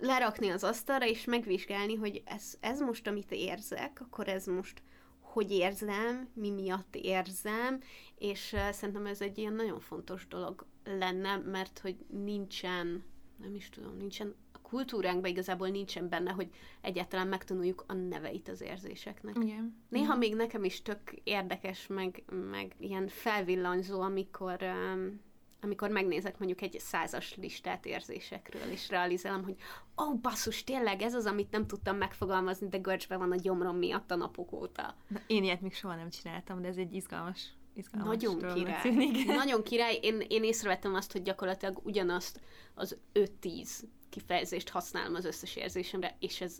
lerakni 0.00 0.48
az 0.48 0.64
asztalra, 0.64 1.06
és 1.06 1.24
megvizsgálni, 1.24 1.94
hogy 1.94 2.22
ez, 2.24 2.54
ez 2.60 2.80
most, 2.80 3.06
amit 3.06 3.32
érzek, 3.32 4.00
akkor 4.00 4.28
ez 4.28 4.46
most 4.46 4.82
hogy 5.20 5.50
érzem, 5.50 6.28
mi 6.32 6.50
miatt 6.50 6.96
érzem, 6.96 7.80
és 8.18 8.56
szerintem 8.70 9.06
ez 9.06 9.20
egy 9.20 9.38
ilyen 9.38 9.52
nagyon 9.52 9.80
fontos 9.80 10.26
dolog 10.26 10.66
lenne, 10.84 11.36
mert 11.36 11.78
hogy 11.78 11.96
nincsen, 12.08 13.04
nem 13.36 13.54
is 13.54 13.68
tudom, 13.68 13.96
nincsen 13.96 14.34
kultúránkban 14.68 15.30
igazából 15.30 15.68
nincsen 15.68 16.08
benne, 16.08 16.30
hogy 16.30 16.48
egyáltalán 16.80 17.28
megtanuljuk 17.28 17.84
a 17.86 17.92
neveit 17.92 18.48
az 18.48 18.60
érzéseknek. 18.60 19.36
Igen. 19.40 19.76
Néha 19.88 20.04
Igen. 20.04 20.18
még 20.18 20.34
nekem 20.34 20.64
is 20.64 20.82
tök 20.82 21.00
érdekes, 21.24 21.86
meg, 21.86 22.22
meg 22.50 22.74
ilyen 22.78 23.08
felvillanzó, 23.08 24.00
amikor 24.00 24.62
um, 24.62 25.20
amikor 25.60 25.90
megnézek 25.90 26.38
mondjuk 26.38 26.62
egy 26.62 26.80
százas 26.80 27.36
listát 27.36 27.86
érzésekről, 27.86 28.70
és 28.70 28.88
realizálom, 28.88 29.44
hogy 29.44 29.56
ó, 30.02 30.04
oh, 30.04 30.18
basszus, 30.20 30.64
tényleg 30.64 31.02
ez 31.02 31.14
az, 31.14 31.26
amit 31.26 31.50
nem 31.50 31.66
tudtam 31.66 31.96
megfogalmazni, 31.96 32.68
de 32.68 32.78
görcsbe 32.78 33.16
van 33.16 33.32
a 33.32 33.36
gyomrom 33.36 33.76
miatt 33.76 34.10
a 34.10 34.16
napok 34.16 34.52
óta. 34.52 34.96
Na, 35.06 35.20
én 35.26 35.44
ilyet 35.44 35.60
még 35.60 35.74
soha 35.74 35.94
nem 35.94 36.10
csináltam, 36.10 36.60
de 36.62 36.68
ez 36.68 36.76
egy 36.76 36.94
izgalmas 36.94 37.52
izgalmas 37.74 38.22
Nagyon 38.22 38.54
király. 38.54 38.90
Nagyon 39.26 39.62
király. 39.62 39.98
Én, 40.02 40.22
én 40.28 40.44
észrevettem 40.44 40.94
azt, 40.94 41.12
hogy 41.12 41.22
gyakorlatilag 41.22 41.80
ugyanazt 41.84 42.40
az 42.74 42.96
5-10 43.14 43.68
kifejezést 44.10 44.68
használom 44.68 45.14
az 45.14 45.24
összes 45.24 45.56
érzésemre, 45.56 46.16
és 46.18 46.40
ez 46.40 46.58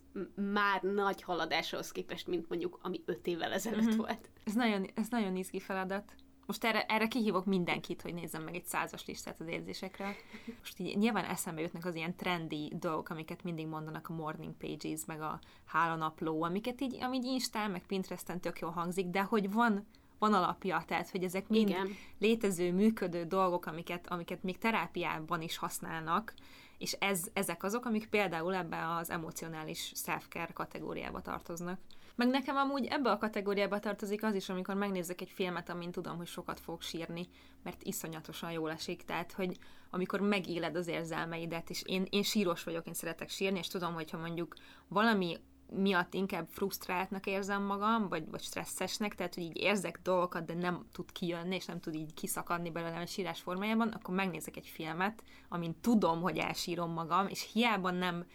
már 0.52 0.82
nagy 0.82 1.22
haladáshoz 1.22 1.92
képest, 1.92 2.26
mint 2.26 2.48
mondjuk, 2.48 2.78
ami 2.82 3.02
öt 3.04 3.26
évvel 3.26 3.52
ezelőtt 3.52 3.84
mm-hmm. 3.84 3.96
volt. 3.96 4.30
Ez 4.44 4.54
nagyon, 4.54 4.86
ez 4.94 5.08
nagyon 5.08 5.36
izgi 5.36 5.60
feladat. 5.60 6.12
Most 6.46 6.64
erre, 6.64 6.82
erre 6.82 7.08
kihívok 7.08 7.44
mindenkit, 7.44 8.02
hogy 8.02 8.14
nézzem 8.14 8.42
meg 8.42 8.54
egy 8.54 8.64
százas 8.64 9.06
listát 9.06 9.40
az 9.40 9.46
érzésekről. 9.46 10.14
Most 10.58 10.78
így 10.78 10.96
nyilván 10.96 11.24
eszembe 11.24 11.60
jutnak 11.60 11.84
az 11.84 11.94
ilyen 11.94 12.16
trendi 12.16 12.72
dolgok, 12.76 13.08
amiket 13.08 13.42
mindig 13.42 13.66
mondanak 13.66 14.08
a 14.08 14.14
morning 14.14 14.54
pages, 14.54 15.04
meg 15.06 15.20
a 15.20 15.40
hálanapló, 15.64 16.42
amiket 16.42 16.80
így, 16.80 16.96
amíg 17.02 17.24
Instán, 17.24 17.70
meg 17.70 17.86
Pinteresten 17.86 18.40
tök 18.40 18.58
jól 18.58 18.70
hangzik, 18.70 19.06
de 19.06 19.22
hogy 19.22 19.52
van 19.52 19.86
van 20.18 20.34
alapja, 20.34 20.82
tehát 20.86 21.10
hogy 21.10 21.24
ezek 21.24 21.48
mind 21.48 21.68
Igen. 21.68 21.88
létező, 22.18 22.72
működő 22.72 23.24
dolgok, 23.24 23.66
amiket, 23.66 24.06
amiket 24.08 24.42
még 24.42 24.58
terápiában 24.58 25.42
is 25.42 25.56
használnak, 25.56 26.34
és 26.78 26.92
ez, 26.92 27.24
ezek 27.32 27.62
azok, 27.62 27.84
amik 27.84 28.08
például 28.08 28.54
ebbe 28.54 28.94
az 28.96 29.10
emocionális 29.10 29.92
self-care 29.94 30.52
kategóriába 30.52 31.20
tartoznak. 31.20 31.80
Meg 32.14 32.28
nekem 32.28 32.56
amúgy 32.56 32.86
ebbe 32.86 33.10
a 33.10 33.18
kategóriába 33.18 33.78
tartozik 33.78 34.22
az 34.22 34.34
is, 34.34 34.48
amikor 34.48 34.74
megnézek 34.74 35.20
egy 35.20 35.30
filmet, 35.30 35.68
amin 35.68 35.90
tudom, 35.90 36.16
hogy 36.16 36.26
sokat 36.26 36.60
fog 36.60 36.82
sírni, 36.82 37.28
mert 37.62 37.82
iszonyatosan 37.82 38.52
jól 38.52 38.70
esik. 38.70 39.04
Tehát, 39.04 39.32
hogy 39.32 39.58
amikor 39.90 40.20
megéled 40.20 40.76
az 40.76 40.86
érzelmeidet, 40.86 41.70
és 41.70 41.82
én, 41.82 42.06
én 42.10 42.22
síros 42.22 42.64
vagyok, 42.64 42.86
én 42.86 42.94
szeretek 42.94 43.28
sírni, 43.28 43.58
és 43.58 43.68
tudom, 43.68 43.94
hogyha 43.94 44.18
mondjuk 44.18 44.54
valami 44.88 45.36
miatt 45.70 46.14
inkább 46.14 46.46
frusztráltnak 46.50 47.26
érzem 47.26 47.62
magam, 47.62 48.08
vagy, 48.08 48.30
vagy 48.30 48.42
stresszesnek, 48.42 49.14
tehát 49.14 49.34
hogy 49.34 49.42
így 49.42 49.56
érzek 49.56 50.00
dolgokat, 50.02 50.44
de 50.44 50.54
nem 50.54 50.86
tud 50.92 51.12
kijönni, 51.12 51.54
és 51.54 51.64
nem 51.64 51.80
tud 51.80 51.94
így 51.94 52.14
kiszakadni 52.14 52.70
belőlem 52.70 53.02
a 53.02 53.06
sírás 53.06 53.40
formájában, 53.40 53.88
akkor 53.88 54.14
megnézek 54.14 54.56
egy 54.56 54.66
filmet, 54.66 55.22
amin 55.48 55.80
tudom, 55.80 56.20
hogy 56.20 56.38
elsírom 56.38 56.92
magam, 56.92 57.26
és 57.28 57.50
hiába 57.52 57.90
nem 57.90 58.26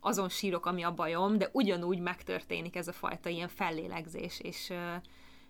azon 0.00 0.28
sírok, 0.28 0.66
ami 0.66 0.82
a 0.82 0.94
bajom, 0.94 1.38
de 1.38 1.48
ugyanúgy 1.52 1.98
megtörténik 1.98 2.76
ez 2.76 2.88
a 2.88 2.92
fajta 2.92 3.28
ilyen 3.28 3.48
fellélegzés, 3.48 4.40
és, 4.40 4.72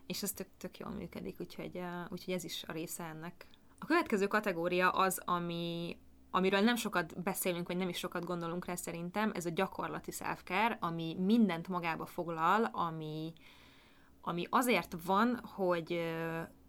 és 0.07 0.23
ez 0.23 0.33
tök, 0.33 0.49
tök 0.59 0.79
jól 0.79 0.91
működik, 0.91 1.41
úgyhogy, 1.41 1.81
úgyhogy 2.09 2.35
ez 2.35 2.45
is 2.45 2.65
a 2.67 2.73
része 2.73 3.05
ennek. 3.05 3.47
A 3.79 3.85
következő 3.85 4.27
kategória 4.27 4.91
az, 4.91 5.23
ami, 5.25 5.97
amiről 6.35 6.61
nem 6.61 6.77
sokat 6.77 7.23
beszélünk, 7.23 7.67
vagy 7.67 7.77
nem 7.77 7.89
is 7.89 7.99
sokat 7.99 8.25
gondolunk 8.25 8.65
rá 8.65 8.75
szerintem, 8.75 9.33
ez 9.35 9.47
a 9.47 9.51
gyakorlati 9.51 10.11
self 10.11 10.43
ami 10.81 11.17
mindent 11.19 11.69
magába 11.69 12.07
foglal, 12.07 12.65
ami, 12.73 13.33
ami 14.23 14.47
azért 14.51 14.97
van, 15.05 15.41
hogy 15.55 16.01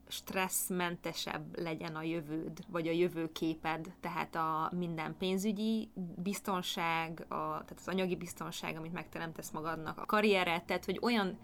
stresszmentesebb 0.07 1.59
legyen 1.59 1.95
a 1.95 2.01
jövőd, 2.01 2.59
vagy 2.67 2.87
a 2.87 2.91
jövőképed, 2.91 3.93
tehát 3.99 4.35
a 4.35 4.71
minden 4.75 5.17
pénzügyi 5.17 5.89
biztonság, 6.15 7.25
a, 7.27 7.35
tehát 7.35 7.75
az 7.75 7.87
anyagi 7.87 8.15
biztonság, 8.15 8.77
amit 8.77 8.93
megteremtesz 8.93 9.51
magadnak, 9.51 9.99
a 9.99 10.05
karriered, 10.05 10.63
tehát 10.63 10.85
hogy 10.85 10.99
olyan 11.01 11.37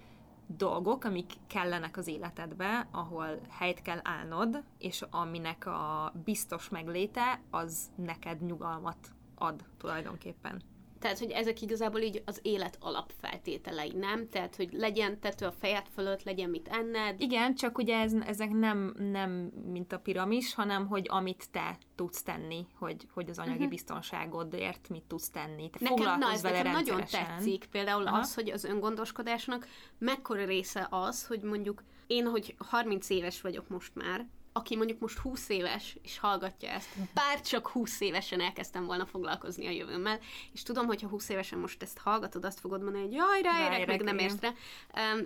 dolgok, 0.58 1.04
amik 1.04 1.34
kellenek 1.47 1.97
az 1.97 2.08
életedbe, 2.08 2.88
ahol 2.91 3.39
helyt 3.50 3.82
kell 3.82 4.00
állnod, 4.04 4.64
és 4.78 5.06
aminek 5.10 5.66
a 5.66 6.14
biztos 6.24 6.70
megléte, 6.70 7.41
az 7.50 7.91
neked 7.95 8.41
nyugalmat 8.41 9.12
ad 9.36 9.64
tulajdonképpen. 9.78 10.62
Tehát, 11.00 11.20
hogy 11.20 11.32
ezek 11.32 11.62
igazából 11.62 12.00
így 12.00 12.22
az 12.26 12.39
élet 12.41 12.78
alapfeltételei, 12.80 13.91
nem? 13.91 14.30
Tehát, 14.30 14.56
hogy 14.56 14.70
legyen 14.72 15.20
tető 15.20 15.45
a 15.45 15.52
fejed 15.52 15.86
fölött, 15.93 16.24
legyen 16.24 16.50
mit 16.50 16.68
enned. 16.68 17.22
Igen, 17.22 17.56
csak 17.56 17.78
ugye 17.78 18.00
ez, 18.00 18.14
ezek 18.14 18.50
nem, 18.50 18.93
nem 18.97 19.32
mint 19.72 19.93
a 19.93 20.00
piramis, 20.00 20.54
hanem 20.54 20.88
hogy 20.88 21.06
amit 21.10 21.47
te 21.52 21.78
tudsz 21.95 22.24
tenni, 22.24 22.68
hogy, 22.78 23.08
hogy 23.14 23.30
az 23.30 23.38
anyagi 23.38 23.54
uh-huh. 23.54 23.70
biztonságodért 23.70 24.89
mit 24.89 25.04
tudsz 25.04 25.30
tenni. 25.30 25.70
Te 25.70 25.89
nekem, 25.89 26.20
na, 26.20 26.32
ez 26.32 26.41
vele 26.41 26.58
nekem 26.58 26.72
nagyon 26.72 27.04
tetszik, 27.12 27.66
például 27.72 28.08
Aha. 28.08 28.18
az, 28.18 28.34
hogy 28.34 28.50
az 28.50 28.64
öngondoskodásnak 28.64 29.68
mekkora 29.97 30.45
része 30.45 30.88
az, 30.89 31.26
hogy 31.26 31.41
mondjuk 31.41 31.84
én, 32.08 32.26
hogy 32.26 32.56
30 32.58 33.10
éves 33.10 33.41
vagyok 33.41 33.68
most 33.68 33.95
már, 33.95 34.28
aki 34.52 34.76
mondjuk 34.76 35.00
most 35.00 35.18
20 35.18 35.50
éves, 35.50 35.97
és 36.02 36.20
hallgatja 36.20 36.70
ezt, 36.70 36.89
bár 37.14 37.41
csak 37.41 37.68
20 37.68 38.02
évesen 38.02 38.41
elkezdtem 38.41 38.86
volna 38.86 39.06
foglalkozni 39.06 39.68
a 39.68 39.72
jövőmmel, 39.72 40.20
és 40.54 40.64
tudom, 40.64 40.86
hogy 40.86 41.02
ha 41.02 41.08
20 41.08 41.30
évesen 41.30 41.60
most 41.60 41.84
ezt 41.84 41.97
hallgatod, 41.97 42.45
azt 42.45 42.60
fogod 42.60 42.82
mondani, 42.82 43.04
hogy 43.04 43.14
jaj, 43.14 43.41
ráérek, 43.41 43.88
meg 43.88 44.02
nem 44.02 44.18
érsz 44.18 44.39
rá. 44.39 44.54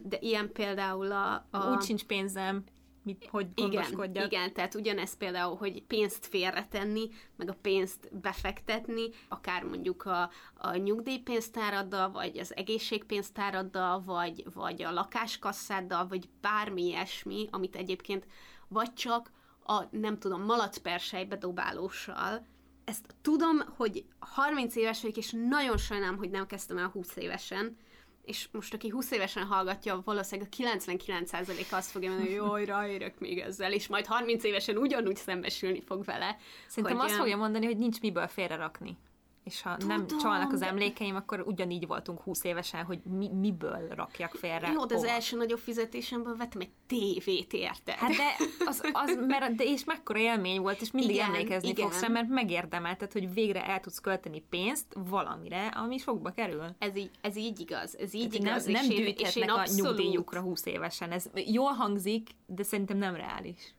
De 0.03 0.17
ilyen 0.19 0.51
például 0.51 1.11
a... 1.11 1.47
a... 1.51 1.76
Úgy 1.76 1.82
sincs 1.82 2.03
pénzem, 2.03 2.63
mit, 3.03 3.28
hogy 3.32 3.47
igen, 3.55 4.05
igen, 4.26 4.53
tehát 4.53 4.76
ugyanez 4.76 5.17
például, 5.17 5.55
hogy 5.55 5.84
pénzt 5.84 6.26
félretenni, 6.26 7.09
meg 7.36 7.49
a 7.49 7.57
pénzt 7.61 8.17
befektetni, 8.21 9.09
akár 9.28 9.63
mondjuk 9.63 10.05
a, 10.05 10.30
a 10.53 10.76
nyugdíjpénztáraddal, 10.76 12.11
vagy 12.11 12.38
az 12.38 12.55
egészségpénztáraddal, 12.55 14.03
vagy, 14.03 14.45
vagy 14.53 14.84
a 14.84 14.91
lakáskasszáddal, 14.91 16.07
vagy 16.07 16.30
bármi 16.41 16.84
ilyesmi, 16.84 17.47
amit 17.51 17.76
egyébként 17.76 18.28
vagy 18.68 18.93
csak 18.93 19.32
a, 19.64 19.84
nem 19.91 20.20
tudom, 20.20 20.41
malacpersejbe 20.41 21.36
dobálóssal. 21.36 22.45
Ezt 22.86 23.16
tudom, 23.22 23.59
hogy 23.78 24.05
30 24.20 24.76
éves 24.76 25.01
vagyok, 25.01 25.18
és 25.18 25.36
nagyon 25.47 25.78
sajnálom, 25.78 26.18
hogy 26.18 26.30
nem 26.30 26.45
kezdtem 26.45 26.78
el 26.78 26.88
20 26.88 27.16
évesen, 27.16 27.78
és 28.26 28.47
most 28.51 28.74
aki 28.74 28.89
20 28.89 29.11
évesen 29.11 29.45
hallgatja, 29.45 30.01
valószínűleg 30.05 30.51
a 30.51 30.55
99% 30.55 31.72
azt 31.72 31.91
fogja 31.91 32.09
mondani, 32.09 32.36
hogy 32.36 32.47
jaj, 32.47 32.66
ráérek 32.66 33.20
még 33.20 33.39
ezzel, 33.39 33.72
és 33.74 33.88
majd 33.88 34.05
30 34.05 34.43
évesen 34.43 34.78
ugyanúgy 34.78 35.16
szembesülni 35.16 35.82
fog 35.82 36.03
vele. 36.03 36.38
Szerintem 36.68 36.99
azt 36.99 37.16
fogja 37.16 37.38
mondani, 37.38 37.66
hogy 37.66 37.78
nincs 37.78 38.01
miből 38.01 38.28
félrerakni 38.28 38.97
és 39.43 39.61
ha 39.61 39.77
Tudom, 39.77 39.95
nem 39.97 40.19
csalnak 40.19 40.51
az 40.51 40.61
emlékeim, 40.61 41.15
akkor 41.15 41.43
ugyanígy 41.47 41.87
voltunk 41.87 42.21
20 42.21 42.43
évesen, 42.43 42.83
hogy 42.83 42.99
mi, 43.17 43.29
miből 43.29 43.87
rakjak 43.89 44.33
félre. 44.33 44.71
Jó, 44.71 44.85
de 44.85 44.95
az 44.95 45.03
első 45.03 45.37
nagyobb 45.37 45.59
fizetésemből 45.59 46.35
vettem 46.35 46.61
egy 46.61 46.71
tévét, 46.87 47.53
érted? 47.53 47.95
Hát 47.95 48.09
de, 48.09 48.35
az, 48.65 48.81
az, 48.91 49.17
mert, 49.27 49.55
de 49.55 49.63
és 49.63 49.83
mekkora 49.83 50.19
élmény 50.19 50.61
volt, 50.61 50.81
és 50.81 50.91
mindig 50.91 51.15
igen, 51.15 51.25
emlékezni 51.25 51.69
igen. 51.69 51.89
fogsz 51.89 52.01
rá, 52.01 52.07
mert 52.07 52.27
megérdemelted, 52.27 53.11
hogy 53.11 53.33
végre 53.33 53.67
el 53.67 53.79
tudsz 53.79 53.99
költeni 53.99 54.43
pénzt 54.49 54.85
valamire, 55.09 55.67
ami 55.67 55.97
sokba 55.97 56.31
kerül. 56.31 56.65
Ez 56.79 56.95
így, 56.95 57.11
ez 57.21 57.35
így 57.35 57.59
igaz, 57.59 57.97
ez 57.97 58.13
így 58.13 58.29
Tehát 58.29 58.45
igaz. 58.45 58.65
Nem, 58.65 58.73
nem 58.73 58.87
gyűjthetnek 58.87 59.55
a 59.55 59.63
nyugdíjukra 59.75 60.41
20 60.41 60.65
évesen. 60.65 61.11
Ez 61.11 61.25
jól 61.45 61.71
hangzik, 61.71 62.29
de 62.45 62.63
szerintem 62.63 62.97
nem 62.97 63.15
reális 63.15 63.73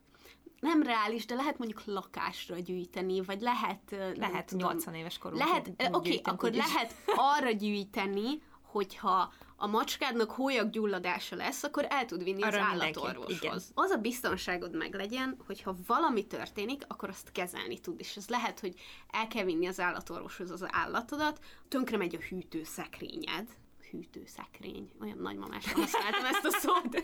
nem 0.65 0.83
reális, 0.83 1.25
de 1.25 1.35
lehet 1.35 1.57
mondjuk 1.57 1.85
lakásra 1.85 2.57
gyűjteni, 2.59 3.21
vagy 3.21 3.41
lehet... 3.41 3.95
Lehet 4.15 4.51
80 4.51 4.93
éves 4.93 5.17
korú. 5.17 5.37
Lehet, 5.37 5.67
oké, 5.67 5.87
okay, 5.87 6.21
akkor 6.23 6.49
is. 6.49 6.57
lehet 6.57 6.95
arra 7.15 7.51
gyűjteni, 7.51 8.41
hogyha 8.61 9.33
a 9.55 9.67
macskádnak 9.67 10.31
hólyaggyulladása 10.31 11.35
lesz, 11.35 11.63
akkor 11.63 11.85
el 11.89 12.05
tud 12.05 12.23
vinni 12.23 12.41
Arra 12.41 12.57
az 12.57 12.63
állatorvoshoz. 12.63 13.71
Az 13.73 13.89
a 13.89 13.97
biztonságod 13.97 14.75
meg 14.75 14.93
legyen, 14.93 15.37
hogyha 15.45 15.75
valami 15.87 16.27
történik, 16.27 16.83
akkor 16.87 17.09
azt 17.09 17.31
kezelni 17.31 17.79
tud. 17.79 17.99
És 17.99 18.15
ez 18.15 18.27
lehet, 18.27 18.59
hogy 18.59 18.73
el 19.11 19.27
kell 19.27 19.43
vinni 19.43 19.67
az 19.67 19.79
állatorvoshoz 19.79 20.51
az 20.51 20.65
állatodat, 20.67 21.39
tönkre 21.67 21.97
megy 21.97 22.15
a 22.15 22.25
hűtőszekrényed, 22.29 23.47
hűtőszekrény. 23.91 24.91
Olyan 25.01 25.17
nagymamásan 25.17 25.73
használtam 25.73 26.25
ezt 26.25 26.45
a 26.45 26.51
szót. 26.51 27.03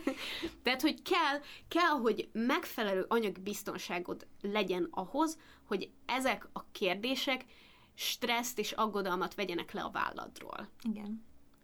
Tehát, 0.64 0.82
hogy 0.82 1.02
kell, 1.02 1.42
kell, 1.68 2.00
hogy 2.00 2.30
megfelelő 2.32 3.06
anyagbiztonságod 3.08 4.28
legyen 4.42 4.88
ahhoz, 4.92 5.38
hogy 5.64 5.90
ezek 6.06 6.48
a 6.54 6.66
kérdések 6.72 7.46
stresszt 7.94 8.60
és 8.60 8.72
aggodalmat 8.72 9.36
vegyenek 9.36 9.72
le 9.72 9.82
a 9.82 9.90
válladról. 9.90 10.70
Igen. 10.82 11.24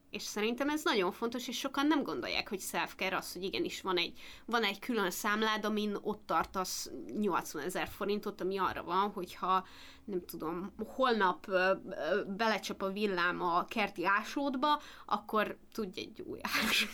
És 0.09 0.21
szerintem 0.21 0.69
ez 0.69 0.83
nagyon 0.83 1.11
fontos, 1.11 1.47
és 1.47 1.57
sokan 1.57 1.87
nem 1.87 2.03
gondolják, 2.03 2.49
hogy 2.49 2.59
self 2.59 2.95
az, 3.11 3.33
hogy 3.33 3.43
igenis 3.43 3.81
van 3.81 3.97
egy, 3.97 4.19
van 4.45 4.63
egy 4.63 4.79
külön 4.79 5.11
számlád, 5.11 5.65
amin 5.65 5.97
ott 6.01 6.25
tartasz 6.25 6.89
80 7.19 7.63
ezer 7.63 7.87
forintot, 7.87 8.41
ami 8.41 8.57
arra 8.57 8.83
van, 8.83 9.11
hogyha 9.11 9.67
nem 10.05 10.25
tudom, 10.25 10.73
holnap 10.85 11.47
ö, 11.47 11.71
ö, 11.89 12.23
belecsap 12.23 12.81
a 12.81 12.91
villám 12.91 13.41
a 13.41 13.65
kerti 13.65 14.05
ásódba, 14.05 14.81
akkor 15.05 15.57
tudj 15.71 15.99
egy 15.99 16.21
új 16.21 16.39
ásót. 16.41 16.89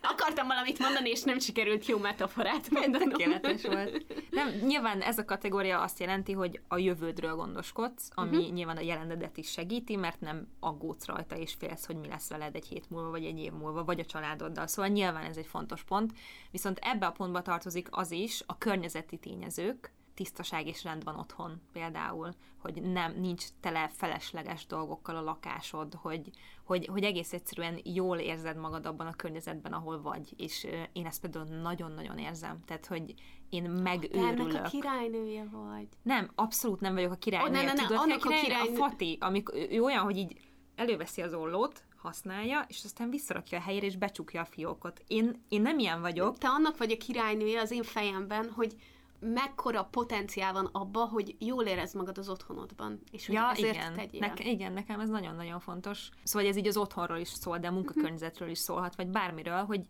Akartam 0.00 0.46
valamit 0.46 0.78
mondani, 0.78 1.10
és 1.10 1.22
nem 1.22 1.38
sikerült 1.38 1.86
jó 1.86 1.98
metaforát 1.98 2.70
mondanom. 2.70 3.08
Tökéletes 3.08 3.62
volt. 3.62 4.04
Nem, 4.30 4.48
nyilván 4.48 5.00
ez 5.00 5.18
a 5.18 5.24
kategória 5.24 5.80
azt 5.80 6.00
jelenti, 6.00 6.32
hogy 6.32 6.60
a 6.68 6.78
jövődről 6.78 7.34
gondoskodsz, 7.34 8.08
ami 8.14 8.36
uh-huh. 8.36 8.52
nyilván 8.52 8.76
a 8.76 8.80
jelenedet 8.80 9.36
is 9.36 9.50
segíti, 9.50 9.96
mert 9.96 10.20
nem 10.20 10.48
aggódsz 10.60 11.06
rajta, 11.06 11.36
és 11.36 11.54
félsz, 11.58 11.86
hogy 11.86 11.96
mi 11.96 12.08
lesz 12.08 12.28
veled 12.28 12.54
egy 12.54 12.66
hét 12.66 12.90
múlva, 12.90 13.10
vagy 13.10 13.24
egy 13.24 13.38
év 13.38 13.52
múlva, 13.52 13.84
vagy 13.84 14.00
a 14.00 14.04
családoddal. 14.04 14.66
Szóval 14.66 14.90
nyilván 14.90 15.24
ez 15.24 15.36
egy 15.36 15.46
fontos 15.46 15.82
pont. 15.82 16.12
Viszont 16.50 16.78
ebbe 16.82 17.06
a 17.06 17.12
pontba 17.12 17.42
tartozik 17.42 17.88
az 17.90 18.10
is, 18.10 18.42
a 18.46 18.58
környezeti 18.58 19.16
tényezők, 19.16 19.92
tisztaság 20.18 20.66
és 20.66 20.84
rend 20.84 21.04
van 21.04 21.18
otthon 21.18 21.60
például, 21.72 22.34
hogy 22.56 22.82
nem, 22.82 23.14
nincs 23.20 23.44
tele 23.60 23.88
felesleges 23.88 24.66
dolgokkal 24.66 25.16
a 25.16 25.20
lakásod, 25.20 25.94
hogy, 25.94 26.30
hogy, 26.64 26.86
hogy 26.86 27.04
egész 27.04 27.32
egyszerűen 27.32 27.80
jól 27.84 28.18
érzed 28.18 28.56
magad 28.56 28.86
abban 28.86 29.06
a 29.06 29.14
környezetben, 29.14 29.72
ahol 29.72 30.02
vagy, 30.02 30.32
és 30.36 30.66
én 30.92 31.06
ezt 31.06 31.20
például 31.20 31.44
nagyon-nagyon 31.44 32.18
érzem, 32.18 32.60
tehát, 32.66 32.86
hogy 32.86 33.14
én 33.48 33.70
megőrülök. 33.70 34.52
Te 34.52 34.58
a 34.58 34.68
királynője 34.68 35.48
vagy. 35.50 35.88
Nem, 36.02 36.30
abszolút 36.34 36.80
nem 36.80 36.94
vagyok 36.94 37.12
a 37.12 37.16
királynője. 37.16 37.60
Oh, 37.60 37.64
ne, 37.64 37.72
ne, 37.72 37.80
ne, 37.80 37.86
Tudod, 37.86 38.02
annak 38.02 38.24
a, 38.24 38.28
királynő... 38.28 38.72
a 38.72 38.74
Fati, 38.74 39.16
amikor 39.20 39.54
ő 39.70 39.82
olyan, 39.82 40.04
hogy 40.04 40.16
így 40.16 40.40
előveszi 40.74 41.22
az 41.22 41.34
ollót, 41.34 41.84
használja, 41.96 42.64
és 42.68 42.84
aztán 42.84 43.10
visszarakja 43.10 43.58
a 43.58 43.60
helyére, 43.60 43.86
és 43.86 43.96
becsukja 43.96 44.40
a 44.40 44.44
fiókot. 44.44 45.02
Én, 45.06 45.44
én 45.48 45.62
nem 45.62 45.78
ilyen 45.78 46.00
vagyok. 46.00 46.38
Te 46.38 46.48
annak 46.48 46.78
vagy 46.78 46.92
a 46.92 46.96
királynője 46.96 47.60
az 47.60 47.70
én 47.70 47.82
fejemben, 47.82 48.50
hogy 48.50 48.74
mekkora 49.20 49.84
potenciál 49.84 50.52
van 50.52 50.68
abba, 50.72 51.04
hogy 51.04 51.36
jól 51.38 51.64
érezd 51.64 51.96
magad 51.96 52.18
az 52.18 52.28
otthonodban, 52.28 53.00
és 53.10 53.26
hogy 53.26 53.34
ja, 53.34 53.50
ezért 53.50 53.74
igen. 53.74 53.94
tegyél. 53.94 54.20
Neke, 54.20 54.44
igen, 54.44 54.72
nekem 54.72 55.00
ez 55.00 55.08
nagyon-nagyon 55.08 55.60
fontos. 55.60 56.08
Szóval 56.22 56.48
ez 56.48 56.56
így 56.56 56.66
az 56.66 56.76
otthonról 56.76 57.18
is 57.18 57.28
szól, 57.28 57.58
de 57.58 57.68
a 57.68 57.72
munkakörnyezetről 57.72 58.48
is 58.48 58.58
szólhat, 58.58 58.96
vagy 58.96 59.08
bármiről, 59.08 59.64
hogy 59.64 59.80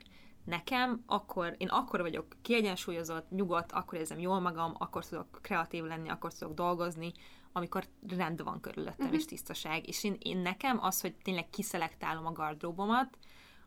nekem 0.45 1.03
akkor, 1.07 1.55
én 1.59 1.69
akkor 1.69 2.01
vagyok 2.01 2.27
kiegyensúlyozott, 2.43 3.31
nyugodt, 3.31 3.73
akkor 3.73 3.99
érzem 3.99 4.19
jól 4.19 4.41
magam, 4.41 4.75
akkor 4.79 5.05
tudok 5.07 5.39
kreatív 5.43 5.85
lenni, 5.85 6.09
akkor 6.09 6.33
tudok 6.33 6.55
dolgozni, 6.55 7.13
amikor 7.53 7.85
rend 8.17 8.43
van 8.43 8.61
körülöttem, 8.61 9.07
uh-huh. 9.07 9.19
és 9.19 9.25
tisztaság. 9.25 9.89
És 9.89 10.05
én, 10.05 10.17
én 10.19 10.39
nekem 10.39 10.79
az, 10.81 11.01
hogy 11.01 11.15
tényleg 11.15 11.51
kiszelektálom 11.51 12.27
a 12.27 12.33
gardróbomat, 12.33 13.19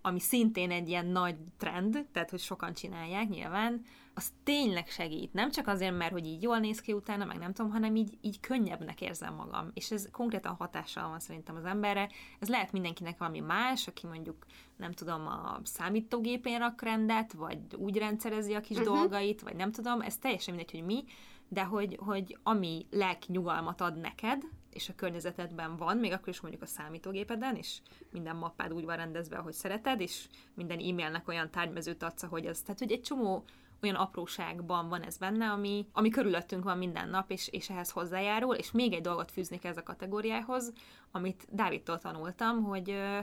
ami 0.01 0.19
szintén 0.19 0.71
egy 0.71 0.89
ilyen 0.89 1.05
nagy 1.05 1.35
trend, 1.57 2.05
tehát 2.11 2.29
hogy 2.29 2.39
sokan 2.39 2.73
csinálják 2.73 3.29
nyilván, 3.29 3.81
az 4.13 4.31
tényleg 4.43 4.87
segít. 4.87 5.33
Nem 5.33 5.51
csak 5.51 5.67
azért, 5.67 5.97
mert 5.97 6.11
hogy 6.11 6.25
így 6.25 6.41
jól 6.41 6.59
néz 6.59 6.81
ki 6.81 6.93
utána, 6.93 7.25
meg 7.25 7.37
nem 7.37 7.53
tudom, 7.53 7.71
hanem 7.71 7.95
így, 7.95 8.17
így 8.21 8.39
könnyebbnek 8.39 9.01
érzem 9.01 9.33
magam. 9.33 9.71
És 9.73 9.91
ez 9.91 10.09
konkrétan 10.11 10.55
hatással 10.55 11.09
van 11.09 11.19
szerintem 11.19 11.55
az 11.55 11.65
emberre. 11.65 12.09
Ez 12.39 12.49
lehet 12.49 12.71
mindenkinek 12.71 13.17
valami 13.17 13.39
más, 13.39 13.87
aki 13.87 14.07
mondjuk, 14.07 14.45
nem 14.77 14.91
tudom, 14.91 15.27
a 15.27 15.59
számítógépén 15.63 16.59
rak 16.59 16.81
rendet, 16.81 17.33
vagy 17.33 17.59
úgy 17.77 17.97
rendszerezi 17.97 18.53
a 18.53 18.61
kis 18.61 18.77
uh-huh. 18.77 18.95
dolgait, 18.95 19.41
vagy 19.41 19.55
nem 19.55 19.71
tudom, 19.71 20.01
ez 20.01 20.17
teljesen 20.17 20.55
mindegy, 20.55 20.71
hogy 20.71 20.85
mi, 20.85 21.03
de 21.47 21.63
hogy, 21.63 21.97
hogy 22.05 22.37
ami 22.43 22.85
lelki 22.89 23.31
nyugalmat 23.31 23.81
ad 23.81 23.97
neked, 23.97 24.43
és 24.73 24.89
a 24.89 24.95
környezetedben 24.95 25.77
van, 25.77 25.97
még 25.97 26.11
akkor 26.11 26.29
is 26.29 26.41
mondjuk 26.41 26.63
a 26.63 26.65
számítógépeden, 26.65 27.55
és 27.55 27.79
minden 28.11 28.35
mappád 28.35 28.73
úgy 28.73 28.85
van 28.85 28.95
rendezve, 28.95 29.37
ahogy 29.37 29.53
szereted, 29.53 30.01
és 30.01 30.27
minden 30.53 30.79
e-mailnek 30.79 31.27
olyan 31.27 31.51
tárgymezőt 31.51 32.03
adsz, 32.03 32.23
hogy 32.23 32.47
az, 32.47 32.61
tehát 32.61 32.79
hogy 32.79 32.91
egy 32.91 33.01
csomó 33.01 33.43
olyan 33.81 33.95
apróságban 33.95 34.89
van 34.89 35.01
ez 35.01 35.17
benne, 35.17 35.49
ami, 35.49 35.85
ami 35.91 36.09
körülöttünk 36.09 36.63
van 36.63 36.77
minden 36.77 37.09
nap, 37.09 37.31
és, 37.31 37.47
és 37.47 37.69
ehhez 37.69 37.89
hozzájárul, 37.89 38.55
és 38.55 38.71
még 38.71 38.93
egy 38.93 39.01
dolgot 39.01 39.31
fűznék 39.31 39.63
ez 39.63 39.77
a 39.77 39.83
kategóriához, 39.83 40.73
amit 41.11 41.47
Dávidtól 41.51 41.97
tanultam, 41.97 42.63
hogy 42.63 42.89
ö, 42.89 43.19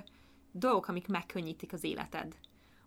dolgok, 0.53 0.89
amik 0.89 1.09
megkönnyítik 1.09 1.73
az 1.73 1.85
életed. 1.85 2.35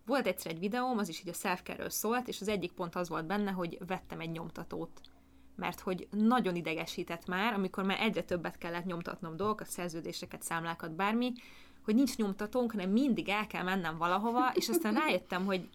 Volt 0.06 0.26
egyszer 0.26 0.52
egy 0.52 0.58
videóm, 0.58 0.98
az 0.98 1.08
is 1.08 1.20
így 1.20 1.28
a 1.28 1.32
self 1.32 1.62
szólt, 1.86 2.28
és 2.28 2.40
az 2.40 2.48
egyik 2.48 2.72
pont 2.72 2.94
az 2.94 3.08
volt 3.08 3.26
benne, 3.26 3.50
hogy 3.50 3.78
vettem 3.86 4.20
egy 4.20 4.30
nyomtatót 4.30 5.00
mert 5.56 5.80
hogy 5.80 6.08
nagyon 6.10 6.56
idegesített 6.56 7.26
már, 7.26 7.52
amikor 7.52 7.84
már 7.84 8.00
egyre 8.00 8.22
többet 8.22 8.58
kellett 8.58 8.84
nyomtatnom 8.84 9.36
dolgokat, 9.36 9.68
szerződéseket, 9.68 10.42
számlákat, 10.42 10.92
bármi, 10.94 11.32
hogy 11.84 11.94
nincs 11.94 12.16
nyomtatónk, 12.16 12.72
hanem 12.72 12.90
mindig 12.90 13.28
el 13.28 13.46
kell 13.46 13.62
mennem 13.62 13.98
valahova, 13.98 14.52
és 14.54 14.68
aztán 14.68 14.94
rájöttem, 14.94 15.44
hogy 15.44 15.68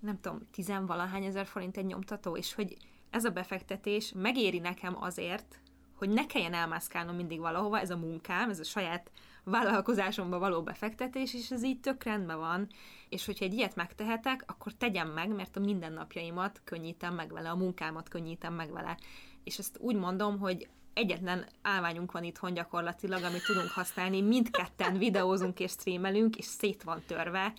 nem 0.00 0.20
tudom, 0.20 0.40
tizenvalahány 0.50 1.24
ezer 1.24 1.46
forint 1.46 1.76
egy 1.76 1.84
nyomtató, 1.84 2.36
és 2.36 2.54
hogy 2.54 2.76
ez 3.10 3.24
a 3.24 3.30
befektetés 3.30 4.12
megéri 4.16 4.58
nekem 4.58 5.02
azért, 5.02 5.60
hogy 6.00 6.08
ne 6.08 6.26
kelljen 6.26 6.54
elmászkálnom 6.54 7.16
mindig 7.16 7.38
valahova, 7.38 7.80
ez 7.80 7.90
a 7.90 7.96
munkám, 7.96 8.50
ez 8.50 8.60
a 8.60 8.64
saját 8.64 9.10
vállalkozásomba 9.44 10.38
való 10.38 10.62
befektetés, 10.62 11.34
és 11.34 11.50
ez 11.50 11.64
így 11.64 11.80
tök 11.80 12.02
rendben 12.02 12.38
van, 12.38 12.68
és 13.08 13.26
hogyha 13.26 13.44
egy 13.44 13.54
ilyet 13.54 13.74
megtehetek, 13.74 14.44
akkor 14.46 14.72
tegyem 14.72 15.08
meg, 15.08 15.34
mert 15.34 15.56
a 15.56 15.60
mindennapjaimat 15.60 16.60
könnyítem 16.64 17.14
meg 17.14 17.32
vele, 17.32 17.50
a 17.50 17.56
munkámat 17.56 18.08
könnyítem 18.08 18.54
meg 18.54 18.72
vele. 18.72 18.96
És 19.44 19.58
ezt 19.58 19.78
úgy 19.78 19.96
mondom, 19.96 20.38
hogy 20.38 20.68
egyetlen 20.94 21.46
állványunk 21.62 22.12
van 22.12 22.24
itthon 22.24 22.54
gyakorlatilag, 22.54 23.22
amit 23.22 23.44
tudunk 23.44 23.70
használni, 23.70 24.20
mindketten 24.20 24.98
videózunk 24.98 25.60
és 25.60 25.70
streamelünk, 25.70 26.36
és 26.36 26.44
szét 26.44 26.82
van 26.82 27.02
törve 27.06 27.52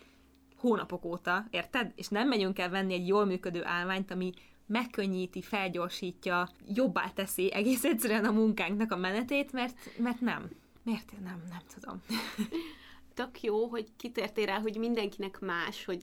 hónapok 0.62 1.06
óta, 1.06 1.46
érted? 1.50 1.92
És 1.96 2.08
nem 2.08 2.28
megyünk 2.28 2.60
el 2.60 2.70
venni 2.70 2.94
egy 2.94 3.08
jól 3.08 3.26
működő 3.26 3.66
állványt, 3.66 4.12
ami 4.12 4.34
megkönnyíti, 4.66 5.42
felgyorsítja, 5.42 6.50
jobbá 6.68 7.10
teszi 7.10 7.54
egész 7.54 7.84
egyszerűen 7.84 8.26
a 8.26 8.32
munkánknak 8.32 8.92
a 8.92 8.96
menetét, 8.96 9.52
mert, 9.52 9.76
mert 9.98 10.22
nem. 10.22 10.50
Miért 10.84 11.12
nem? 11.24 11.44
Nem 11.50 11.62
tudom. 11.74 12.02
Tök 13.14 13.42
jó, 13.42 13.66
hogy 13.66 13.88
kitértél 13.98 14.46
rá, 14.46 14.60
hogy 14.60 14.78
mindenkinek 14.78 15.40
más, 15.40 15.86
hogy 15.86 16.02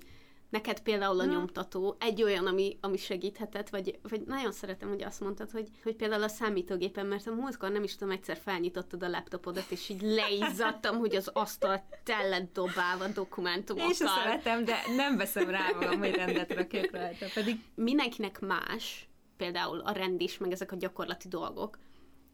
neked 0.48 0.80
például 0.80 1.20
a 1.20 1.22
hmm. 1.22 1.32
nyomtató 1.32 1.96
egy 1.98 2.22
olyan, 2.22 2.46
ami, 2.46 2.78
ami 2.80 2.96
segíthetett, 2.96 3.68
vagy, 3.68 3.98
vagy 4.02 4.20
nagyon 4.20 4.52
szeretem, 4.52 4.88
hogy 4.88 5.02
azt 5.02 5.20
mondtad, 5.20 5.50
hogy, 5.50 5.68
hogy 5.82 5.96
például 5.96 6.22
a 6.22 6.28
számítógépen, 6.28 7.06
mert 7.06 7.26
a 7.26 7.34
múltkor 7.34 7.70
nem 7.70 7.82
is 7.82 7.96
tudom, 7.96 8.14
egyszer 8.14 8.36
felnyitottad 8.36 9.02
a 9.02 9.08
laptopodat, 9.08 9.70
és 9.70 9.88
így 9.88 10.02
leizzadtam, 10.02 10.98
hogy 10.98 11.14
az 11.14 11.30
asztal 11.32 11.88
tellett 12.04 12.52
dobálva 12.52 13.06
dokumentumokkal. 13.06 13.90
És 13.90 13.96
szeretem, 13.96 14.64
de 14.64 14.76
nem 14.96 15.16
veszem 15.16 15.50
rá 15.50 15.70
magam, 15.72 15.98
hogy 15.98 16.14
rendet 16.14 16.54
rakjak 16.54 16.90
rajta, 16.90 17.26
pedig... 17.34 17.60
Mindenkinek 17.74 18.40
más, 18.40 19.08
például 19.36 19.80
a 19.80 19.92
rend 19.92 20.20
is, 20.20 20.38
meg 20.38 20.52
ezek 20.52 20.72
a 20.72 20.76
gyakorlati 20.76 21.28
dolgok, 21.28 21.78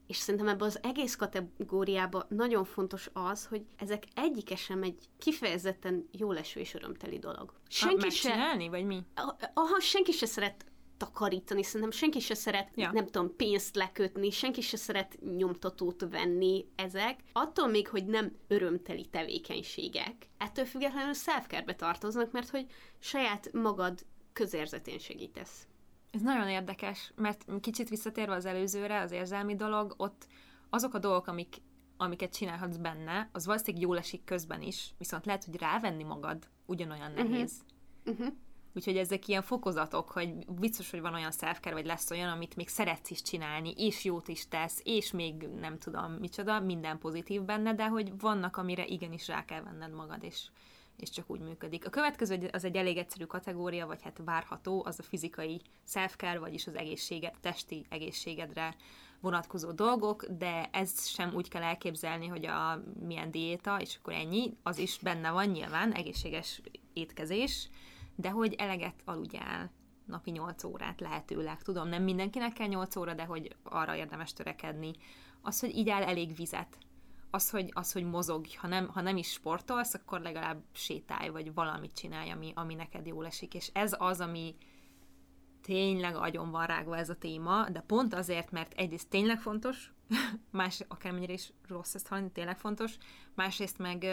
és 0.07 0.17
szerintem 0.17 0.49
ebben 0.49 0.67
az 0.67 0.79
egész 0.83 1.17
kategóriában 1.17 2.27
nagyon 2.29 2.65
fontos 2.65 3.11
az, 3.13 3.47
hogy 3.47 3.65
ezek 3.77 4.05
egyike 4.15 4.57
sem 4.57 4.83
egy 4.83 5.09
kifejezetten 5.19 6.09
jó 6.13 6.33
leső 6.33 6.61
és 6.61 6.75
örömteli 6.75 7.19
dolog. 7.19 7.53
Senki 7.69 8.11
se... 8.11 8.31
Csinálni, 8.31 8.69
vagy 8.69 8.85
mi? 8.85 9.03
Aha, 9.55 9.81
senki 9.81 10.13
se 10.13 10.27
szeret 10.27 10.65
takarítani, 10.97 11.63
szerintem 11.63 11.91
senki 11.91 12.21
se 12.21 12.35
szeret, 12.35 12.71
ja. 12.75 12.91
nem 12.93 13.05
tudom, 13.07 13.37
pénzt 13.37 13.77
lekötni, 13.77 14.31
senki 14.31 14.61
se 14.61 14.77
szeret 14.77 15.19
nyomtatót 15.37 16.07
venni 16.11 16.67
ezek. 16.77 17.21
Attól 17.33 17.69
még, 17.69 17.89
hogy 17.89 18.05
nem 18.05 18.37
örömteli 18.49 19.05
tevékenységek, 19.05 20.29
ettől 20.39 20.65
függetlenül 20.65 21.15
self 21.15 21.47
tartoznak, 21.77 22.33
mert 22.33 22.49
hogy 22.49 22.67
saját 22.99 23.53
magad 23.53 24.07
közérzetén 24.33 24.99
segítesz. 24.99 25.67
Ez 26.15 26.23
nagyon 26.23 26.49
érdekes, 26.49 27.13
mert 27.17 27.45
kicsit 27.61 27.89
visszatérve 27.89 28.35
az 28.35 28.45
előzőre, 28.45 29.01
az 29.01 29.11
érzelmi 29.11 29.55
dolog, 29.55 29.95
ott 29.97 30.27
azok 30.71 30.95
a 30.95 30.99
dolgok, 30.99 31.27
amik, 31.27 31.57
amiket 31.97 32.37
csinálhatsz 32.37 32.77
benne, 32.77 33.29
az 33.33 33.47
valószínűleg 33.47 33.83
jól 33.83 33.99
esik 33.99 34.25
közben 34.25 34.63
is, 34.63 34.95
viszont 34.99 35.27
lehet, 35.27 35.45
hogy 35.45 35.57
rávenni 35.57 36.03
magad 36.03 36.49
ugyanolyan 36.67 37.11
mhm. 37.11 37.31
nehéz. 37.31 37.53
Uh-huh. 38.05 38.19
Uh-huh. 38.19 38.35
Úgyhogy 38.75 38.97
ezek 38.97 39.29
ilyen 39.29 39.43
fokozatok, 39.43 40.11
hogy 40.11 40.47
biztos, 40.47 40.91
hogy 40.91 41.01
van 41.01 41.15
olyan 41.15 41.33
self 41.33 41.61
vagy 41.73 41.87
lesz 41.87 42.11
olyan, 42.11 42.31
amit 42.31 42.57
még 42.57 42.69
szeretsz 42.69 43.11
is 43.11 43.23
csinálni, 43.23 43.73
és 43.77 44.05
jót 44.05 44.29
is 44.29 44.49
tesz, 44.49 44.81
és 44.85 45.11
még 45.11 45.49
nem 45.61 45.79
tudom 45.79 46.13
micsoda, 46.13 46.61
minden 46.61 46.99
pozitív 46.99 47.43
benne, 47.43 47.75
de 47.75 47.89
hogy 47.89 48.19
vannak, 48.19 48.57
amire 48.57 48.87
igenis 48.87 49.29
rá 49.29 49.45
kell 49.45 49.63
venned 49.63 49.93
magad, 49.93 50.23
és 50.23 50.49
és 50.97 51.11
csak 51.11 51.31
úgy 51.31 51.41
működik. 51.41 51.87
A 51.87 51.91
következő 51.91 52.49
az 52.53 52.65
egy 52.65 52.77
elég 52.77 52.97
egyszerű 52.97 53.25
kategória, 53.25 53.87
vagy 53.87 54.03
hát 54.03 54.21
várható, 54.25 54.83
az 54.87 54.99
a 54.99 55.03
fizikai 55.03 55.61
self-care, 55.87 56.39
vagyis 56.39 56.67
az 56.67 56.75
egészséged, 56.75 57.35
testi 57.41 57.87
egészségedre 57.89 58.75
vonatkozó 59.21 59.73
dolgok, 59.73 60.25
de 60.25 60.69
ezt 60.73 61.09
sem 61.09 61.35
úgy 61.35 61.49
kell 61.49 61.63
elképzelni, 61.63 62.27
hogy 62.27 62.47
a 62.47 62.83
milyen 63.01 63.31
diéta, 63.31 63.81
és 63.81 63.97
akkor 63.97 64.13
ennyi, 64.13 64.57
az 64.63 64.79
is 64.79 64.99
benne 64.99 65.31
van 65.31 65.47
nyilván, 65.47 65.93
egészséges 65.93 66.61
étkezés, 66.93 67.69
de 68.15 68.31
hogy 68.31 68.55
eleget 68.55 69.03
aludjál, 69.05 69.71
napi 70.07 70.31
8 70.31 70.65
órát 70.65 71.01
lehetőleg. 71.01 71.63
Tudom, 71.63 71.89
nem 71.89 72.03
mindenkinek 72.03 72.53
kell 72.53 72.67
8 72.67 72.97
óra, 72.97 73.15
de 73.15 73.25
hogy 73.25 73.57
arra 73.63 73.97
érdemes 73.97 74.33
törekedni. 74.33 74.93
Az, 75.43 75.61
hogy 75.61 75.77
így 75.77 75.89
áll 75.89 76.03
elég 76.03 76.37
vizet, 76.37 76.79
az, 77.35 77.51
hogy, 77.51 77.71
az, 77.73 77.93
hogy 77.93 78.05
mozogj, 78.05 78.55
ha 78.57 78.67
nem, 78.67 78.89
ha 78.89 79.01
nem 79.01 79.17
is 79.17 79.31
sportolsz, 79.31 79.95
akkor 79.95 80.21
legalább 80.21 80.63
sétálj, 80.73 81.29
vagy 81.29 81.55
valamit 81.55 81.95
csinálj, 81.95 82.31
ami, 82.31 82.53
ami 82.55 82.75
neked 82.75 83.07
jól 83.07 83.27
esik. 83.27 83.55
És 83.55 83.71
ez 83.73 83.95
az, 83.99 84.21
ami 84.21 84.57
tényleg 85.63 86.17
agyon 86.17 86.51
van 86.51 86.67
rágva 86.67 86.97
ez 86.97 87.09
a 87.09 87.15
téma, 87.15 87.69
de 87.69 87.81
pont 87.81 88.15
azért, 88.15 88.51
mert 88.51 88.73
egyrészt 88.73 89.09
tényleg 89.09 89.41
fontos, 89.41 89.93
más, 90.51 90.81
akármennyire 90.89 91.33
is 91.33 91.53
rossz 91.69 91.95
ezt 91.95 92.09
hallani, 92.09 92.31
tényleg 92.31 92.59
fontos, 92.59 92.97
másrészt 93.35 93.79
meg 93.79 94.05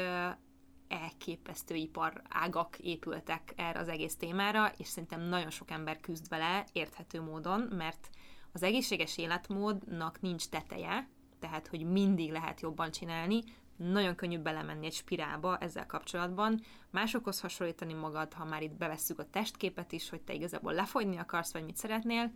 elképesztő 0.87 1.75
ipar 1.75 2.21
ágak 2.29 2.77
épültek 2.79 3.53
erre 3.55 3.79
az 3.79 3.87
egész 3.87 4.15
témára, 4.15 4.71
és 4.77 4.87
szerintem 4.87 5.21
nagyon 5.21 5.49
sok 5.49 5.71
ember 5.71 5.99
küzd 5.99 6.29
vele 6.29 6.65
érthető 6.71 7.21
módon, 7.21 7.61
mert 7.61 8.09
az 8.51 8.63
egészséges 8.63 9.17
életmódnak 9.17 10.21
nincs 10.21 10.47
teteje, 10.47 11.09
tehát 11.41 11.67
hogy 11.67 11.83
mindig 11.83 12.31
lehet 12.31 12.61
jobban 12.61 12.91
csinálni, 12.91 13.43
nagyon 13.75 14.15
könnyű 14.15 14.39
belemenni 14.39 14.85
egy 14.85 14.93
spirálba 14.93 15.57
ezzel 15.57 15.85
kapcsolatban, 15.85 16.61
másokhoz 16.89 17.39
hasonlítani 17.39 17.93
magad, 17.93 18.33
ha 18.33 18.45
már 18.45 18.63
itt 18.63 18.73
bevesszük 18.73 19.19
a 19.19 19.29
testképet 19.29 19.91
is, 19.91 20.09
hogy 20.09 20.21
te 20.21 20.33
igazából 20.33 20.73
lefogyni 20.73 21.17
akarsz, 21.17 21.53
vagy 21.53 21.65
mit 21.65 21.77
szeretnél. 21.77 22.31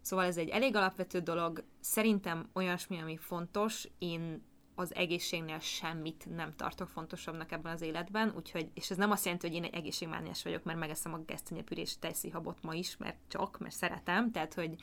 Szóval 0.00 0.24
ez 0.24 0.36
egy 0.36 0.48
elég 0.48 0.76
alapvető 0.76 1.20
dolog, 1.20 1.64
szerintem 1.80 2.48
olyasmi, 2.52 2.98
ami 2.98 3.16
fontos, 3.16 3.88
én 3.98 4.42
az 4.74 4.94
egészségnél 4.94 5.58
semmit 5.58 6.26
nem 6.34 6.54
tartok 6.56 6.88
fontosabbnak 6.88 7.52
ebben 7.52 7.72
az 7.72 7.80
életben, 7.80 8.32
úgyhogy, 8.36 8.70
és 8.74 8.90
ez 8.90 8.96
nem 8.96 9.10
azt 9.10 9.24
jelenti, 9.24 9.46
hogy 9.46 9.56
én 9.56 9.64
egy 9.64 9.74
egészségmániás 9.74 10.42
vagyok, 10.42 10.64
mert 10.64 10.78
megeszem 10.78 11.14
a 11.14 11.22
gesztenyepürés 11.26 11.98
tejszíhabot 11.98 12.62
ma 12.62 12.74
is, 12.74 12.96
mert 12.96 13.16
csak, 13.28 13.58
mert 13.58 13.74
szeretem, 13.74 14.30
tehát, 14.30 14.54
hogy 14.54 14.74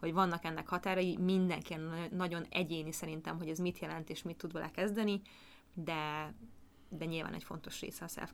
hogy 0.00 0.12
vannak 0.12 0.44
ennek 0.44 0.68
határai, 0.68 1.16
mindenki 1.16 1.76
nagyon 2.10 2.46
egyéni 2.50 2.92
szerintem, 2.92 3.38
hogy 3.38 3.48
ez 3.48 3.58
mit 3.58 3.78
jelent 3.78 4.10
és 4.10 4.22
mit 4.22 4.36
tud 4.36 4.52
vele 4.52 4.70
kezdeni, 4.70 5.22
de, 5.74 6.34
de 6.88 7.04
nyilván 7.04 7.34
egy 7.34 7.44
fontos 7.44 7.80
része 7.80 8.04
a 8.04 8.08
self 8.08 8.30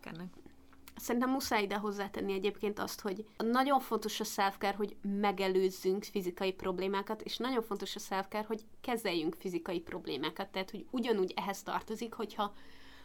Szerintem 0.96 1.30
muszáj 1.30 1.62
ide 1.62 1.76
hozzátenni 1.76 2.32
egyébként 2.32 2.78
azt, 2.78 3.00
hogy 3.00 3.26
nagyon 3.36 3.80
fontos 3.80 4.20
a 4.20 4.24
self 4.24 4.56
hogy 4.76 4.96
megelőzzünk 5.02 6.04
fizikai 6.04 6.52
problémákat, 6.52 7.22
és 7.22 7.36
nagyon 7.36 7.62
fontos 7.62 7.96
a 7.96 7.98
self 7.98 8.26
hogy 8.46 8.64
kezeljünk 8.80 9.34
fizikai 9.38 9.80
problémákat. 9.80 10.48
Tehát, 10.48 10.70
hogy 10.70 10.86
ugyanúgy 10.90 11.32
ehhez 11.36 11.62
tartozik, 11.62 12.14
hogyha 12.14 12.54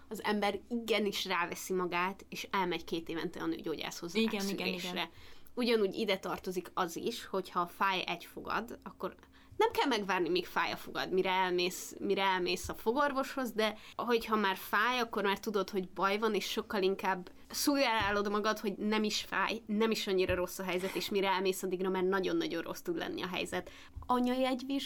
az 0.07 0.23
ember 0.23 0.59
igenis 0.67 1.25
ráveszi 1.25 1.73
magát, 1.73 2.25
és 2.29 2.47
elmegy 2.51 2.83
két 2.83 3.09
évente 3.09 3.39
a 3.41 3.45
nőgyógyászhoz 3.45 4.15
igen, 4.15 4.49
igen, 4.49 4.67
igen 4.67 5.09
ugyanúgy 5.61 5.95
ide 5.95 6.17
tartozik 6.17 6.71
az 6.73 6.95
is, 6.95 7.25
hogyha 7.25 7.67
fáj 7.67 8.03
egy 8.07 8.25
fogad, 8.25 8.79
akkor 8.83 9.15
nem 9.57 9.71
kell 9.71 9.87
megvárni, 9.87 10.29
míg 10.29 10.45
fáj 10.45 10.71
a 10.71 10.75
fogad, 10.75 11.11
mire 11.11 11.29
elmész, 11.29 11.95
mire 11.99 12.23
elmész 12.23 12.69
a 12.69 12.73
fogorvoshoz, 12.73 13.51
de 13.51 13.77
hogyha 13.95 14.35
már 14.35 14.57
fáj, 14.57 14.99
akkor 14.99 15.23
már 15.23 15.39
tudod, 15.39 15.69
hogy 15.69 15.89
baj 15.89 16.17
van, 16.17 16.35
és 16.35 16.45
sokkal 16.49 16.81
inkább 16.81 17.31
szújálod 17.49 18.29
magad, 18.29 18.59
hogy 18.59 18.77
nem 18.77 19.03
is 19.03 19.21
fáj, 19.21 19.61
nem 19.65 19.91
is 19.91 20.07
annyira 20.07 20.35
rossz 20.35 20.59
a 20.59 20.63
helyzet, 20.63 20.95
és 20.95 21.09
mire 21.09 21.27
elmész 21.27 21.63
addigra, 21.63 21.89
mert 21.89 22.07
nagyon-nagyon 22.07 22.61
rossz 22.61 22.81
tud 22.81 22.97
lenni 22.97 23.21
a 23.21 23.27
helyzet. 23.27 23.69
Anyai 24.05 24.45
egy 24.45 24.81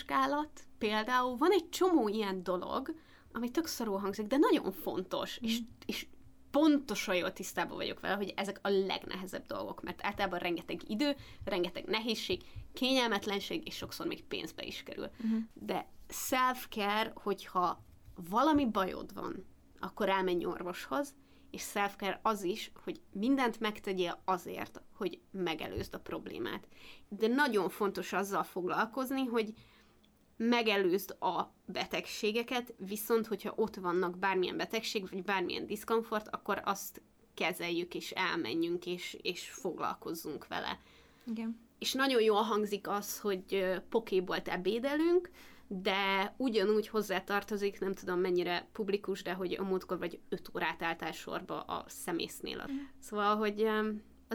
például, 0.77 1.37
van 1.37 1.51
egy 1.51 1.69
csomó 1.69 2.07
ilyen 2.07 2.43
dolog, 2.43 2.93
ami 3.33 3.51
tök 3.51 3.67
szarul 3.67 3.99
hangzik, 3.99 4.27
de 4.27 4.37
nagyon 4.37 4.71
fontos, 4.71 5.39
mm. 5.39 5.47
és, 5.47 5.59
és 5.85 6.07
pontosan 6.55 7.15
jól 7.15 7.33
tisztában 7.33 7.77
vagyok 7.77 7.99
vele, 7.99 8.15
hogy 8.15 8.33
ezek 8.35 8.59
a 8.61 8.69
legnehezebb 8.69 9.45
dolgok, 9.45 9.83
mert 9.83 10.05
általában 10.05 10.39
rengeteg 10.39 10.89
idő, 10.89 11.15
rengeteg 11.45 11.85
nehézség, 11.85 12.41
kényelmetlenség, 12.73 13.67
és 13.67 13.75
sokszor 13.75 14.05
még 14.05 14.23
pénzbe 14.23 14.63
is 14.63 14.83
kerül. 14.83 15.09
Uh-huh. 15.23 15.39
De 15.53 15.87
self-care, 16.09 17.11
hogyha 17.15 17.83
valami 18.29 18.65
bajod 18.65 19.13
van, 19.13 19.45
akkor 19.79 20.09
elmenj 20.09 20.45
orvoshoz, 20.45 21.13
és 21.51 21.61
self 21.61 21.95
az 22.21 22.43
is, 22.43 22.71
hogy 22.83 23.01
mindent 23.11 23.59
megtegyél 23.59 24.21
azért, 24.25 24.81
hogy 24.93 25.19
megelőzd 25.31 25.93
a 25.93 25.99
problémát. 25.99 26.67
De 27.09 27.27
nagyon 27.27 27.69
fontos 27.69 28.13
azzal 28.13 28.43
foglalkozni, 28.43 29.25
hogy 29.25 29.53
megelőzd 30.37 31.15
a 31.19 31.53
betegségeket, 31.65 32.73
viszont 32.77 33.27
hogyha 33.27 33.53
ott 33.55 33.75
vannak 33.75 34.17
bármilyen 34.17 34.57
betegség, 34.57 35.09
vagy 35.09 35.23
bármilyen 35.23 35.65
diszkomfort, 35.65 36.27
akkor 36.27 36.61
azt 36.63 37.01
kezeljük, 37.33 37.95
és 37.95 38.11
elmenjünk, 38.11 38.85
és, 38.85 39.17
és 39.21 39.49
foglalkozzunk 39.49 40.47
vele. 40.47 40.79
Igen. 41.31 41.59
És 41.79 41.93
nagyon 41.93 42.21
jól 42.21 42.41
hangzik 42.41 42.87
az, 42.87 43.19
hogy 43.19 43.65
pokébolt 43.89 44.47
ebédelünk, 44.47 45.29
de 45.67 46.33
ugyanúgy 46.37 46.87
hozzátartozik, 46.87 47.79
nem 47.79 47.93
tudom 47.93 48.19
mennyire 48.19 48.67
publikus, 48.71 49.21
de 49.23 49.33
hogy 49.33 49.53
a 49.53 49.63
múltkor 49.63 49.97
vagy 49.97 50.19
öt 50.29 50.49
órát 50.55 50.83
álltál 50.83 51.11
sorba 51.11 51.61
a 51.61 51.85
szemésznél. 51.87 52.67
Mm. 52.71 52.75
Szóval, 52.99 53.35
hogy 53.35 53.67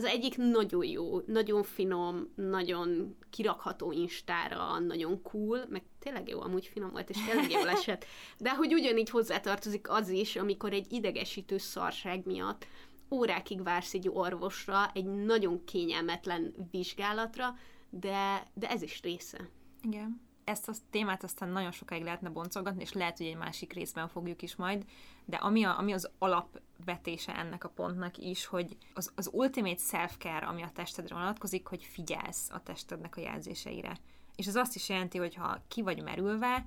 Az 0.01 0.07
egyik 0.07 0.37
nagyon 0.37 0.85
jó, 0.85 1.21
nagyon 1.27 1.63
finom, 1.63 2.33
nagyon 2.35 3.17
kirakható 3.31 3.93
instára, 3.93 4.79
nagyon 4.79 5.23
cool, 5.23 5.65
meg 5.69 5.83
tényleg 5.99 6.29
jó, 6.29 6.41
amúgy 6.41 6.67
finom 6.67 6.91
volt, 6.91 7.11
és 7.11 7.17
tényleg 7.27 7.51
jól 7.51 7.69
esett. 7.69 8.05
De 8.39 8.55
hogy 8.55 8.75
ugyanígy 8.75 9.11
hozzátartozik 9.11 9.91
az 9.91 10.09
is, 10.09 10.37
amikor 10.37 10.73
egy 10.73 10.93
idegesítő 10.93 11.59
szarság 11.59 12.27
miatt 12.27 12.67
órákig 13.11 13.63
vársz 13.63 13.95
egy 13.95 14.09
orvosra, 14.09 14.91
egy 14.95 15.05
nagyon 15.05 15.65
kényelmetlen 15.65 16.55
vizsgálatra, 16.71 17.57
de, 17.91 18.47
de 18.55 18.71
ez 18.71 18.83
is 18.83 19.01
része. 19.03 19.49
Igen. 19.83 20.21
Ezt 20.45 20.69
a 20.69 20.73
témát 20.91 21.25
aztán 21.25 21.49
nagyon 21.49 21.73
sokáig 21.73 22.03
lehetne 22.03 22.29
boncolgatni, 22.29 22.83
és 22.83 22.93
lehet, 22.93 23.17
hogy 23.17 23.27
egy 23.27 23.37
másik 23.37 23.73
részben 23.73 24.09
fogjuk 24.09 24.43
is 24.43 24.57
majd, 24.57 24.85
de 25.31 25.37
ami, 25.37 25.65
a, 25.65 25.79
ami 25.79 25.93
az 25.93 26.11
alapvetése 26.19 27.37
ennek 27.37 27.65
a 27.65 27.69
pontnak 27.69 28.19
is, 28.19 28.47
hogy 28.47 28.77
az, 28.95 29.13
az 29.15 29.31
ultimate 29.33 29.81
self-care, 29.81 30.47
ami 30.47 30.63
a 30.63 30.71
testedre 30.75 31.15
vonatkozik, 31.15 31.67
hogy 31.67 31.85
figyelsz 31.85 32.51
a 32.51 32.63
testednek 32.63 33.17
a 33.17 33.21
jelzéseire. 33.21 33.97
És 34.37 34.47
ez 34.47 34.57
azt 34.57 34.75
is 34.75 34.89
jelenti, 34.89 35.19
hogy 35.19 35.35
ha 35.35 35.63
ki 35.69 35.83
vagy 35.83 36.03
merülve, 36.03 36.67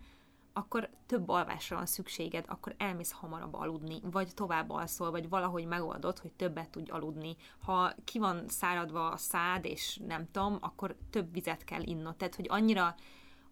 akkor 0.53 0.89
több 1.05 1.29
alvásra 1.29 1.75
van 1.75 1.85
szükséged, 1.85 2.45
akkor 2.47 2.75
elmész 2.77 3.11
hamarabb 3.11 3.53
aludni, 3.53 3.99
vagy 4.03 4.33
tovább 4.33 4.69
alszol, 4.69 5.11
vagy 5.11 5.29
valahogy 5.29 5.65
megoldod, 5.65 6.19
hogy 6.19 6.31
többet 6.31 6.69
tudj 6.69 6.91
aludni. 6.91 7.35
Ha 7.59 7.93
ki 8.03 8.19
van 8.19 8.47
száradva 8.47 9.09
a 9.11 9.17
szád, 9.17 9.65
és 9.65 9.99
nem 10.07 10.31
tudom, 10.31 10.57
akkor 10.61 10.95
több 11.09 11.33
vizet 11.33 11.63
kell 11.63 11.81
innod. 11.81 12.15
Tehát, 12.15 12.35
hogy 12.35 12.45
annyira, 12.49 12.95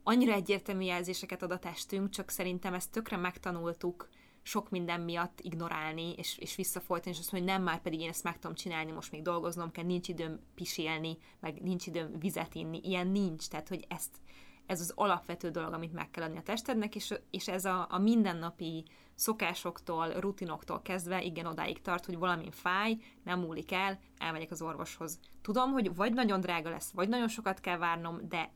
annyira 0.03 0.33
egyértelmű 0.33 0.83
jelzéseket 0.83 1.41
ad 1.43 1.51
a 1.51 1.59
testünk, 1.59 2.09
csak 2.09 2.29
szerintem 2.29 2.73
ezt 2.73 2.91
tökre 2.91 3.17
megtanultuk 3.17 4.09
sok 4.41 4.69
minden 4.69 5.01
miatt 5.01 5.39
ignorálni, 5.41 6.13
és, 6.13 6.37
és 6.37 6.55
visszafolytani, 6.55 7.11
és 7.15 7.19
azt 7.19 7.31
mondani, 7.31 7.51
hogy 7.51 7.61
nem, 7.61 7.71
már 7.73 7.81
pedig 7.81 7.99
én 7.99 8.09
ezt 8.09 8.23
meg 8.23 8.39
tudom 8.39 8.55
csinálni, 8.55 8.91
most 8.91 9.11
még 9.11 9.21
dolgoznom 9.21 9.71
kell, 9.71 9.85
nincs 9.85 10.07
időm 10.07 10.39
pisélni, 10.55 11.17
meg 11.39 11.61
nincs 11.61 11.87
időm 11.87 12.19
vizet 12.19 12.55
inni, 12.55 12.79
ilyen 12.83 13.07
nincs, 13.07 13.47
tehát 13.47 13.67
hogy 13.67 13.85
ezt, 13.87 14.17
ez 14.65 14.79
az 14.79 14.93
alapvető 14.95 15.49
dolog, 15.49 15.73
amit 15.73 15.93
meg 15.93 16.11
kell 16.11 16.23
adni 16.23 16.37
a 16.37 16.41
testednek, 16.41 16.95
és, 16.95 17.13
és 17.29 17.47
ez 17.47 17.65
a, 17.65 17.87
a 17.89 17.97
mindennapi 17.97 18.85
szokásoktól, 19.15 20.09
rutinoktól 20.09 20.81
kezdve 20.81 21.23
igen 21.23 21.45
odáig 21.45 21.81
tart, 21.81 22.05
hogy 22.05 22.17
valami 22.17 22.51
fáj, 22.51 22.97
nem 23.23 23.39
múlik 23.39 23.71
el, 23.71 23.99
elmegyek 24.17 24.51
az 24.51 24.61
orvoshoz. 24.61 25.19
Tudom, 25.41 25.71
hogy 25.71 25.95
vagy 25.95 26.13
nagyon 26.13 26.39
drága 26.39 26.69
lesz, 26.69 26.91
vagy 26.91 27.09
nagyon 27.09 27.27
sokat 27.27 27.59
kell 27.59 27.77
várnom, 27.77 28.27
de 28.27 28.51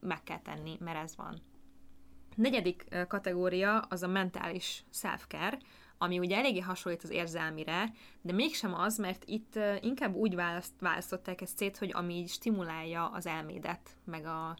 meg 0.00 0.22
kell 0.22 0.40
tenni, 0.40 0.76
mert 0.80 1.02
ez 1.02 1.16
van. 1.16 1.42
Negyedik 2.36 2.86
kategória 3.08 3.78
az 3.78 4.02
a 4.02 4.06
mentális 4.06 4.84
self-care, 4.90 5.58
ami 5.98 6.18
ugye 6.18 6.36
eléggé 6.36 6.60
hasonlít 6.60 7.02
az 7.02 7.10
érzelmire, 7.10 7.92
de 8.20 8.32
mégsem 8.32 8.74
az, 8.74 8.98
mert 8.98 9.24
itt 9.26 9.58
inkább 9.80 10.14
úgy 10.14 10.34
választ, 10.34 10.72
választották 10.80 11.40
ezt 11.40 11.56
szét, 11.56 11.78
hogy 11.78 11.90
ami 11.94 12.24
stimulálja 12.26 13.08
az 13.08 13.26
elmédet, 13.26 13.96
meg, 14.04 14.26
a, 14.26 14.56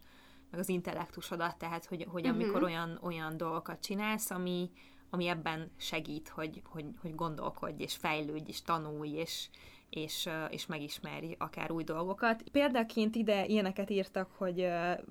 meg 0.51 0.61
az 0.61 0.69
intellektusodat, 0.69 1.57
tehát 1.57 1.85
hogy, 1.85 2.07
hogy 2.11 2.27
uh-huh. 2.27 2.43
amikor 2.43 2.63
olyan, 2.63 2.99
olyan 3.03 3.37
dolgokat 3.37 3.81
csinálsz, 3.81 4.31
ami, 4.31 4.71
ami 5.11 5.27
ebben 5.27 5.71
segít, 5.77 6.29
hogy, 6.29 6.63
hogy, 6.65 6.85
hogy 7.01 7.15
gondolkodj, 7.15 7.83
és 7.83 7.95
fejlődj, 7.95 8.49
és 8.49 8.63
tanulj, 8.63 9.11
és, 9.11 9.49
és, 9.97 10.29
és 10.51 10.67
megismerj 10.67 11.35
akár 11.39 11.71
új 11.71 11.85
dolgokat. 11.85 12.43
Példaként 12.43 13.15
ide 13.15 13.47
ilyeneket 13.47 13.91
írtak, 13.91 14.31
hogy 14.37 14.69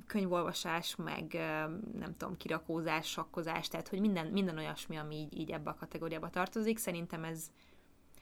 könyvolvasás, 0.08 0.96
meg 0.96 1.34
nem 1.98 2.14
tudom, 2.18 2.38
kirakózás, 2.38 3.10
sakkozás, 3.10 3.68
tehát 3.68 3.88
hogy 3.88 4.00
minden, 4.00 4.28
minden 4.28 4.58
olyasmi, 4.58 4.98
ami 4.98 5.16
így, 5.16 5.40
így 5.40 5.52
ebbe 5.52 5.70
a 5.70 5.76
kategóriába 5.80 6.30
tartozik. 6.30 6.78
Szerintem 6.78 7.24
ez, 7.24 7.52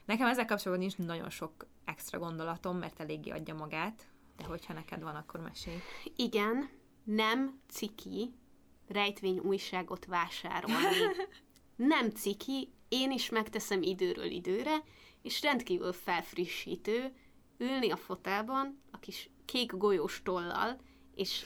nekem 0.04 0.26
ezzel 0.26 0.46
kapcsolatban 0.46 0.86
nincs 0.86 1.06
nagyon 1.08 1.30
sok 1.30 1.66
extra 1.84 2.18
gondolatom, 2.18 2.76
mert 2.76 3.00
eléggé 3.00 3.30
adja 3.30 3.54
magát, 3.54 4.06
de 4.36 4.44
hogyha 4.44 4.72
neked 4.72 5.02
van, 5.02 5.14
akkor 5.14 5.40
mesélj. 5.40 5.76
Igen, 6.16 6.68
nem 7.04 7.60
ciki 7.68 8.34
rejtvény 8.88 9.38
újságot 9.38 10.06
vásárolni. 10.06 10.96
nem 11.76 12.10
ciki, 12.10 12.72
én 12.88 13.10
is 13.10 13.30
megteszem 13.30 13.82
időről 13.82 14.30
időre, 14.30 14.82
és 15.24 15.42
rendkívül 15.42 15.92
felfrissítő 15.92 17.12
ülni 17.58 17.90
a 17.90 17.96
fotában, 17.96 18.80
a 18.90 18.98
kis 18.98 19.30
kék 19.44 19.72
golyós 19.72 20.22
tollal, 20.22 20.76
és 21.14 21.44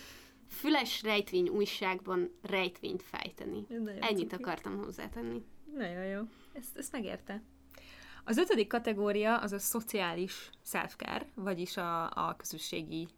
füles 0.48 1.02
rejtvény 1.02 1.48
újságban 1.48 2.38
rejtvényt 2.42 3.02
fejteni. 3.02 3.66
Ennyit 4.00 4.30
cuki. 4.30 4.42
akartam 4.42 4.78
hozzátenni. 4.78 5.44
Nagyon 5.74 6.04
jó. 6.04 6.20
Ezt, 6.52 6.76
ezt 6.76 6.92
megérte. 6.92 7.42
Az 8.24 8.36
ötödik 8.36 8.68
kategória 8.68 9.38
az 9.38 9.52
a 9.52 9.58
szociális 9.58 10.50
self-care, 10.64 11.26
vagyis 11.34 11.76
a, 11.76 12.04
a 12.10 12.34
közösségi 12.36 13.08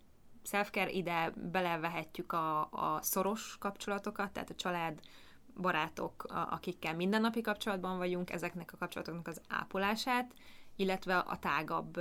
self-care. 0.42 0.90
Ide 0.90 1.32
belevehetjük 1.50 2.32
a, 2.32 2.61
a 2.61 2.98
szoros 3.02 3.56
kapcsolatokat, 3.58 4.32
tehát 4.32 4.50
a 4.50 4.54
család, 4.54 5.00
barátok, 5.61 6.24
akikkel 6.50 6.94
mindennapi 6.94 7.40
kapcsolatban 7.40 7.98
vagyunk, 7.98 8.30
ezeknek 8.30 8.72
a 8.72 8.76
kapcsolatoknak 8.76 9.28
az 9.28 9.40
ápolását, 9.48 10.32
illetve 10.80 11.18
a 11.18 11.38
tágabb 11.38 12.00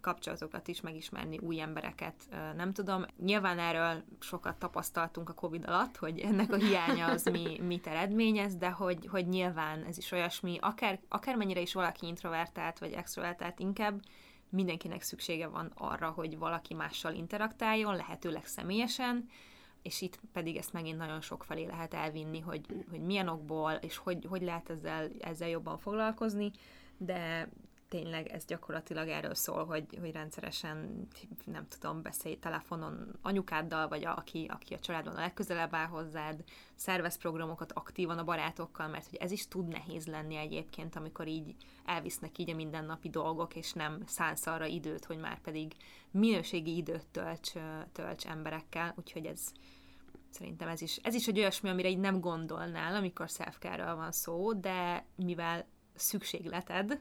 kapcsolatokat 0.00 0.68
is 0.68 0.80
megismerni, 0.80 1.38
új 1.38 1.60
embereket, 1.60 2.14
nem 2.56 2.72
tudom. 2.72 3.04
Nyilván 3.18 3.58
erről 3.58 4.02
sokat 4.20 4.56
tapasztaltunk 4.56 5.28
a 5.28 5.34
Covid 5.34 5.68
alatt, 5.68 5.96
hogy 5.96 6.18
ennek 6.18 6.52
a 6.52 6.56
hiánya 6.56 7.06
az 7.06 7.24
mi, 7.24 7.58
mit 7.66 7.86
eredményez, 7.86 8.56
de 8.56 8.70
hogy, 8.70 9.06
hogy 9.10 9.28
nyilván 9.28 9.84
ez 9.84 9.98
is 9.98 10.12
olyasmi, 10.12 10.58
akár, 10.60 11.00
akármennyire 11.08 11.60
is 11.60 11.74
valaki 11.74 12.06
introvertált 12.06 12.78
vagy 12.78 12.92
extrovertált 12.92 13.58
inkább, 13.58 14.00
mindenkinek 14.48 15.02
szüksége 15.02 15.46
van 15.46 15.72
arra, 15.74 16.10
hogy 16.10 16.38
valaki 16.38 16.74
mással 16.74 17.14
interaktáljon, 17.14 17.96
lehetőleg 17.96 18.46
személyesen, 18.46 19.28
és 19.86 20.00
itt 20.00 20.20
pedig 20.32 20.56
ezt 20.56 20.72
megint 20.72 20.98
nagyon 20.98 21.20
sok 21.20 21.44
felé 21.44 21.64
lehet 21.64 21.94
elvinni, 21.94 22.40
hogy, 22.40 22.66
hogy 22.90 23.00
milyen 23.00 23.28
okból, 23.28 23.72
és 23.72 23.96
hogy, 23.96 24.26
hogy 24.28 24.42
lehet 24.42 24.70
ezzel, 24.70 25.10
ezzel 25.20 25.48
jobban 25.48 25.78
foglalkozni, 25.78 26.50
de 26.96 27.48
tényleg 27.88 28.26
ez 28.26 28.44
gyakorlatilag 28.44 29.08
erről 29.08 29.34
szól, 29.34 29.64
hogy, 29.64 29.84
hogy 30.00 30.12
rendszeresen, 30.12 31.08
nem 31.44 31.66
tudom, 31.68 32.02
beszélj 32.02 32.38
telefonon 32.38 33.18
anyukáddal, 33.22 33.88
vagy 33.88 34.04
a, 34.04 34.16
aki, 34.16 34.46
aki 34.48 34.74
a 34.74 34.78
családban 34.78 35.14
a 35.14 35.20
legközelebb 35.20 35.74
áll 35.74 35.86
hozzád, 35.86 36.44
szervez 36.74 37.18
programokat 37.18 37.72
aktívan 37.72 38.18
a 38.18 38.24
barátokkal, 38.24 38.88
mert 38.88 39.08
hogy 39.10 39.18
ez 39.18 39.30
is 39.30 39.48
tud 39.48 39.68
nehéz 39.68 40.06
lenni 40.06 40.36
egyébként, 40.36 40.96
amikor 40.96 41.26
így 41.26 41.54
elvisznek 41.84 42.38
így 42.38 42.50
a 42.50 42.54
mindennapi 42.54 43.08
dolgok, 43.08 43.56
és 43.56 43.72
nem 43.72 44.02
szánsz 44.06 44.46
arra 44.46 44.66
időt, 44.66 45.04
hogy 45.04 45.18
már 45.18 45.40
pedig 45.40 45.72
minőségi 46.10 46.76
időt 46.76 47.06
tölts, 47.10 47.52
tölts 47.92 48.26
emberekkel, 48.26 48.94
úgyhogy 48.96 49.26
ez, 49.26 49.52
Szerintem 50.36 50.68
ez 50.68 50.80
is, 50.80 50.96
ez 50.96 51.14
is 51.14 51.26
egy 51.26 51.38
olyasmi, 51.38 51.68
amire 51.68 51.88
így 51.88 51.98
nem 51.98 52.20
gondolnál, 52.20 52.94
amikor 52.94 53.28
self 53.28 53.58
van 53.96 54.12
szó, 54.12 54.52
de 54.52 55.06
mivel 55.14 55.66
szükségleted 55.94 56.98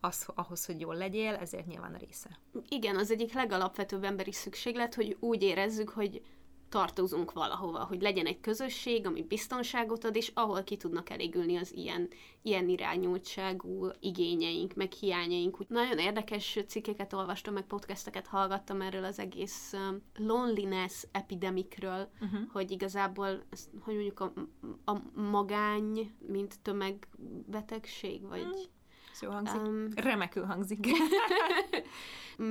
az, 0.00 0.28
ahhoz, 0.34 0.66
hogy 0.66 0.80
jól 0.80 0.94
legyél, 0.94 1.34
ezért 1.34 1.66
nyilván 1.66 1.94
a 1.94 1.98
része. 1.98 2.38
Igen, 2.68 2.96
az 2.96 3.10
egyik 3.10 3.32
legalapvetőbb 3.32 4.04
emberi 4.04 4.32
szükséglet, 4.32 4.94
hogy 4.94 5.16
úgy 5.20 5.42
érezzük, 5.42 5.88
hogy 5.88 6.22
tartozunk 6.68 7.32
valahova, 7.32 7.84
hogy 7.84 8.02
legyen 8.02 8.26
egy 8.26 8.40
közösség, 8.40 9.06
ami 9.06 9.22
biztonságot 9.22 10.04
ad, 10.04 10.16
és 10.16 10.30
ahol 10.34 10.62
ki 10.62 10.76
tudnak 10.76 11.10
elégülni 11.10 11.56
az 11.56 11.72
ilyen, 11.72 12.08
ilyen 12.42 12.68
irányultságú 12.68 13.86
igényeink, 14.00 14.74
meg 14.74 14.92
hiányaink. 14.92 15.60
Úgy 15.60 15.68
nagyon 15.68 15.98
érdekes 15.98 16.58
cikkeket 16.66 17.12
olvastam, 17.12 17.54
meg 17.54 17.66
podcasteket 17.66 18.26
hallgattam 18.26 18.80
erről 18.80 19.04
az 19.04 19.18
egész 19.18 19.72
um, 19.72 20.02
loneliness 20.14 21.04
epidemikről, 21.12 22.08
uh-huh. 22.20 22.40
hogy 22.52 22.70
igazából, 22.70 23.42
ezt, 23.50 23.70
hogy 23.80 23.94
mondjuk 23.94 24.20
a, 24.20 24.32
a 24.84 25.20
magány, 25.20 26.14
mint 26.26 26.60
tömegbetegség, 26.62 28.22
vagy... 28.22 28.70
Uh-huh 29.22 29.28
jó 29.28 29.52
hangzik. 29.52 29.60
Um, 29.60 29.88
Remekül 29.94 30.44
hangzik. 30.44 30.86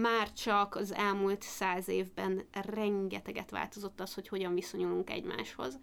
már 0.07 0.33
csak 0.33 0.75
az 0.75 0.93
elmúlt 0.93 1.41
száz 1.41 1.87
évben 1.87 2.41
rengeteget 2.51 3.49
változott 3.49 3.99
az, 3.99 4.13
hogy 4.13 4.27
hogyan 4.27 4.53
viszonyulunk 4.53 5.09
egymáshoz, 5.09 5.79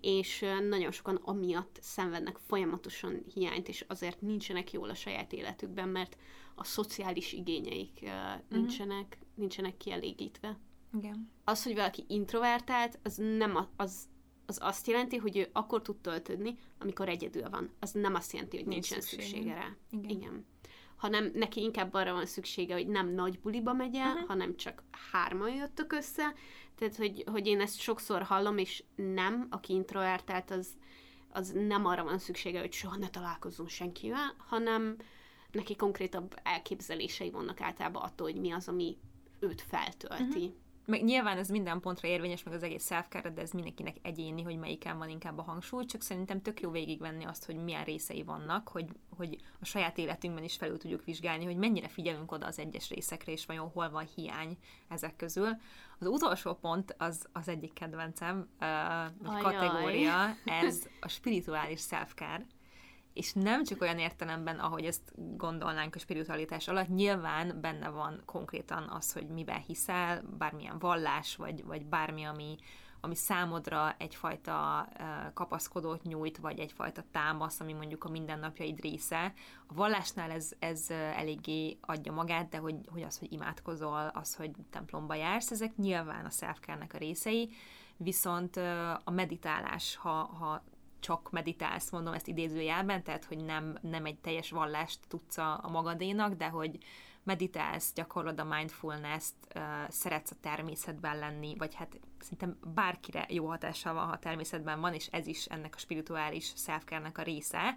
és 0.00 0.44
nagyon 0.68 0.90
sokan 0.90 1.20
amiatt 1.22 1.78
szenvednek 1.80 2.36
folyamatosan 2.46 3.22
hiányt, 3.34 3.68
és 3.68 3.84
azért 3.88 4.20
nincsenek 4.20 4.72
jól 4.72 4.90
a 4.90 4.94
saját 4.94 5.32
életükben, 5.32 5.88
mert 5.88 6.16
a 6.54 6.64
szociális 6.64 7.32
igényeik 7.32 7.98
uh, 8.02 8.10
nincsenek, 8.48 9.18
nincsenek 9.34 9.76
kielégítve. 9.76 10.58
Igen. 10.96 11.30
Az, 11.44 11.62
hogy 11.62 11.74
valaki 11.74 12.04
introvertált, 12.08 12.98
az 13.02 13.16
nem 13.16 13.56
a, 13.56 13.68
az 13.76 14.08
az 14.46 14.58
azt 14.62 14.86
jelenti, 14.86 15.16
hogy 15.16 15.36
ő 15.36 15.48
akkor 15.52 15.82
tud 15.82 15.96
töltődni, 15.96 16.58
amikor 16.78 17.08
egyedül 17.08 17.50
van. 17.50 17.70
Az 17.80 17.90
nem 17.90 18.14
azt 18.14 18.32
jelenti, 18.32 18.56
hogy 18.56 18.66
nincsen 18.66 19.00
szüksége, 19.00 19.22
szüksége 19.22 19.54
rá. 19.54 19.76
Igen. 19.90 20.10
Igen. 20.10 20.46
Hanem 20.96 21.30
neki 21.34 21.60
inkább 21.60 21.94
arra 21.94 22.12
van 22.12 22.26
szüksége, 22.26 22.74
hogy 22.74 22.86
nem 22.86 23.08
nagy 23.08 23.40
buliba 23.40 23.72
megy 23.72 23.94
el, 23.94 24.12
uh-huh. 24.12 24.28
hanem 24.28 24.56
csak 24.56 24.82
hárman 25.12 25.54
jöttök 25.54 25.92
össze. 25.92 26.34
Tehát, 26.74 26.96
hogy, 26.96 27.24
hogy 27.30 27.46
én 27.46 27.60
ezt 27.60 27.80
sokszor 27.80 28.22
hallom, 28.22 28.58
és 28.58 28.84
nem, 28.94 29.46
aki 29.50 29.72
introvertált, 29.72 30.50
az, 30.50 30.68
az 31.28 31.52
nem 31.54 31.86
arra 31.86 32.04
van 32.04 32.18
szüksége, 32.18 32.60
hogy 32.60 32.72
soha 32.72 32.96
ne 32.96 33.08
találkozzon 33.08 33.68
senkivel, 33.68 34.34
hanem 34.36 34.96
neki 35.50 35.76
konkrétabb 35.76 36.34
elképzelései 36.42 37.30
vannak 37.30 37.60
általában 37.60 38.02
attól, 38.02 38.30
hogy 38.30 38.40
mi 38.40 38.50
az, 38.50 38.68
ami 38.68 38.96
őt 39.40 39.60
feltölti. 39.60 40.24
Uh-huh 40.24 40.54
meg 40.86 41.04
nyilván 41.04 41.38
ez 41.38 41.48
minden 41.48 41.80
pontra 41.80 42.08
érvényes, 42.08 42.42
meg 42.42 42.54
az 42.54 42.62
egész 42.62 42.86
self 42.86 43.08
de 43.08 43.40
ez 43.40 43.50
mindenkinek 43.50 43.96
egyéni, 44.02 44.42
hogy 44.42 44.58
melyiken 44.58 44.98
van 44.98 45.08
inkább 45.08 45.38
a 45.38 45.42
hangsúly, 45.42 45.84
csak 45.84 46.02
szerintem 46.02 46.42
tök 46.42 46.60
jó 46.60 46.70
végigvenni 46.70 47.24
azt, 47.24 47.44
hogy 47.44 47.56
milyen 47.56 47.84
részei 47.84 48.22
vannak, 48.22 48.68
hogy, 48.68 48.86
hogy 49.16 49.36
a 49.60 49.64
saját 49.64 49.98
életünkben 49.98 50.44
is 50.44 50.56
felül 50.56 50.78
tudjuk 50.78 51.04
vizsgálni, 51.04 51.44
hogy 51.44 51.56
mennyire 51.56 51.88
figyelünk 51.88 52.32
oda 52.32 52.46
az 52.46 52.58
egyes 52.58 52.88
részekre, 52.88 53.32
és 53.32 53.46
vajon 53.46 53.70
hol 53.70 53.90
van 53.90 54.08
hiány 54.14 54.56
ezek 54.88 55.16
közül. 55.16 55.48
Az 55.98 56.06
utolsó 56.06 56.54
pont 56.54 56.94
az, 56.98 57.26
az 57.32 57.48
egyik 57.48 57.72
kedvencem, 57.72 58.48
uh, 58.60 59.40
kategória, 59.40 60.36
ez 60.44 60.88
a 61.00 61.08
spirituális 61.08 61.80
self 61.80 62.14
és 63.16 63.32
nem 63.32 63.64
csak 63.64 63.80
olyan 63.80 63.98
értelemben, 63.98 64.58
ahogy 64.58 64.84
ezt 64.84 65.12
gondolnánk 65.36 65.94
a 65.94 65.98
spiritualitás 65.98 66.68
alatt, 66.68 66.88
nyilván 66.88 67.60
benne 67.60 67.88
van 67.88 68.22
konkrétan 68.24 68.88
az, 68.88 69.12
hogy 69.12 69.26
miben 69.26 69.60
hiszel, 69.60 70.22
bármilyen 70.38 70.78
vallás, 70.78 71.36
vagy, 71.36 71.64
vagy 71.64 71.86
bármi, 71.86 72.24
ami, 72.24 72.56
ami 73.00 73.14
számodra 73.14 73.94
egyfajta 73.98 74.88
kapaszkodót 75.34 76.02
nyújt, 76.02 76.36
vagy 76.36 76.58
egyfajta 76.58 77.02
támasz, 77.10 77.60
ami 77.60 77.72
mondjuk 77.72 78.04
a 78.04 78.10
mindennapjaid 78.10 78.80
része. 78.80 79.32
A 79.66 79.74
vallásnál 79.74 80.30
ez, 80.30 80.52
ez 80.58 80.90
eléggé 80.90 81.78
adja 81.80 82.12
magát, 82.12 82.48
de 82.48 82.58
hogy, 82.58 82.76
hogy 82.92 83.02
az, 83.02 83.18
hogy 83.18 83.32
imádkozol, 83.32 84.10
az, 84.14 84.34
hogy 84.34 84.50
templomba 84.70 85.14
jársz, 85.14 85.50
ezek 85.50 85.76
nyilván 85.76 86.24
a 86.24 86.30
self 86.30 86.58
a 86.68 86.96
részei, 86.98 87.50
viszont 87.96 88.56
a 89.04 89.10
meditálás, 89.10 89.96
ha, 89.96 90.10
ha 90.10 90.62
csak 91.06 91.30
meditálsz, 91.30 91.90
mondom 91.90 92.14
ezt 92.14 92.28
idézőjelben, 92.28 93.02
tehát 93.02 93.24
hogy 93.24 93.44
nem, 93.44 93.78
nem 93.80 94.04
egy 94.04 94.18
teljes 94.18 94.50
vallást 94.50 94.98
tudsz 95.08 95.38
a, 95.38 95.60
a 95.62 95.68
magadénak, 95.70 96.34
de 96.34 96.48
hogy 96.48 96.78
meditálsz, 97.22 97.92
gyakorlod 97.92 98.40
a 98.40 98.44
mindfulness-t, 98.44 99.34
uh, 99.54 99.62
szeretsz 99.88 100.30
a 100.30 100.36
természetben 100.40 101.18
lenni, 101.18 101.54
vagy 101.58 101.74
hát 101.74 101.98
szerintem 102.18 102.58
bárkire 102.74 103.26
jó 103.28 103.46
hatással 103.46 103.94
van, 103.94 104.06
ha 104.06 104.18
természetben 104.18 104.80
van, 104.80 104.94
és 104.94 105.06
ez 105.06 105.26
is 105.26 105.44
ennek 105.44 105.74
a 105.76 105.78
spirituális 105.78 106.52
self 106.56 106.84
a 107.14 107.22
része, 107.22 107.76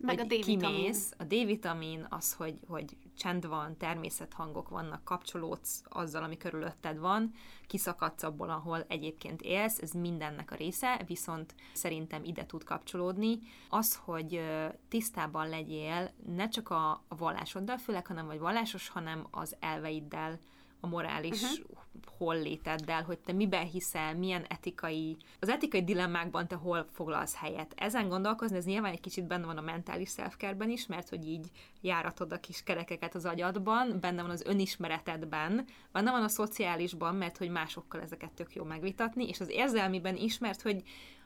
meg 0.00 0.18
hogy 0.18 0.24
a 0.24 0.36
D-vitamin. 0.36 0.58
kimész, 0.58 1.12
a 1.18 1.24
D-vitamin 1.24 2.06
az, 2.08 2.32
hogy, 2.32 2.60
hogy 2.66 2.96
csend 3.16 3.46
van, 3.46 3.76
természethangok 3.76 4.68
vannak, 4.68 5.04
kapcsolódsz 5.04 5.82
azzal, 5.88 6.22
ami 6.22 6.36
körülötted 6.36 6.98
van, 6.98 7.32
kiszakadsz 7.66 8.22
abból, 8.22 8.50
ahol 8.50 8.84
egyébként 8.88 9.42
élsz, 9.42 9.78
ez 9.78 9.90
mindennek 9.90 10.50
a 10.50 10.54
része, 10.54 11.02
viszont 11.06 11.54
szerintem 11.72 12.24
ide 12.24 12.46
tud 12.46 12.64
kapcsolódni. 12.64 13.38
Az, 13.68 14.00
hogy 14.04 14.40
tisztában 14.88 15.48
legyél 15.48 16.10
ne 16.34 16.48
csak 16.48 16.70
a, 16.70 16.90
a 17.08 17.16
vallásoddal, 17.16 17.76
főleg, 17.76 18.06
hanem 18.06 18.26
vagy 18.26 18.38
vallásos, 18.38 18.88
hanem 18.88 19.26
az 19.30 19.56
elveiddel, 19.60 20.40
a 20.80 20.86
morális 20.86 21.42
uh-huh. 21.42 21.78
Holléteddel, 22.18 23.02
hogy 23.02 23.18
te 23.18 23.32
miben 23.32 23.66
hiszel, 23.66 24.14
milyen 24.14 24.44
etikai, 24.48 25.16
az 25.40 25.48
etikai 25.48 25.84
dilemmákban 25.84 26.48
te 26.48 26.54
hol 26.54 26.88
foglalsz 26.92 27.34
helyet. 27.34 27.74
Ezen 27.76 28.08
gondolkozni, 28.08 28.56
ez 28.56 28.64
nyilván 28.64 28.92
egy 28.92 29.00
kicsit 29.00 29.26
benne 29.26 29.46
van 29.46 29.56
a 29.56 29.60
mentális 29.60 30.10
self 30.10 30.36
is, 30.66 30.86
mert 30.86 31.08
hogy 31.08 31.26
így 31.26 31.50
járatod 31.80 32.32
a 32.32 32.40
kis 32.40 32.62
kerekeket 32.62 33.14
az 33.14 33.24
agyadban, 33.24 34.00
benne 34.00 34.22
van 34.22 34.30
az 34.30 34.44
önismeretedben, 34.46 35.64
benne 35.92 36.10
van 36.10 36.22
a 36.22 36.28
szociálisban, 36.28 37.14
mert 37.14 37.38
hogy 37.38 37.50
másokkal 37.50 38.00
ezeket 38.00 38.32
tök 38.32 38.54
jó 38.54 38.64
megvitatni, 38.64 39.28
és 39.28 39.40
az 39.40 39.48
érzelmiben 39.48 40.16
is, 40.16 40.38
mert 40.38 40.62
hogy 40.62 40.82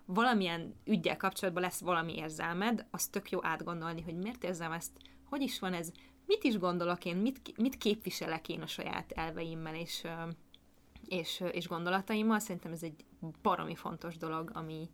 valamilyen 0.07 0.75
ügyel 0.85 1.17
kapcsolatban 1.17 1.63
lesz 1.63 1.81
valami 1.81 2.17
érzelmed, 2.17 2.87
az 2.91 3.07
tök 3.07 3.31
jó 3.31 3.45
átgondolni, 3.45 4.03
hogy 4.03 4.17
miért 4.17 4.45
érzem 4.45 4.73
ezt, 4.73 4.93
hogy 5.25 5.43
is 5.43 5.59
van 5.59 5.73
ez, 5.73 5.93
mit 6.27 6.45
is 6.45 6.59
gondolok 6.59 7.05
én, 7.05 7.17
mit, 7.17 7.57
mit 7.57 7.77
képviselek 7.77 8.49
én 8.49 8.61
a 8.61 8.67
saját 8.67 9.13
elveimmel 9.13 9.75
és, 9.75 10.07
és, 11.09 11.43
és 11.53 11.69
gondolataimmal. 11.69 12.39
Szerintem 12.39 12.73
ez 12.73 12.83
egy 12.83 13.05
baromi 13.43 13.75
fontos 13.75 14.17
dolog, 14.17 14.51
ami, 14.55 14.91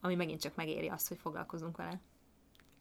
ami 0.00 0.14
megint 0.14 0.40
csak 0.40 0.54
megéri 0.54 0.88
azt, 0.88 1.08
hogy 1.08 1.18
foglalkozunk 1.18 1.76
vele. 1.76 2.00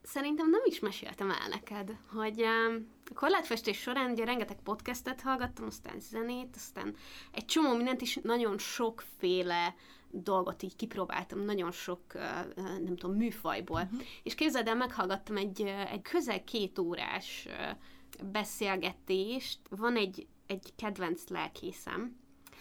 Szerintem 0.01 0.49
nem 0.49 0.61
is 0.65 0.79
meséltem 0.79 1.31
el 1.31 1.47
neked, 1.49 1.97
hogy 2.13 2.41
a 2.41 3.13
korlátfestés 3.13 3.79
során 3.79 4.11
ugye 4.11 4.25
rengeteg 4.25 4.57
podcastet 4.63 5.21
hallgattam, 5.21 5.65
aztán 5.65 5.99
zenét, 5.99 6.55
aztán 6.55 6.95
egy 7.31 7.45
csomó 7.45 7.75
mindent 7.75 8.01
is, 8.01 8.19
nagyon 8.23 8.57
sokféle 8.57 9.75
dolgot 10.11 10.63
így 10.63 10.75
kipróbáltam, 10.75 11.39
nagyon 11.39 11.71
sok, 11.71 12.01
nem 12.55 12.95
tudom, 12.95 13.15
műfajból. 13.15 13.81
Uh-huh. 13.81 14.01
És 14.23 14.35
képzeld 14.35 14.67
el, 14.67 14.75
meghallgattam 14.75 15.37
egy, 15.37 15.61
egy 15.91 16.01
közel 16.01 16.43
két 16.43 16.79
órás 16.79 17.47
beszélgetést. 18.31 19.59
Van 19.69 19.95
egy, 19.95 20.27
egy 20.47 20.73
kedvenc 20.75 21.27
lelkészem. 21.27 22.17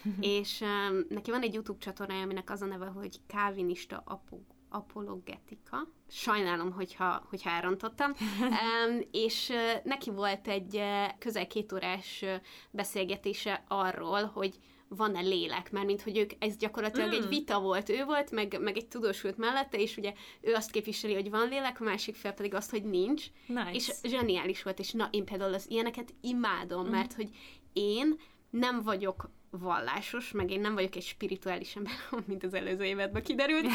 és 0.19 0.61
um, 0.61 1.05
neki 1.09 1.31
van 1.31 1.41
egy 1.41 1.53
YouTube 1.53 1.79
csatornája, 1.79 2.23
aminek 2.23 2.49
az 2.49 2.61
a 2.61 2.65
neve, 2.65 2.85
hogy 2.85 3.19
Calvinista 3.27 4.03
Apu 4.05 4.37
apologetika. 4.71 5.87
Sajnálom, 6.07 6.71
hogyha, 6.71 7.25
hogyha 7.29 7.49
elrontottam. 7.49 8.11
um, 8.39 8.99
és 9.11 9.49
uh, 9.49 9.83
neki 9.83 10.09
volt 10.11 10.47
egy 10.47 10.75
uh, 10.75 11.17
közel 11.17 11.47
két 11.47 11.73
órás 11.73 12.21
uh, 12.21 12.33
beszélgetése 12.71 13.63
arról, 13.67 14.25
hogy 14.25 14.59
van-e 14.89 15.19
lélek, 15.19 15.71
mert 15.71 15.85
mint 15.85 16.01
hogy 16.01 16.17
ők, 16.17 16.31
ez 16.39 16.57
gyakorlatilag 16.57 17.09
mm. 17.09 17.11
egy 17.11 17.27
vita 17.27 17.59
volt, 17.59 17.89
ő 17.89 18.03
volt, 18.03 18.31
meg, 18.31 18.57
meg 18.61 18.77
egy 18.77 18.87
tudósult 18.87 19.37
mellette, 19.37 19.77
és 19.77 19.97
ugye 19.97 20.13
ő 20.41 20.53
azt 20.53 20.71
képviseli, 20.71 21.13
hogy 21.13 21.29
van 21.29 21.49
lélek, 21.49 21.81
a 21.81 21.83
másik 21.83 22.15
fel 22.15 22.33
pedig 22.33 22.53
azt, 22.53 22.69
hogy 22.69 22.83
nincs. 22.83 23.25
Nice. 23.47 23.71
És 23.71 23.91
zseniális 24.03 24.63
volt, 24.63 24.79
és 24.79 24.91
na, 24.91 25.07
én 25.11 25.25
például 25.25 25.53
az 25.53 25.65
ilyeneket 25.69 26.13
imádom, 26.21 26.87
mm. 26.87 26.89
mert 26.89 27.13
hogy 27.13 27.29
én 27.73 28.19
nem 28.49 28.81
vagyok 28.81 29.29
vallásos, 29.49 30.31
meg 30.31 30.51
én 30.51 30.59
nem 30.59 30.73
vagyok 30.73 30.95
egy 30.95 31.03
spirituális 31.03 31.75
ember, 31.75 31.93
mint 32.27 32.43
az 32.43 32.53
előző 32.53 32.83
évadban 32.83 33.21
kiderült. 33.21 33.65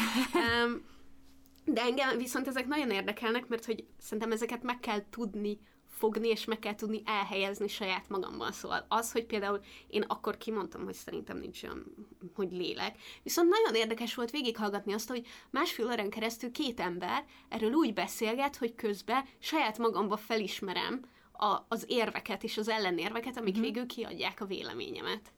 de 1.65 1.81
engem 1.81 2.17
viszont 2.17 2.47
ezek 2.47 2.67
nagyon 2.67 2.91
érdekelnek, 2.91 3.47
mert 3.47 3.65
hogy 3.65 3.85
szerintem 3.97 4.31
ezeket 4.31 4.63
meg 4.63 4.79
kell 4.79 5.09
tudni 5.09 5.59
fogni, 5.87 6.27
és 6.27 6.45
meg 6.45 6.59
kell 6.59 6.75
tudni 6.75 7.01
elhelyezni 7.05 7.67
saját 7.67 8.09
magamban. 8.09 8.51
Szóval 8.51 8.85
az, 8.89 9.11
hogy 9.11 9.25
például 9.25 9.59
én 9.87 10.01
akkor 10.01 10.37
kimondtam, 10.37 10.83
hogy 10.83 10.93
szerintem 10.93 11.37
nincs 11.37 11.63
olyan, 11.63 12.07
hogy 12.35 12.51
lélek, 12.51 12.97
viszont 13.23 13.49
nagyon 13.49 13.75
érdekes 13.75 14.15
volt 14.15 14.31
végighallgatni 14.31 14.93
azt, 14.93 15.09
hogy 15.09 15.27
másfél 15.51 15.85
órán 15.85 16.09
keresztül 16.09 16.51
két 16.51 16.79
ember 16.79 17.25
erről 17.49 17.73
úgy 17.73 17.93
beszélget, 17.93 18.55
hogy 18.55 18.75
közben 18.75 19.25
saját 19.39 19.77
magamba 19.77 20.17
felismerem 20.17 21.01
a, 21.37 21.65
az 21.67 21.85
érveket 21.87 22.43
és 22.43 22.57
az 22.57 22.69
ellenérveket, 22.69 23.37
amik 23.37 23.53
mm-hmm. 23.53 23.61
végül 23.61 23.85
kiadják 23.85 24.41
a 24.41 24.45
véleményemet. 24.45 25.33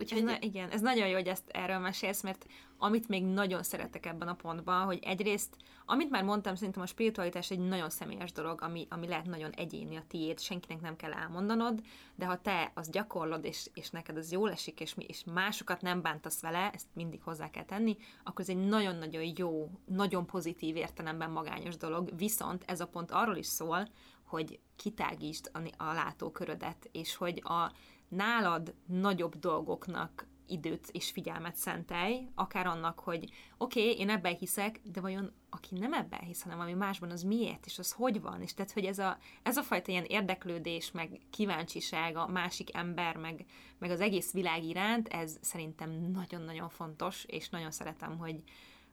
Úgyhogy... 0.00 0.18
Ez 0.18 0.24
na, 0.24 0.36
igen, 0.40 0.70
ez 0.70 0.80
nagyon 0.80 1.08
jó, 1.08 1.14
hogy 1.14 1.26
ezt 1.26 1.48
erről 1.48 1.78
mesélsz, 1.78 2.22
mert 2.22 2.46
amit 2.78 3.08
még 3.08 3.24
nagyon 3.24 3.62
szeretek 3.62 4.06
ebben 4.06 4.28
a 4.28 4.34
pontban, 4.34 4.84
hogy 4.84 4.98
egyrészt, 5.02 5.56
amit 5.86 6.10
már 6.10 6.24
mondtam, 6.24 6.54
szerintem 6.54 6.82
a 6.82 6.86
spiritualitás 6.86 7.50
egy 7.50 7.58
nagyon 7.58 7.90
személyes 7.90 8.32
dolog, 8.32 8.62
ami, 8.62 8.86
ami 8.90 9.08
lehet 9.08 9.26
nagyon 9.26 9.50
egyéni 9.50 9.96
a 9.96 10.04
tiéd, 10.08 10.40
senkinek 10.40 10.82
nem 10.82 10.96
kell 10.96 11.12
elmondanod, 11.12 11.80
de 12.14 12.26
ha 12.26 12.40
te 12.40 12.72
azt 12.74 12.90
gyakorlod, 12.90 13.44
és, 13.44 13.70
és 13.74 13.90
neked 13.90 14.16
az 14.16 14.32
jól 14.32 14.50
esik, 14.50 14.80
és, 14.80 14.94
és 15.06 15.24
másokat 15.24 15.80
nem 15.80 16.02
bántasz 16.02 16.40
vele, 16.40 16.70
ezt 16.74 16.86
mindig 16.92 17.22
hozzá 17.22 17.50
kell 17.50 17.64
tenni, 17.64 17.96
akkor 18.24 18.40
ez 18.40 18.48
egy 18.48 18.68
nagyon-nagyon 18.68 19.32
jó, 19.36 19.70
nagyon 19.84 20.26
pozitív 20.26 20.76
értelemben 20.76 21.30
magányos 21.30 21.76
dolog, 21.76 22.10
viszont 22.16 22.64
ez 22.66 22.80
a 22.80 22.86
pont 22.86 23.10
arról 23.10 23.36
is 23.36 23.46
szól, 23.46 23.88
hogy 24.28 24.60
kitágítsd 24.76 25.50
a, 25.76 25.92
látókörödet, 25.92 26.88
és 26.92 27.16
hogy 27.16 27.42
a 27.44 27.72
nálad 28.08 28.74
nagyobb 28.86 29.38
dolgoknak 29.38 30.26
időt 30.46 30.88
és 30.92 31.10
figyelmet 31.10 31.56
szentelj, 31.56 32.28
akár 32.34 32.66
annak, 32.66 32.98
hogy 32.98 33.30
oké, 33.58 33.80
okay, 33.80 33.98
én 33.98 34.10
ebben 34.10 34.36
hiszek, 34.36 34.80
de 34.84 35.00
vajon 35.00 35.32
aki 35.50 35.78
nem 35.78 35.92
ebben 35.92 36.20
hisz, 36.20 36.42
hanem 36.42 36.60
ami 36.60 36.72
másban, 36.72 37.10
az 37.10 37.22
miért, 37.22 37.66
és 37.66 37.78
az 37.78 37.92
hogy 37.92 38.20
van, 38.20 38.42
és 38.42 38.54
tehát, 38.54 38.72
hogy 38.72 38.84
ez 38.84 38.98
a, 38.98 39.18
ez 39.42 39.56
a 39.56 39.62
fajta 39.62 39.90
ilyen 39.90 40.04
érdeklődés, 40.04 40.90
meg 40.90 41.20
kíváncsiság 41.30 42.16
a 42.16 42.26
másik 42.26 42.76
ember, 42.76 43.16
meg, 43.16 43.44
meg 43.78 43.90
az 43.90 44.00
egész 44.00 44.32
világ 44.32 44.64
iránt, 44.64 45.08
ez 45.08 45.38
szerintem 45.40 45.90
nagyon-nagyon 45.90 46.68
fontos, 46.68 47.24
és 47.24 47.48
nagyon 47.48 47.70
szeretem, 47.70 48.18
hogy, 48.18 48.42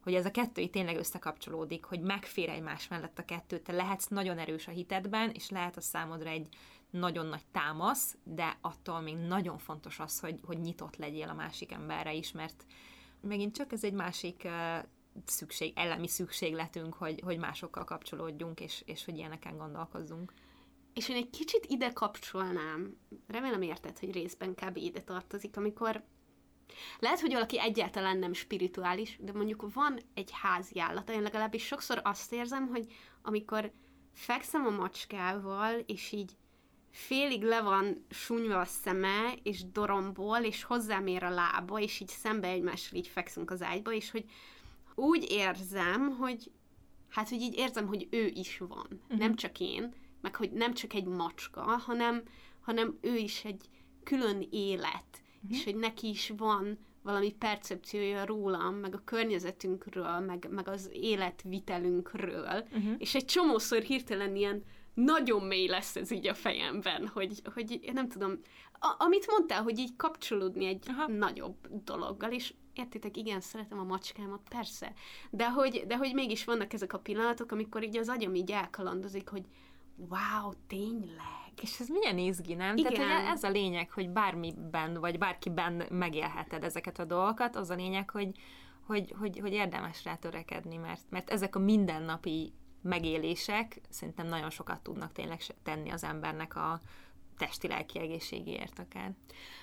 hogy 0.06 0.14
ez 0.14 0.26
a 0.26 0.32
kettő 0.32 0.62
itt 0.62 0.72
tényleg 0.72 0.97
összekapcsolódik, 0.97 1.84
hogy 1.84 1.99
megfér 1.99 2.49
egymás 2.49 2.88
mellett 2.88 3.20
a 3.20 3.26
kettő, 3.26 3.60
te 3.60 3.72
lehetsz 3.72 4.08
nagyon 4.08 4.38
erős 4.38 4.68
a 4.68 4.72
hitedben, 4.72 5.30
és 5.30 5.49
lehet 5.49 5.78
a 5.78 5.82
számodra 5.82 6.30
egy 6.30 6.47
nagyon 6.89 7.26
nagy 7.26 7.45
támasz, 7.51 8.16
de 8.24 8.58
attól 8.62 8.99
még 8.99 9.16
nagyon 9.16 9.58
fontos 9.58 9.99
az, 9.99 10.20
hogy, 10.20 10.39
hogy 10.43 10.60
nyitott 10.60 10.95
legyél 10.95 11.30
a 11.30 11.34
másik 11.34 11.72
emberre 11.72 12.14
is, 12.14 12.32
mert 12.32 12.66
megint 13.22 13.56
csak 13.56 13.72
ez 13.72 13.84
egy 13.84 13.93
másik 13.93 14.41
uh, 14.45 14.84
szükség, 15.26 15.74
elemi 15.76 16.08
szükségletünk, 16.08 16.93
hogy, 16.93 17.22
hogy 17.24 17.38
másokkal 17.38 17.84
kapcsolódjunk, 17.84 18.60
és, 18.60 18.84
és 18.86 19.06
hogy 19.06 19.18
ilyeneken 19.18 19.58
gondolkozzunk. 19.58 20.34
És 20.93 21.10
én 21.10 21.16
egy 21.16 21.30
kicsit 21.30 21.66
ide 21.68 21.93
kapcsolnám, 21.93 22.97
remélem 23.28 23.62
érted, 23.62 23.99
hogy 23.99 24.12
részben 24.12 24.56
kb. 24.56 24.78
ide 24.78 25.01
tartozik, 25.01 25.58
amikor 25.58 26.03
lehet, 26.99 27.20
hogy 27.20 27.32
valaki 27.32 27.59
egyáltalán 27.59 28.18
nem 28.18 28.34
spirituális, 28.34 29.18
de 29.22 29.32
mondjuk 29.34 29.74
van 29.74 29.99
egy 30.13 30.30
házi 30.41 30.80
állata, 30.80 31.13
én 31.13 31.22
legalábbis 31.22 31.66
sokszor 31.66 32.01
azt 32.03 32.34
érzem, 32.34 32.68
hogy 32.68 32.93
amikor 33.22 33.72
fekszem 34.13 34.66
a 34.66 34.70
macskával, 34.70 35.80
és 35.86 36.11
így 36.11 36.32
félig 36.91 37.43
le 37.43 37.61
van 37.61 38.05
sunyva 38.09 38.59
a 38.59 38.66
szeme, 38.66 39.34
és 39.43 39.72
dorombol, 39.72 40.38
és 40.38 40.63
hozzám 40.63 41.07
ér 41.07 41.24
a 41.24 41.30
lába, 41.30 41.80
és 41.80 41.99
így 41.99 42.07
szembe 42.07 42.47
egymással 42.47 42.97
így 42.97 43.07
fekszünk 43.07 43.51
az 43.51 43.61
ágyba, 43.61 43.91
és 43.91 44.11
hogy 44.11 44.26
úgy 44.95 45.32
érzem, 45.32 46.18
hogy 46.18 46.51
hát, 47.09 47.30
hogy 47.30 47.41
így 47.41 47.57
érzem, 47.57 47.88
hogy 47.88 48.07
ő 48.11 48.26
is 48.26 48.57
van. 48.57 48.88
Uh-huh. 48.89 49.18
Nem 49.18 49.36
csak 49.36 49.59
én, 49.59 49.93
meg 50.22 50.36
hogy 50.36 50.51
nem 50.51 50.74
csak 50.74 50.93
egy 50.93 51.05
macska, 51.05 51.61
hanem, 51.61 52.24
hanem 52.61 52.97
ő 53.01 53.16
is 53.16 53.43
egy 53.43 53.70
külön 54.03 54.47
élet, 54.51 55.24
uh-huh. 55.46 55.58
és 55.58 55.64
hogy 55.64 55.76
neki 55.76 56.10
is 56.10 56.34
van 56.38 56.78
valami 57.02 57.32
percepciója 57.32 58.26
rólam, 58.26 58.76
meg 58.76 58.96
a 58.96 59.02
környezetünkről, 59.06 60.20
meg, 60.20 60.48
meg 60.50 60.68
az 60.68 60.89
életvitelünkről, 60.93 62.66
uh-huh. 62.72 62.93
és 62.98 63.16
egy 63.16 63.26
csomószor 63.26 63.82
hirtelen 63.82 64.36
ilyen 64.36 64.64
nagyon 64.93 65.43
mély 65.43 65.68
lesz 65.68 65.96
ez 65.96 66.12
így 66.12 66.28
a 66.28 66.34
fejemben, 66.34 67.08
hogy, 67.08 67.41
hogy 67.54 67.91
nem 67.93 68.08
tudom, 68.08 68.39
a, 68.80 68.96
amit 68.98 69.28
mondtál, 69.28 69.64
hogy 69.64 69.80
így 69.80 69.96
kapcsolódni 69.96 70.66
egy 70.66 70.84
Aha. 70.88 71.08
nagyobb 71.08 71.84
dologgal, 71.84 72.32
és 72.32 72.54
értitek, 72.74 73.18
igen, 73.18 73.41
szeretem 73.41 73.80
a 73.80 73.84
macskámat, 73.84 74.41
persze, 74.50 74.93
de 75.30 75.50
hogy, 75.50 75.84
de 75.88 75.98
hogy 75.98 76.14
mégis 76.14 76.43
vannak 76.43 76.74
ezek 76.74 76.93
a 76.93 77.00
pillanatok, 77.00 77.52
amikor 77.52 77.84
így 77.84 77.98
az 77.98 78.10
agyam 78.10 78.36
így 78.36 78.52
elkalandozik, 78.52 79.30
hogy 79.30 79.43
wow, 79.96 80.52
tényleg. 80.68 81.54
És 81.62 81.80
ez 81.80 81.88
milyen 81.88 82.18
izgi, 82.18 82.54
nem? 82.54 82.78
Igen. 82.78 82.93
Tehát 82.93 83.22
hogy 83.22 83.32
ez 83.32 83.43
a 83.43 83.50
lényeg, 83.50 83.91
hogy 83.91 84.10
bármiben, 84.10 84.93
vagy 84.93 85.18
bárkiben 85.18 85.84
megélheted 85.89 86.64
ezeket 86.64 87.00
a 87.00 87.06
dolgokat, 87.06 87.56
az 87.56 87.70
a 87.70 87.76
lényeg, 87.76 88.10
hogy, 88.10 88.32
hogy, 88.86 89.14
hogy, 89.20 89.39
hogy 89.39 89.54
érdemes 89.54 90.04
rá 90.04 90.16
törekedni, 90.16 90.78
mert, 90.78 91.02
mert 91.10 91.30
ezek 91.30 91.56
a 91.56 91.60
mindennapi 91.60 92.54
megélések 92.82 93.82
szerintem 93.89 94.28
nagyon 94.28 94.50
sokat 94.50 94.82
tudnak 94.82 95.12
tényleg 95.12 95.41
tenni 95.64 95.89
az 95.89 96.04
embernek 96.04 96.56
a 96.56 96.80
testi-lelki 97.38 98.00
egészségéért 98.00 98.80
akár. 98.80 99.12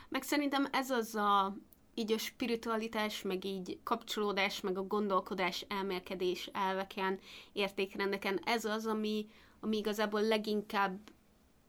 Meg 0.09 0.23
szerintem 0.23 0.69
ez 0.73 0.91
az 0.91 1.15
a 1.15 1.57
így 1.95 2.13
a 2.13 2.19
spiritualitás, 2.19 3.23
meg 3.23 3.45
így 3.45 3.79
kapcsolódás, 3.83 4.61
meg 4.61 4.79
a 4.79 4.83
gondolkodás, 4.83 5.65
elmélkedés 5.69 6.51
elveken, 6.53 7.19
értékrendeken, 7.53 8.41
ez 8.45 8.65
az, 8.65 8.87
ami, 8.87 9.27
ami 9.63 9.77
igazából 9.77 10.23
leginkább 10.23 10.99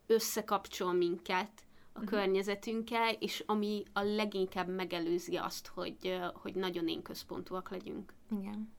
összekapcsol 0.06 0.94
minket 0.94 1.52
a 1.94 2.00
uh-huh. 2.00 2.06
környezetünkkel, 2.06 3.14
és 3.20 3.44
ami 3.46 3.84
a 3.94 4.02
leginkább 4.02 4.68
megelőzi 4.68 5.36
azt, 5.36 5.68
hogy, 5.68 6.20
hogy 6.34 6.56
nagyon 6.56 6.88
én 6.88 7.02
központúak 7.02 7.70
legyünk. 7.70 8.14
Igen. 8.40 8.74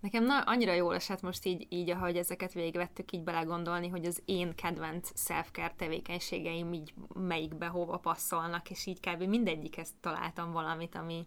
Nekem 0.00 0.24
na, 0.24 0.40
annyira 0.40 0.72
jól 0.72 0.94
esett 0.94 1.20
most 1.20 1.46
így, 1.46 1.66
így, 1.68 1.90
ahogy 1.90 2.16
ezeket 2.16 2.52
végigvettük, 2.52 3.12
így 3.12 3.22
belegondolni, 3.22 3.88
hogy 3.88 4.04
az 4.04 4.22
én 4.24 4.54
kedvenc 4.54 5.10
self 5.14 5.50
tevékenységeim 5.76 6.72
így 6.72 6.94
melyikbe 7.14 7.66
hova 7.66 7.96
passzolnak, 7.96 8.70
és 8.70 8.86
így 8.86 9.00
kb. 9.00 9.22
mindegyikhez 9.22 9.94
találtam 10.00 10.52
valamit, 10.52 10.94
ami, 10.94 11.26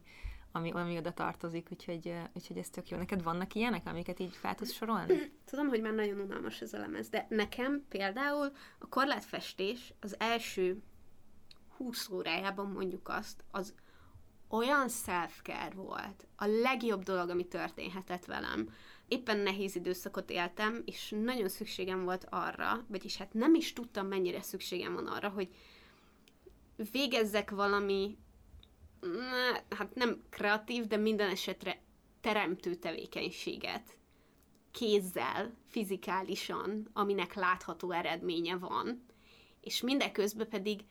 ami, 0.55 0.71
ami 0.71 0.97
oda 0.97 1.13
tartozik, 1.13 1.67
úgyhogy, 1.71 2.13
úgyhogy 2.33 2.57
ez 2.57 2.69
tök 2.69 2.89
jó. 2.89 2.97
Neked 2.97 3.23
vannak 3.23 3.53
ilyenek, 3.53 3.81
amiket 3.85 4.19
így 4.19 4.35
fel 4.35 4.55
tudsz 4.55 4.73
sorolni? 4.73 5.31
Tudom, 5.49 5.67
hogy 5.67 5.81
már 5.81 5.93
nagyon 5.93 6.19
unalmas 6.19 6.61
ez 6.61 6.73
a 6.73 6.77
lemez, 6.77 7.09
de 7.09 7.25
nekem 7.29 7.85
például 7.89 8.51
a 8.79 8.87
korlátfestés 8.89 9.93
az 9.99 10.15
első 10.19 10.81
20 11.77 12.09
órájában 12.09 12.71
mondjuk 12.71 13.09
azt, 13.09 13.43
az 13.51 13.73
olyan 14.49 14.89
self 14.89 15.41
volt, 15.75 16.27
a 16.35 16.45
legjobb 16.45 17.03
dolog, 17.03 17.29
ami 17.29 17.47
történhetett 17.47 18.25
velem. 18.25 18.69
Éppen 19.07 19.37
nehéz 19.37 19.75
időszakot 19.75 20.29
éltem, 20.29 20.81
és 20.85 21.15
nagyon 21.23 21.49
szükségem 21.49 22.03
volt 22.03 22.27
arra, 22.29 22.85
vagyis 22.87 23.17
hát 23.17 23.33
nem 23.33 23.55
is 23.55 23.73
tudtam, 23.73 24.07
mennyire 24.07 24.41
szükségem 24.41 24.93
van 24.93 25.07
arra, 25.07 25.29
hogy 25.29 25.49
végezzek 26.91 27.51
valami, 27.51 28.17
hát 29.69 29.95
nem 29.95 30.23
kreatív, 30.29 30.87
de 30.87 30.97
minden 30.97 31.29
esetre 31.29 31.81
teremtő 32.21 32.75
tevékenységet. 32.75 33.97
Kézzel, 34.71 35.53
fizikálisan, 35.67 36.89
aminek 36.93 37.33
látható 37.33 37.91
eredménye 37.91 38.57
van, 38.57 39.05
és 39.61 39.81
mindeközben 39.81 40.49
pedig 40.49 40.81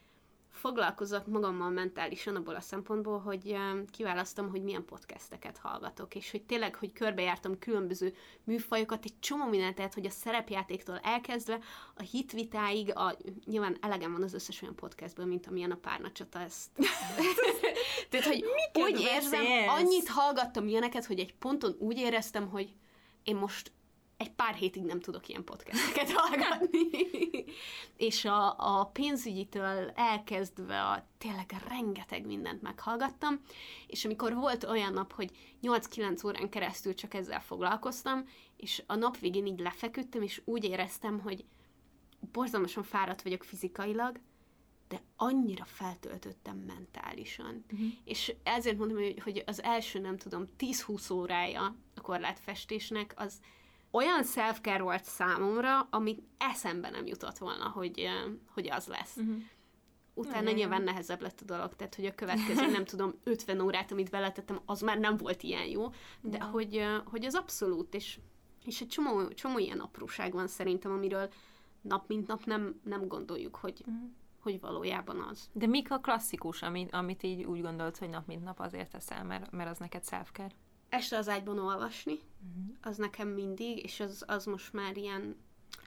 foglalkozok 0.52 1.26
magammal 1.26 1.70
mentálisan 1.70 2.36
abból 2.36 2.54
a 2.54 2.60
szempontból, 2.60 3.18
hogy 3.18 3.56
kiválasztom, 3.90 4.50
hogy 4.50 4.62
milyen 4.62 4.84
podcasteket 4.84 5.58
hallgatok, 5.58 6.14
és 6.14 6.30
hogy 6.30 6.42
tényleg, 6.42 6.74
hogy 6.74 6.92
körbejártam 6.92 7.58
különböző 7.58 8.14
műfajokat, 8.44 9.04
egy 9.04 9.18
csomó 9.20 9.48
mindent, 9.48 9.74
tehát, 9.74 9.94
hogy 9.94 10.06
a 10.06 10.10
szerepjátéktól 10.10 11.00
elkezdve 11.02 11.58
a 11.94 12.02
hitvitáig, 12.02 12.96
a, 12.96 13.16
nyilván 13.44 13.76
elegem 13.80 14.12
van 14.12 14.22
az 14.22 14.34
összes 14.34 14.62
olyan 14.62 14.74
podcastből, 14.74 15.26
mint 15.26 15.46
amilyen 15.46 15.70
a 15.70 15.76
párnacsata 15.76 16.40
ezt. 16.40 16.70
tehát, 18.10 18.26
hogy 18.26 18.44
Miket 18.54 18.90
úgy 18.90 19.00
érzem, 19.00 19.44
annyit 19.68 20.08
hallgattam 20.08 20.68
ilyeneket, 20.68 21.06
hogy 21.06 21.18
egy 21.18 21.34
ponton 21.34 21.76
úgy 21.78 21.98
éreztem, 21.98 22.48
hogy 22.48 22.74
én 23.22 23.36
most 23.36 23.72
egy 24.16 24.30
pár 24.30 24.54
hétig 24.54 24.82
nem 24.82 25.00
tudok 25.00 25.28
ilyen 25.28 25.44
podcasteket 25.44 26.10
hallgatni. 26.18 26.86
és 27.96 28.24
a, 28.24 28.54
a 28.58 28.84
pénzügyitől 28.84 29.90
elkezdve 29.94 30.82
a 30.82 31.06
tényleg 31.18 31.54
rengeteg 31.68 32.26
mindent 32.26 32.62
meghallgattam, 32.62 33.40
és 33.86 34.04
amikor 34.04 34.34
volt 34.34 34.64
olyan 34.64 34.92
nap, 34.92 35.12
hogy 35.12 35.30
8-9 35.62 36.26
órán 36.26 36.48
keresztül 36.48 36.94
csak 36.94 37.14
ezzel 37.14 37.40
foglalkoztam, 37.40 38.24
és 38.56 38.82
a 38.86 38.94
nap 38.94 39.18
végén 39.18 39.46
így 39.46 39.60
lefeküdtem, 39.60 40.22
és 40.22 40.42
úgy 40.44 40.64
éreztem, 40.64 41.20
hogy 41.20 41.44
borzalmasan 42.32 42.82
fáradt 42.82 43.22
vagyok 43.22 43.44
fizikailag, 43.44 44.20
de 44.88 45.02
annyira 45.16 45.64
feltöltöttem 45.64 46.56
mentálisan. 46.56 47.64
Uh-huh. 47.72 47.88
És 48.04 48.34
ezért 48.42 48.78
mondom, 48.78 48.96
hogy, 48.96 49.20
hogy 49.22 49.42
az 49.46 49.62
első, 49.62 49.98
nem 49.98 50.16
tudom, 50.16 50.48
10-20 50.58 51.12
órája 51.12 51.76
a 51.94 52.00
korlátfestésnek, 52.00 53.14
az 53.16 53.40
olyan 53.92 54.24
self 54.24 54.60
volt 54.78 55.04
számomra, 55.04 55.80
amit 55.90 56.22
eszembe 56.38 56.90
nem 56.90 57.06
jutott 57.06 57.38
volna, 57.38 57.68
hogy, 57.68 58.08
hogy 58.54 58.70
az 58.70 58.86
lesz. 58.86 59.16
Uh-huh. 59.16 59.36
Utána 60.14 60.40
uh-huh. 60.40 60.56
nyilván 60.56 60.82
nehezebb 60.82 61.20
lett 61.20 61.40
a 61.40 61.44
dolog, 61.44 61.76
tehát 61.76 61.94
hogy 61.94 62.06
a 62.06 62.14
következő, 62.14 62.70
nem 62.70 62.84
tudom, 62.92 63.14
50 63.24 63.60
órát, 63.60 63.92
amit 63.92 64.10
beletettem, 64.10 64.60
az 64.66 64.80
már 64.80 64.98
nem 64.98 65.16
volt 65.16 65.42
ilyen 65.42 65.66
jó, 65.66 65.88
de 66.20 66.36
uh-huh. 66.36 66.52
hogy, 66.52 66.84
hogy 67.04 67.24
az 67.24 67.34
abszolút, 67.34 67.94
és, 67.94 68.18
és 68.64 68.80
egy 68.80 68.88
csomó, 68.88 69.28
csomó 69.28 69.58
ilyen 69.58 69.78
apróság 69.78 70.32
van 70.32 70.46
szerintem, 70.46 70.92
amiről 70.92 71.32
nap 71.80 72.08
mint 72.08 72.26
nap 72.26 72.44
nem, 72.44 72.80
nem 72.84 73.08
gondoljuk, 73.08 73.56
hogy, 73.56 73.80
uh-huh. 73.86 74.10
hogy 74.40 74.60
valójában 74.60 75.20
az. 75.20 75.50
De 75.52 75.66
mik 75.66 75.90
a 75.90 75.98
klasszikus, 75.98 76.62
amit, 76.62 76.92
amit 76.92 77.22
így 77.22 77.44
úgy 77.44 77.62
gondolt, 77.62 77.96
hogy 77.96 78.08
nap 78.08 78.26
mint 78.26 78.44
nap 78.44 78.60
azért 78.60 78.90
teszel, 78.90 79.24
mert, 79.24 79.50
mert 79.50 79.70
az 79.70 79.78
neked 79.78 80.04
self? 80.04 80.30
Este 80.92 81.16
az 81.16 81.28
ágyban 81.28 81.58
olvasni, 81.58 82.12
uh-huh. 82.12 82.76
az 82.82 82.96
nekem 82.96 83.28
mindig, 83.28 83.84
és 83.84 84.00
az, 84.00 84.24
az 84.26 84.44
most 84.44 84.72
már 84.72 84.96
ilyen 84.96 85.36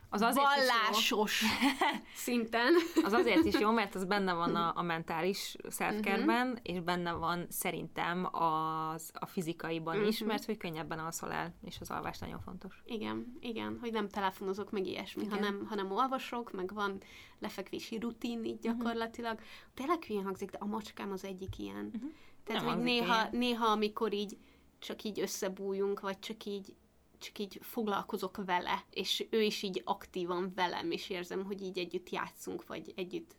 az 0.09 0.21
azért 0.21 0.45
vallásos 0.45 1.41
is 1.41 1.41
jó. 1.41 1.49
szinten. 2.25 2.73
Az 3.03 3.13
azért 3.13 3.45
is 3.45 3.59
jó, 3.59 3.71
mert 3.71 3.95
az 3.95 4.05
benne 4.05 4.33
van 4.33 4.55
a, 4.55 4.73
a 4.75 4.81
mentális 4.81 5.55
selfcare-ben, 5.69 6.47
uh-huh. 6.47 6.59
és 6.63 6.79
benne 6.79 7.11
van 7.11 7.45
szerintem 7.49 8.27
az, 8.31 9.11
a 9.13 9.25
fizikaiban 9.25 9.95
uh-huh. 9.95 10.09
is, 10.09 10.19
mert 10.19 10.45
hogy 10.45 10.57
könnyebben 10.57 10.99
alszol 10.99 11.31
el, 11.31 11.53
és 11.61 11.77
az 11.79 11.89
alvás 11.89 12.17
nagyon 12.19 12.39
fontos. 12.39 12.81
Igen, 12.85 13.37
igen, 13.39 13.77
hogy 13.81 13.91
nem 13.91 14.09
telefonozok, 14.09 14.71
meg 14.71 14.85
ilyesmi, 14.85 15.23
igen. 15.23 15.33
hanem, 15.37 15.65
hanem 15.69 15.91
olvasok, 15.91 16.51
meg 16.51 16.73
van 16.73 17.01
lefekvési 17.39 17.97
rutin 17.97 18.45
így 18.45 18.59
gyakorlatilag. 18.59 19.33
Uh-huh. 19.33 19.47
Tényleg 19.73 20.03
hülyén 20.03 20.23
hangzik, 20.23 20.51
de 20.51 20.57
a 20.61 20.65
macskám 20.65 21.11
az 21.11 21.23
egyik 21.23 21.57
ilyen. 21.57 21.91
Uh-huh. 21.93 22.11
Tehát, 22.43 22.63
nem 22.63 22.73
hogy 22.73 22.83
néha, 22.83 23.15
ilyen. 23.15 23.29
néha, 23.31 23.65
amikor 23.65 24.13
így 24.13 24.37
csak 24.79 25.03
így 25.03 25.19
összebújunk, 25.19 25.99
vagy 25.99 26.19
csak 26.19 26.45
így 26.45 26.75
csak 27.19 27.39
így 27.39 27.59
foglalkozok 27.61 28.45
vele, 28.45 28.85
és 28.89 29.25
ő 29.29 29.41
is 29.41 29.63
így 29.63 29.81
aktívan 29.85 30.51
velem, 30.55 30.91
és 30.91 31.09
érzem, 31.09 31.45
hogy 31.45 31.61
így 31.61 31.77
együtt 31.77 32.09
játszunk, 32.09 32.67
vagy 32.67 32.93
együtt 32.95 33.35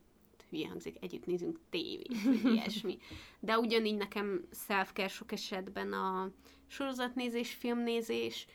hülye 0.51 0.69
hangzik, 0.69 0.97
együtt 1.01 1.27
nézünk 1.27 1.61
tévét, 1.71 2.23
vagy 2.23 2.45
ilyesmi. 2.53 2.99
De 3.41 3.59
ugyanígy 3.59 3.97
nekem 3.97 4.49
self 4.67 4.93
sok 5.09 5.33
esetben 5.33 5.93
a 5.93 6.31
sorozatnézés, 6.67 7.53
filmnézés, 7.53 8.47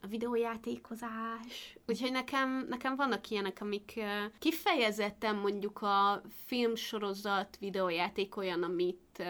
a 0.00 0.06
videójátékozás. 0.06 1.78
Úgyhogy 1.86 2.12
nekem, 2.12 2.66
nekem 2.68 2.96
vannak 2.96 3.30
ilyenek, 3.30 3.60
amik 3.60 4.00
kifejezetten 4.38 5.36
mondjuk 5.36 5.82
a 5.82 6.22
filmsorozat, 6.46 7.56
videójáték 7.56 8.36
olyan, 8.36 8.62
amit 8.62 9.22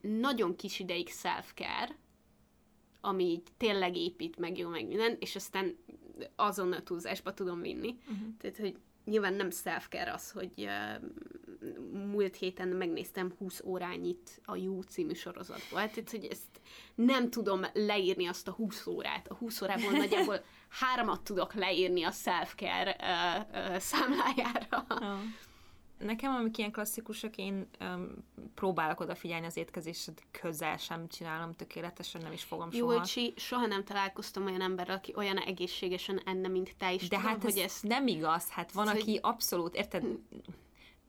nagyon 0.00 0.56
kis 0.56 0.78
ideig 0.78 1.08
self-care, 1.08 1.98
ami 3.00 3.24
így 3.24 3.42
tényleg 3.56 3.96
épít 3.96 4.38
meg 4.38 4.58
jó 4.58 4.68
meg 4.68 4.86
minden, 4.86 5.16
és 5.20 5.36
aztán 5.36 5.76
azon 6.36 6.72
a 6.72 6.82
túlzásba 6.82 7.34
tudom 7.34 7.60
vinni. 7.60 7.98
Uh-huh. 8.00 8.36
Tehát, 8.38 8.56
hogy 8.56 8.76
nyilván 9.04 9.34
nem 9.34 9.50
self 9.50 9.88
az, 10.12 10.30
hogy 10.30 10.52
uh, 10.56 11.02
múlt 12.06 12.36
héten 12.36 12.68
megnéztem 12.68 13.34
20 13.38 13.62
órányit 13.64 14.40
a 14.44 14.56
Jó 14.56 14.82
című 14.82 15.12
sorozatból. 15.12 15.78
Tehát, 15.78 16.10
hogy 16.10 16.24
ezt 16.24 16.60
nem 16.94 17.30
tudom 17.30 17.64
leírni 17.72 18.26
azt 18.26 18.48
a 18.48 18.52
20 18.52 18.86
órát. 18.86 19.28
A 19.28 19.34
20 19.34 19.62
órából 19.62 19.90
nagyjából 20.02 20.44
háromat 20.68 21.22
tudok 21.22 21.54
leírni 21.54 22.02
a 22.02 22.10
self-care 22.10 22.96
uh, 23.00 23.60
uh, 23.60 23.76
számlájára. 23.76 24.86
Oh. 24.88 25.18
Nekem, 26.00 26.34
amik 26.34 26.58
ilyen 26.58 26.72
klasszikusok, 26.72 27.36
én 27.36 27.68
um, 27.80 28.08
próbálok 28.54 29.00
odafigyelni 29.00 29.46
az 29.46 29.56
étkezésed, 29.56 30.18
közel 30.30 30.76
sem 30.76 31.08
csinálom 31.08 31.54
tökéletesen, 31.54 32.20
nem 32.20 32.32
is 32.32 32.42
fogom 32.42 32.68
Jó, 32.72 32.90
soha. 32.90 33.04
Jó, 33.14 33.22
soha 33.36 33.66
nem 33.66 33.84
találkoztam 33.84 34.44
olyan 34.44 34.60
emberrel, 34.60 34.96
aki 34.96 35.12
olyan 35.16 35.36
egészségesen 35.36 36.20
enne, 36.24 36.48
mint 36.48 36.76
te 36.76 36.92
is. 36.92 37.08
De 37.08 37.16
tudom, 37.16 37.30
hát 37.30 37.42
hogy 37.42 37.58
ez, 37.58 37.64
ez 37.64 37.78
nem 37.82 38.06
igaz, 38.06 38.48
hát 38.48 38.72
van, 38.72 38.88
aki 38.88 39.10
hogy... 39.10 39.18
abszolút, 39.22 39.74
érted, 39.74 40.04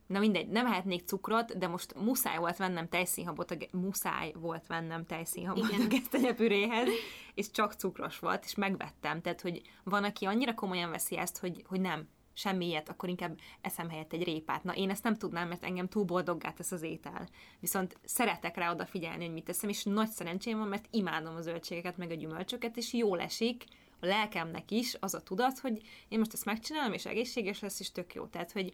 na 0.08 0.20
mindegy, 0.20 0.48
nem 0.48 0.66
ehetnék 0.66 1.06
cukrot, 1.06 1.58
de 1.58 1.68
most 1.68 1.94
muszáj 1.96 2.38
volt 2.38 2.58
vennem 2.58 2.90
tejszínhabot, 2.90 3.52
a, 3.52 3.56
muszáj 3.72 4.32
volt 4.36 4.68
vennem 4.68 5.06
tejszínhabot 5.06 5.70
Igen. 5.70 5.82
a 5.82 5.88
gesztenyepüréhez, 5.88 6.88
és 7.34 7.52
csak 7.52 7.74
cukros 7.74 8.20
volt, 8.20 8.44
és 8.44 8.56
megvettem. 8.56 9.22
Tehát, 9.22 9.42
hogy 9.42 9.62
van, 9.84 10.04
aki 10.04 10.26
annyira 10.26 10.54
komolyan 10.54 10.90
veszi 10.90 11.18
ezt, 11.18 11.38
hogy, 11.38 11.64
hogy 11.68 11.82
nem, 11.82 12.08
semmi 12.42 12.68
ilyet, 12.68 12.90
akkor 12.90 13.10
inkább 13.10 13.40
eszem 13.62 13.90
helyett 13.90 14.14
egy 14.14 14.24
répát. 14.24 14.64
Na, 14.64 14.76
én 14.76 14.90
ezt 14.90 15.04
nem 15.04 15.16
tudnám, 15.16 15.48
mert 15.48 15.64
engem 15.64 15.88
túl 15.88 16.04
boldoggá 16.04 16.52
tesz 16.52 16.72
az 16.72 16.82
étel. 16.82 17.28
Viszont 17.60 17.98
szeretek 18.04 18.58
rá 18.58 18.72
odafigyelni, 18.72 19.24
hogy 19.24 19.34
mit 19.34 19.44
teszem, 19.44 19.70
és 19.70 19.84
nagy 19.84 20.10
szerencsém 20.10 20.58
van, 20.58 20.68
mert 20.68 20.88
imádom 20.92 21.36
a 21.36 21.42
zöldségeket, 21.42 21.98
meg 21.98 22.12
a 22.12 22.16
gyümölcsöket, 22.16 22.78
és 22.78 22.94
jól 22.94 23.22
esik 23.22 23.64
a 24.00 24.06
lelkemnek 24.06 24.72
is 24.72 24.98
az 25.00 25.14
a 25.14 25.22
tudat, 25.22 25.60
hogy 25.60 25.82
én 26.08 26.20
most 26.20 26.34
ezt 26.34 26.46
megcsinálom, 26.46 26.94
és 26.94 27.06
egészséges 27.06 27.60
lesz, 27.60 27.80
és 27.80 27.92
tök 27.92 28.14
jó. 28.14 28.26
Tehát, 28.26 28.52
hogy 28.52 28.74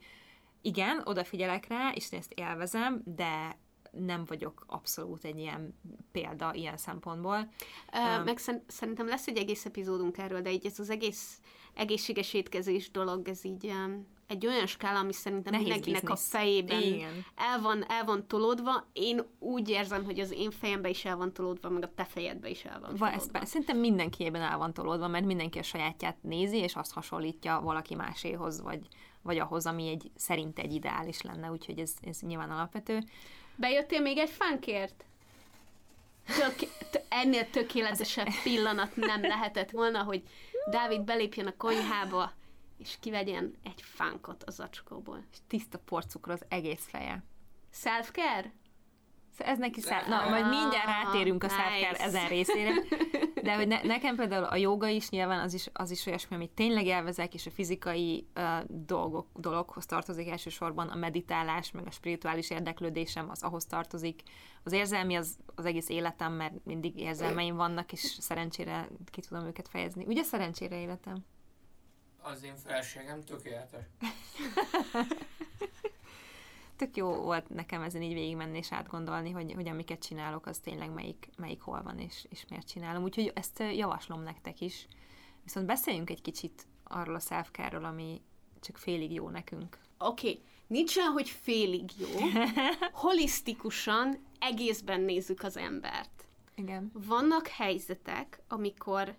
igen, 0.62 1.02
odafigyelek 1.04 1.68
rá, 1.68 1.92
és 1.94 2.12
én 2.12 2.20
ezt 2.20 2.34
élvezem, 2.34 3.02
de 3.06 3.58
nem 3.92 4.26
vagyok 4.26 4.66
abszolút 4.68 5.24
egy 5.24 5.38
ilyen 5.38 5.80
példa 6.12 6.54
ilyen 6.54 6.78
szempontból. 6.78 7.50
Uh, 7.94 8.18
um, 8.18 8.24
meg 8.24 8.38
szerintem 8.68 9.08
lesz 9.08 9.28
egy 9.28 9.38
egész 9.38 9.66
epizódunk 9.66 10.18
erről, 10.18 10.42
de 10.42 10.52
így 10.52 10.66
ez 10.66 10.80
az 10.80 10.90
egész 10.90 11.40
egészséges 11.78 12.34
étkezés 12.34 12.92
dolog, 12.92 13.28
ez 13.28 13.46
így 13.46 13.66
um, 13.66 14.08
egy 14.28 14.46
olyan 14.46 14.66
skála, 14.66 15.00
ami 15.00 15.14
szerintem 15.14 15.52
Nehéz 15.52 15.68
mindenkinek 15.68 16.02
business. 16.02 16.22
a 16.34 16.38
fejében 16.38 16.82
Igen. 16.82 17.26
El, 17.36 17.62
van, 17.62 17.86
el 17.88 18.04
van 18.06 18.28
tolódva. 18.28 18.88
Én 18.94 19.22
úgy 19.40 19.70
érzem, 19.70 20.04
hogy 20.06 20.20
az 20.20 20.32
én 20.32 20.52
fejembe 20.52 20.90
is 20.90 21.06
el 21.06 21.18
van 21.18 21.34
tolódva, 21.34 21.70
meg 21.70 21.84
a 21.84 21.92
te 21.96 22.04
fejedbe 22.06 22.50
is 22.50 22.66
el 22.66 22.80
van 22.80 22.96
Va, 22.96 23.10
tolódva. 23.10 23.40
Ez, 23.40 23.50
szerintem 23.50 23.78
mindenkiében 23.78 24.42
el 24.42 24.58
van 24.58 24.74
tolódva, 24.74 25.08
mert 25.08 25.26
mindenki 25.26 25.60
a 25.60 25.64
sajátját 25.64 26.18
nézi, 26.22 26.58
és 26.58 26.76
azt 26.76 26.94
hasonlítja 26.94 27.60
valaki 27.64 27.96
máséhoz, 27.96 28.62
vagy, 28.62 28.88
vagy 29.22 29.38
ahhoz, 29.38 29.66
ami 29.66 29.88
egy, 29.88 30.12
szerint 30.16 30.60
egy 30.60 30.74
ideális 30.74 31.22
lenne, 31.22 31.52
úgyhogy 31.52 31.80
ez, 31.80 31.94
ez 32.02 32.20
nyilván 32.20 32.52
alapvető. 32.52 33.04
Bejöttél 33.56 34.02
még 34.02 34.18
egy 34.18 34.30
fánkért? 34.30 35.06
Tök, 36.26 36.56
t- 36.92 37.06
ennél 37.10 37.50
tökéletesebb 37.50 38.28
pillanat 38.44 38.96
nem 38.96 39.22
lehetett 39.22 39.72
volna, 39.72 40.04
hogy 40.04 40.24
Dávid 40.70 41.02
belépjen 41.02 41.48
a 41.48 41.58
konyhába, 41.58 42.32
és 42.78 42.98
kivegyen 43.00 43.56
egy 43.64 43.82
fánkot 43.82 44.44
az 44.44 44.60
acskóból. 44.60 45.24
És 45.32 45.38
tiszta 45.48 45.80
porcukra 45.80 46.34
az 46.34 46.46
egész 46.48 46.86
feje. 46.90 47.24
Self-care? 47.72 48.54
Ez 49.38 49.58
neki 49.58 49.82
szá... 49.82 50.04
Na, 50.08 50.30
majd 50.30 50.48
mindjárt 50.50 50.86
rátérünk 50.86 51.44
a 51.44 51.48
nice. 51.48 52.04
ezen 52.04 52.28
részére. 52.28 52.72
De 53.44 53.56
hogy 53.56 53.68
ne, 53.68 53.82
nekem 53.84 54.16
például 54.16 54.44
a 54.44 54.56
joga 54.56 54.88
is 54.88 55.10
nyilván 55.10 55.40
az 55.40 55.54
is, 55.54 55.70
az 55.74 55.92
is 55.92 56.06
olyasmi, 56.06 56.36
amit 56.36 56.52
tényleg 56.52 56.86
élvezek, 56.86 57.34
és 57.34 57.46
a 57.46 57.52
fizikai 57.52 58.28
uh, 58.36 58.44
dolgok, 58.68 59.28
dologhoz 59.36 59.86
tartozik 59.86 60.30
elsősorban, 60.30 60.88
a 60.88 60.96
meditálás, 60.96 61.72
meg 61.72 61.88
a 61.88 61.92
spirituális 61.92 62.50
érdeklődésem 62.50 63.30
az 63.30 63.44
ahhoz 63.44 63.66
tartozik. 63.66 64.22
Az 64.64 64.72
érzelmi 64.72 65.16
az 65.16 65.38
az 65.56 65.66
egész 65.66 65.90
életem, 65.90 66.34
mert 66.34 66.54
mindig 66.64 67.00
érzelmeim 67.00 67.56
vannak, 67.56 67.92
és 67.92 68.00
szerencsére 68.00 68.88
ki 69.12 69.22
tudom 69.22 69.46
őket 69.46 69.68
fejezni. 69.68 70.06
Ugye 70.06 70.24
szerencsére 70.24 70.80
életem? 70.80 71.26
Az 72.22 72.44
én 72.44 72.56
felségem 72.56 73.24
tökéletes. 73.24 73.86
tök 76.78 76.98
jó 76.98 77.22
volt 77.22 77.50
nekem 77.50 77.82
ezen 77.82 78.02
így 78.02 78.14
végigmenni 78.14 78.58
és 78.58 78.72
átgondolni, 78.72 79.32
hogy, 79.32 79.54
hogy 79.54 79.68
amiket 79.68 80.00
csinálok, 80.06 80.46
az 80.46 80.60
tényleg 80.60 80.94
melyik, 80.94 81.30
melyik 81.38 81.62
hol 81.62 81.82
van, 81.82 82.00
és, 82.00 82.26
és 82.30 82.46
miért 82.50 82.68
csinálom. 82.68 83.04
Úgyhogy 83.04 83.32
ezt 83.36 83.64
javaslom 83.76 84.22
nektek 84.22 84.62
is. 84.62 84.88
Viszont 85.44 85.66
beszéljünk 85.66 86.10
egy 86.10 86.22
kicsit 86.22 86.68
arról 86.84 87.16
a 87.16 87.20
self 87.20 87.50
ami 87.84 88.22
csak 88.62 88.78
félig 88.78 89.14
jó 89.14 89.30
nekünk. 89.30 89.78
Oké, 89.98 90.30
okay. 90.30 90.42
nincs 90.68 90.98
olyan, 90.98 91.12
hogy 91.12 91.30
félig 91.30 91.92
jó. 91.98 92.08
Holisztikusan 92.92 94.26
egészben 94.40 95.02
nézzük 95.02 95.44
az 95.44 95.58
embert. 95.58 96.26
Igen. 96.56 96.92
Vannak 96.94 97.48
helyzetek, 97.48 98.42
amikor 98.48 99.16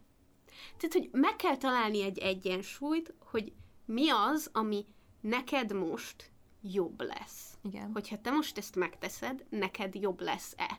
tehát, 0.76 0.92
hogy 0.92 1.09
meg 1.12 1.36
kell 1.36 1.56
találni 1.56 2.02
egy 2.02 2.18
egyensúlyt, 2.18 3.14
hogy 3.18 3.52
mi 3.84 4.11
az, 4.11 4.50
ami 4.52 4.86
neked 5.20 5.72
most 5.72 6.30
jobb 6.62 7.00
lesz. 7.00 7.59
Igen. 7.62 7.90
Hogyha 7.92 8.20
te 8.20 8.30
most 8.30 8.59
ezt 8.59 8.76
megteszed, 8.76 9.44
neked 9.48 9.94
jobb 9.94 10.20
lesz-e. 10.20 10.78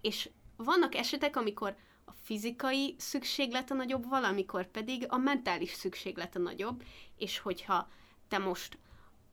És 0.00 0.30
vannak 0.56 0.94
esetek, 0.94 1.36
amikor 1.36 1.76
a 2.04 2.12
fizikai 2.12 2.94
szükséglete 2.98 3.74
nagyobb, 3.74 4.08
valamikor 4.08 4.66
pedig 4.66 5.06
a 5.08 5.16
mentális 5.16 5.72
szükséglete 5.72 6.38
nagyobb, 6.38 6.82
és 7.16 7.38
hogyha 7.38 7.88
te 8.28 8.38
most 8.38 8.78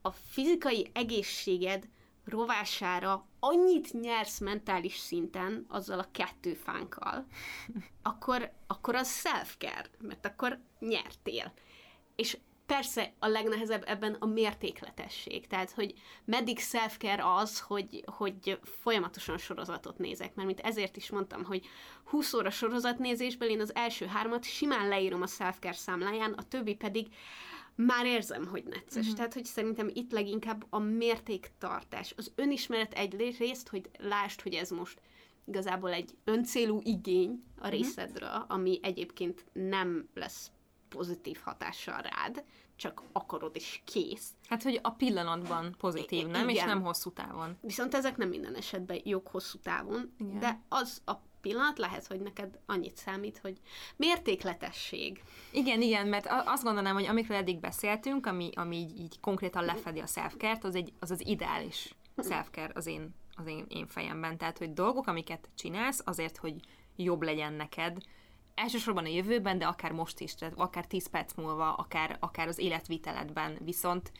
a 0.01 0.11
fizikai 0.11 0.89
egészséged 0.93 1.87
rovására 2.25 3.25
annyit 3.39 3.93
nyersz 3.93 4.39
mentális 4.39 4.97
szinten 4.97 5.65
azzal 5.67 5.99
a 5.99 6.11
kettő 6.11 6.53
fánkkal, 6.53 7.25
akkor, 8.01 8.51
akkor 8.67 8.95
az 8.95 9.11
self-care, 9.11 9.89
mert 9.99 10.25
akkor 10.25 10.59
nyertél. 10.79 11.53
És 12.15 12.37
persze 12.65 13.13
a 13.19 13.27
legnehezebb 13.27 13.83
ebben 13.87 14.13
a 14.19 14.25
mértékletesség. 14.25 15.47
Tehát, 15.47 15.71
hogy 15.71 15.93
meddig 16.25 16.59
self 16.59 16.97
az, 17.17 17.59
hogy, 17.59 18.03
hogy 18.05 18.59
folyamatosan 18.63 19.37
sorozatot 19.37 19.97
nézek. 19.97 20.35
Mert 20.35 20.47
mint 20.47 20.59
ezért 20.59 20.97
is 20.97 21.09
mondtam, 21.09 21.43
hogy 21.43 21.65
20 22.03 22.33
óra 22.33 22.49
sorozatnézésből 22.49 23.49
én 23.49 23.61
az 23.61 23.75
első 23.75 24.05
hármat 24.05 24.43
simán 24.43 24.87
leírom 24.87 25.21
a 25.21 25.27
self 25.27 25.57
számláján, 25.71 26.33
a 26.33 26.43
többi 26.43 26.75
pedig 26.75 27.07
már 27.75 28.05
érzem, 28.05 28.47
hogy 28.47 28.63
necces. 28.63 29.01
Uh-huh. 29.01 29.15
Tehát, 29.15 29.33
hogy 29.33 29.45
szerintem 29.45 29.89
itt 29.93 30.11
leginkább 30.11 30.65
a 30.69 30.79
mértéktartás. 30.79 32.13
Az 32.17 32.31
önismeret 32.35 32.93
egy 32.93 33.35
részt, 33.37 33.69
hogy 33.69 33.89
lásd, 33.97 34.41
hogy 34.41 34.53
ez 34.53 34.69
most 34.69 35.01
igazából 35.45 35.91
egy 35.91 36.17
öncélú 36.23 36.81
igény 36.83 37.43
a 37.57 37.67
mhm. 37.67 37.69
részedről, 37.69 38.29
uh-huh. 38.29 38.45
ami 38.47 38.79
egyébként 38.81 39.45
nem 39.53 40.09
lesz 40.13 40.51
pozitív 40.89 41.39
hatással 41.43 42.01
rád, 42.01 42.43
csak 42.75 43.01
akarod 43.11 43.55
és 43.55 43.81
kész. 43.85 44.29
Hát, 44.47 44.63
hogy 44.63 44.79
a 44.83 44.89
pillanatban 44.89 45.75
pozitív, 45.77 46.27
nem? 46.27 46.49
Igen. 46.49 46.63
És 46.63 46.73
nem 46.73 46.81
hosszú 46.81 47.11
távon. 47.11 47.57
Viszont 47.61 47.93
ezek 47.93 48.17
nem 48.17 48.29
minden 48.29 48.55
esetben 48.55 49.01
jók 49.03 49.27
hosszú 49.27 49.57
távon, 49.59 50.13
Igen. 50.19 50.39
de 50.39 50.61
az 50.69 51.01
a 51.05 51.13
pillanat 51.41 51.77
lehet, 51.77 52.07
hogy 52.07 52.19
neked 52.19 52.59
annyit 52.65 52.97
számít, 52.97 53.37
hogy 53.37 53.59
mértékletesség. 53.95 55.23
Igen, 55.51 55.81
igen, 55.81 56.07
mert 56.07 56.27
azt 56.45 56.63
gondolnám, 56.63 56.93
hogy 56.93 57.05
amikről 57.05 57.37
eddig 57.37 57.59
beszéltünk, 57.59 58.25
ami, 58.25 58.49
ami 58.55 58.77
így, 58.77 58.99
így 58.99 59.19
konkrétan 59.19 59.65
lefedi 59.65 59.99
a 59.99 60.05
self 60.05 60.35
az, 60.61 60.75
egy, 60.75 60.93
az 60.99 61.11
az 61.11 61.27
ideális 61.27 61.95
self 62.23 62.49
az 62.73 62.85
én, 62.85 63.15
az 63.35 63.47
én, 63.47 63.65
én 63.67 63.87
fejemben. 63.87 64.37
Tehát, 64.37 64.57
hogy 64.57 64.73
dolgok, 64.73 65.07
amiket 65.07 65.49
csinálsz 65.55 66.01
azért, 66.05 66.37
hogy 66.37 66.55
jobb 66.95 67.21
legyen 67.21 67.53
neked, 67.53 67.97
elsősorban 68.55 69.05
a 69.05 69.09
jövőben, 69.09 69.57
de 69.57 69.65
akár 69.65 69.91
most 69.91 70.19
is, 70.19 70.35
tehát 70.35 70.53
akár 70.57 70.85
10 70.85 71.07
perc 71.07 71.33
múlva, 71.33 71.73
akár, 71.73 72.17
akár 72.19 72.47
az 72.47 72.57
életviteledben, 72.57 73.57
viszont 73.63 74.11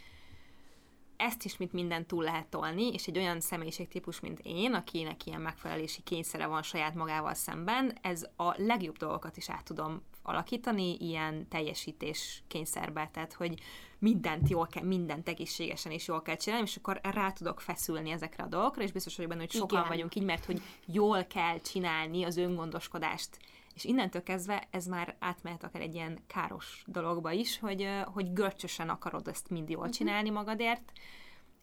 ezt 1.17 1.43
is, 1.43 1.57
mint 1.57 1.73
minden 1.73 2.05
túl 2.05 2.23
lehet 2.23 2.47
tolni, 2.47 2.87
és 2.87 3.07
egy 3.07 3.17
olyan 3.17 3.39
személyiségtípus, 3.39 4.19
mint 4.19 4.39
én, 4.43 4.73
akinek 4.73 5.25
ilyen 5.25 5.41
megfelelési 5.41 6.01
kényszere 6.01 6.45
van 6.45 6.61
saját 6.61 6.95
magával 6.95 7.33
szemben, 7.33 7.97
ez 8.01 8.25
a 8.35 8.53
legjobb 8.57 8.97
dolgokat 8.97 9.37
is 9.37 9.49
át 9.49 9.63
tudom 9.63 10.01
alakítani 10.23 10.97
ilyen 10.99 11.47
teljesítés 11.47 12.43
kényszerbe, 12.47 13.09
tehát 13.13 13.33
hogy 13.33 13.59
mindent 13.99 14.49
jól 14.49 14.67
kell, 14.67 14.83
mindent 14.83 15.29
egészségesen 15.29 15.91
és 15.91 16.07
jól 16.07 16.21
kell 16.21 16.35
csinálni, 16.35 16.65
és 16.67 16.75
akkor 16.75 16.99
rá 17.03 17.31
tudok 17.31 17.61
feszülni 17.61 18.09
ezekre 18.09 18.43
a 18.43 18.47
dolgokra, 18.47 18.83
és 18.83 18.91
biztos 18.91 19.15
vagyok 19.15 19.31
benne, 19.31 19.43
hogy 19.43 19.51
sokan 19.51 19.77
Igen. 19.77 19.89
vagyunk 19.89 20.15
így, 20.15 20.23
mert 20.23 20.45
hogy 20.45 20.61
jól 20.85 21.23
kell 21.23 21.59
csinálni 21.59 22.23
az 22.23 22.37
öngondoskodást 22.37 23.37
és 23.75 23.83
innentől 23.83 24.23
kezdve 24.23 24.67
ez 24.69 24.85
már 24.85 25.15
átmehet 25.19 25.63
akár 25.63 25.81
egy 25.81 25.93
ilyen 25.93 26.19
káros 26.27 26.83
dologba 26.87 27.31
is, 27.31 27.59
hogy, 27.59 27.89
hogy 28.05 28.33
görcsösen 28.33 28.89
akarod 28.89 29.27
ezt 29.27 29.49
mind 29.49 29.69
jól 29.69 29.83
mhm. 29.83 29.91
csinálni 29.91 30.29
magadért, 30.29 30.91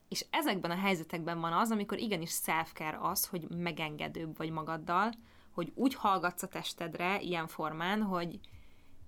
és 0.09 0.27
ezekben 0.31 0.71
a 0.71 0.79
helyzetekben 0.79 1.41
van 1.41 1.53
az, 1.53 1.71
amikor 1.71 1.99
igenis 1.99 2.31
self 2.31 2.73
az, 3.01 3.27
hogy 3.27 3.49
megengedőbb 3.49 4.37
vagy 4.37 4.51
magaddal, 4.51 5.13
hogy 5.51 5.73
úgy 5.75 5.95
hallgatsz 5.95 6.43
a 6.43 6.49
testedre 6.49 7.21
ilyen 7.21 7.47
formán, 7.47 8.03
hogy 8.03 8.41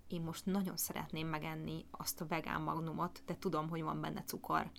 én 0.08 0.20
most 0.20 0.46
nagyon 0.46 0.76
szeretném 0.76 1.28
megenni 1.28 1.84
azt 1.90 2.20
a 2.20 2.26
vegán 2.26 2.60
magnumot, 2.60 3.22
de 3.26 3.36
tudom, 3.38 3.68
hogy 3.68 3.82
van 3.82 4.00
benne 4.00 4.22
cukor. 4.22 4.70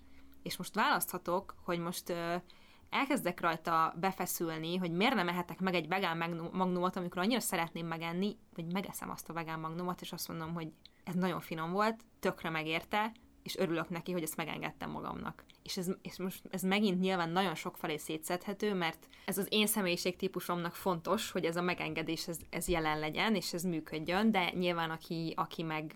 És 0.44 0.58
most 0.58 0.76
választhatok, 0.76 1.56
hogy 1.64 1.80
most 1.80 2.10
uh, 2.10 2.42
elkezdek 2.90 3.40
rajta 3.40 3.94
befeszülni, 4.00 4.78
hogy 4.78 4.92
miért 4.92 5.16
nem 5.16 5.28
ehetek 5.28 5.60
meg 5.60 5.74
egy 5.74 5.88
vegán 5.88 6.18
magnumot, 6.52 6.96
amikor 6.96 7.22
annyira 7.22 7.40
szeretném 7.40 7.88
megenni, 7.88 8.38
vagy 8.56 8.72
megeszem 8.74 9.10
azt 9.10 9.30
a 9.30 9.34
vegán 9.34 9.60
magnumot, 9.60 10.02
és 10.02 10.12
azt 10.12 10.28
mondom, 10.28 10.54
hogy 10.54 10.68
ez 11.04 11.16
nagyon 11.16 11.42
finom 11.42 11.72
volt, 11.72 12.04
tökre 12.20 12.50
megérte, 12.50 13.12
és 13.44 13.58
örülök 13.58 13.90
neki, 13.90 14.12
hogy 14.12 14.24
ezt 14.24 14.36
megengedtem 14.36 14.90
magamnak. 14.90 15.44
És 15.64 15.78
ez, 15.78 15.88
és 16.02 16.18
most 16.18 16.42
ez 16.50 16.62
megint 16.62 17.00
nyilván 17.00 17.30
nagyon 17.30 17.56
sok 17.56 17.78
felé 17.78 17.98
szétszedhető, 17.98 18.74
mert 18.74 19.08
ez 19.26 19.38
az 19.38 19.48
én 19.50 19.68
személyiségtípusomnak 19.68 20.76
fontos, 20.76 21.32
hogy 21.32 21.46
ez 21.46 21.56
a 21.56 21.62
megengedés 21.62 22.28
ez, 22.28 22.38
ez 22.50 22.68
jelen 22.68 23.00
legyen, 23.00 23.36
és 23.36 23.54
ez 23.54 23.64
működjön, 23.64 24.32
de 24.32 24.52
nyilván 24.52 24.90
aki, 24.90 25.34
aki 25.36 25.64
meg 25.64 25.96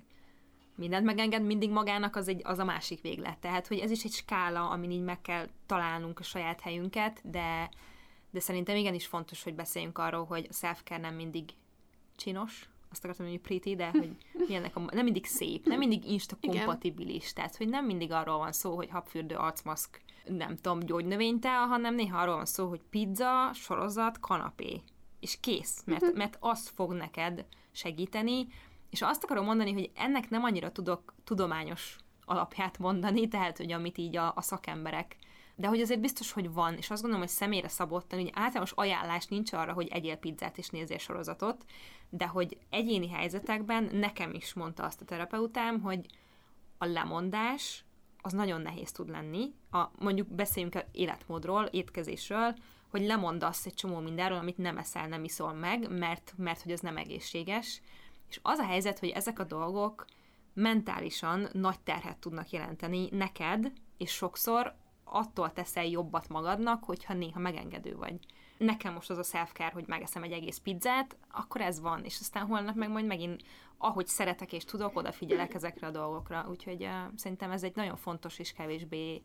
mindent 0.79 1.05
megenged 1.05 1.45
mindig 1.45 1.69
magának, 1.69 2.15
az, 2.15 2.27
egy, 2.27 2.41
az 2.43 2.59
a 2.59 2.63
másik 2.63 3.01
véglet. 3.01 3.37
Tehát, 3.37 3.67
hogy 3.67 3.77
ez 3.77 3.91
is 3.91 4.03
egy 4.03 4.11
skála, 4.11 4.69
amin 4.69 4.91
így 4.91 5.03
meg 5.03 5.21
kell 5.21 5.47
találnunk 5.65 6.19
a 6.19 6.23
saját 6.23 6.61
helyünket, 6.61 7.21
de, 7.23 7.69
de 8.31 8.39
szerintem 8.39 8.75
igenis 8.75 9.05
fontos, 9.05 9.43
hogy 9.43 9.55
beszéljünk 9.55 9.97
arról, 9.97 10.25
hogy 10.25 10.47
a 10.49 10.53
self 10.53 10.81
nem 11.01 11.15
mindig 11.15 11.49
csinos, 12.15 12.69
azt 12.91 13.03
akartam 13.03 13.25
mondani, 13.25 13.47
pretty, 13.47 13.75
de 13.75 13.89
hogy 13.89 14.15
milyennek 14.47 14.75
a, 14.75 14.79
nem 14.79 15.03
mindig 15.03 15.25
szép, 15.25 15.65
nem 15.65 15.77
mindig 15.77 16.05
insta-kompatibilis, 16.05 17.33
tehát 17.33 17.55
hogy 17.55 17.69
nem 17.69 17.85
mindig 17.85 18.11
arról 18.11 18.37
van 18.37 18.51
szó, 18.51 18.75
hogy 18.75 18.89
habfürdő, 18.89 19.35
arcmaszk, 19.35 20.01
nem 20.25 20.55
tudom, 20.55 20.79
gyógynövénytel, 20.79 21.65
hanem 21.65 21.95
néha 21.95 22.19
arról 22.21 22.35
van 22.35 22.45
szó, 22.45 22.67
hogy 22.67 22.81
pizza, 22.89 23.53
sorozat, 23.53 24.19
kanapé, 24.19 24.81
és 25.19 25.39
kész, 25.39 25.81
mert, 25.85 26.01
uh-huh. 26.01 26.17
mert 26.17 26.37
az 26.39 26.67
fog 26.67 26.93
neked 26.93 27.45
segíteni, 27.71 28.47
és 28.89 29.01
azt 29.01 29.23
akarom 29.23 29.45
mondani, 29.45 29.73
hogy 29.73 29.91
ennek 29.95 30.29
nem 30.29 30.43
annyira 30.43 30.71
tudok 30.71 31.13
tudományos 31.23 31.97
alapját 32.25 32.77
mondani, 32.77 33.27
tehát, 33.27 33.57
hogy 33.57 33.71
amit 33.71 33.97
így 33.97 34.17
a, 34.17 34.33
a 34.35 34.41
szakemberek 34.41 35.17
de 35.59 35.67
hogy 35.67 35.81
azért 35.81 35.99
biztos, 35.99 36.31
hogy 36.31 36.51
van, 36.53 36.75
és 36.77 36.89
azt 36.89 37.01
gondolom, 37.01 37.25
hogy 37.25 37.35
személyre 37.35 37.67
szabottan, 37.67 38.19
hogy 38.19 38.31
általános 38.33 38.71
ajánlás 38.71 39.25
nincs 39.25 39.53
arra, 39.53 39.73
hogy 39.73 39.87
egyél 39.87 40.15
pizzát 40.15 40.57
és 40.57 40.69
nézzél 40.69 40.97
sorozatot, 40.97 41.65
de 42.09 42.27
hogy 42.27 42.57
egyéni 42.69 43.09
helyzetekben 43.09 43.89
nekem 43.93 44.33
is 44.33 44.53
mondta 44.53 44.83
azt 44.83 45.01
a 45.01 45.05
terapeutám, 45.05 45.81
hogy 45.81 46.05
a 46.77 46.85
lemondás 46.85 47.83
az 48.21 48.33
nagyon 48.33 48.61
nehéz 48.61 48.91
tud 48.91 49.09
lenni. 49.09 49.53
A, 49.71 49.85
mondjuk 49.99 50.27
beszéljünk 50.27 50.75
a 50.75 50.83
életmódról, 50.91 51.63
étkezésről, 51.63 52.55
hogy 52.89 53.01
lemondasz 53.01 53.65
egy 53.65 53.73
csomó 53.73 53.99
mindenről, 53.99 54.37
amit 54.37 54.57
nem 54.57 54.77
eszel, 54.77 55.07
nem 55.07 55.23
iszol 55.23 55.53
meg, 55.53 55.97
mert, 55.97 56.33
mert 56.37 56.61
hogy 56.61 56.71
ez 56.71 56.79
nem 56.79 56.97
egészséges. 56.97 57.81
És 58.29 58.39
az 58.43 58.59
a 58.59 58.65
helyzet, 58.65 58.99
hogy 58.99 59.09
ezek 59.09 59.39
a 59.39 59.43
dolgok 59.43 60.05
mentálisan 60.53 61.49
nagy 61.51 61.79
terhet 61.79 62.17
tudnak 62.17 62.49
jelenteni 62.49 63.07
neked, 63.11 63.71
és 63.97 64.11
sokszor 64.11 64.75
attól 65.03 65.53
teszel 65.53 65.85
jobbat 65.85 66.27
magadnak, 66.27 66.83
hogyha 66.83 67.13
néha 67.13 67.39
megengedő 67.39 67.95
vagy. 67.95 68.19
Nekem 68.57 68.93
most 68.93 69.09
az 69.09 69.17
a 69.17 69.23
self 69.23 69.51
hogy 69.73 69.87
megeszem 69.87 70.23
egy 70.23 70.31
egész 70.31 70.57
pizzát, 70.57 71.17
akkor 71.31 71.61
ez 71.61 71.79
van, 71.79 72.03
és 72.03 72.17
aztán 72.19 72.45
holnap 72.45 72.75
meg 72.75 72.89
majd 72.89 73.05
megint, 73.05 73.43
ahogy 73.77 74.07
szeretek 74.07 74.53
és 74.53 74.65
tudok, 74.65 74.97
odafigyelek 74.97 75.53
ezekre 75.53 75.87
a 75.87 75.91
dolgokra. 75.91 76.45
Úgyhogy 76.49 76.83
uh, 76.83 76.91
szerintem 77.15 77.51
ez 77.51 77.63
egy 77.63 77.75
nagyon 77.75 77.95
fontos 77.95 78.39
és 78.39 78.53
kevésbé 78.53 79.21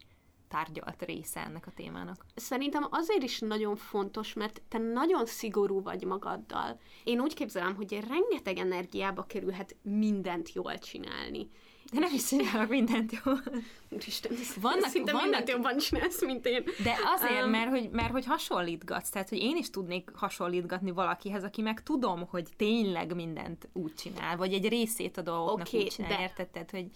tárgyalt 0.54 1.02
része 1.02 1.40
ennek 1.40 1.66
a 1.66 1.70
témának. 1.70 2.26
Szerintem 2.34 2.86
azért 2.90 3.22
is 3.22 3.38
nagyon 3.38 3.76
fontos, 3.76 4.32
mert 4.32 4.62
te 4.68 4.78
nagyon 4.78 5.26
szigorú 5.26 5.82
vagy 5.82 6.04
magaddal. 6.04 6.80
Én 7.04 7.20
úgy 7.20 7.34
képzelem, 7.34 7.74
hogy 7.74 8.04
rengeteg 8.08 8.58
energiába 8.58 9.22
kerülhet 9.22 9.76
mindent 9.82 10.52
jól 10.52 10.78
csinálni. 10.78 11.50
De 11.92 11.98
nem 11.98 12.14
is 12.14 12.24
csinálok 12.24 12.68
mindent 12.68 13.12
jól. 13.24 13.42
Úristen, 13.88 14.32
vannak, 14.60 14.88
szinte 14.88 15.12
vannak, 15.12 15.28
mindent 15.28 15.48
jobban 15.48 15.78
csinálsz, 15.78 16.24
mint 16.24 16.46
én. 16.46 16.64
De 16.82 16.96
azért, 17.16 17.44
um, 17.44 17.50
mert, 17.50 17.70
hogy, 17.70 17.90
mert 17.90 18.10
hogy 18.10 18.24
hasonlítgatsz, 18.24 19.10
tehát 19.10 19.28
hogy 19.28 19.38
én 19.38 19.56
is 19.56 19.70
tudnék 19.70 20.10
hasonlítgatni 20.14 20.90
valakihez, 20.90 21.44
aki 21.44 21.62
meg 21.62 21.82
tudom, 21.82 22.26
hogy 22.28 22.48
tényleg 22.56 23.14
mindent 23.14 23.68
úgy 23.72 23.94
csinál, 23.94 24.36
vagy 24.36 24.52
egy 24.52 24.68
részét 24.68 25.16
a 25.16 25.22
dolgoknak 25.22 25.66
okay, 25.66 25.80
úgy 25.80 25.88
csinál, 25.88 26.10
de... 26.10 26.22
érted? 26.22 26.48
Tehát, 26.48 26.70
hogy 26.70 26.86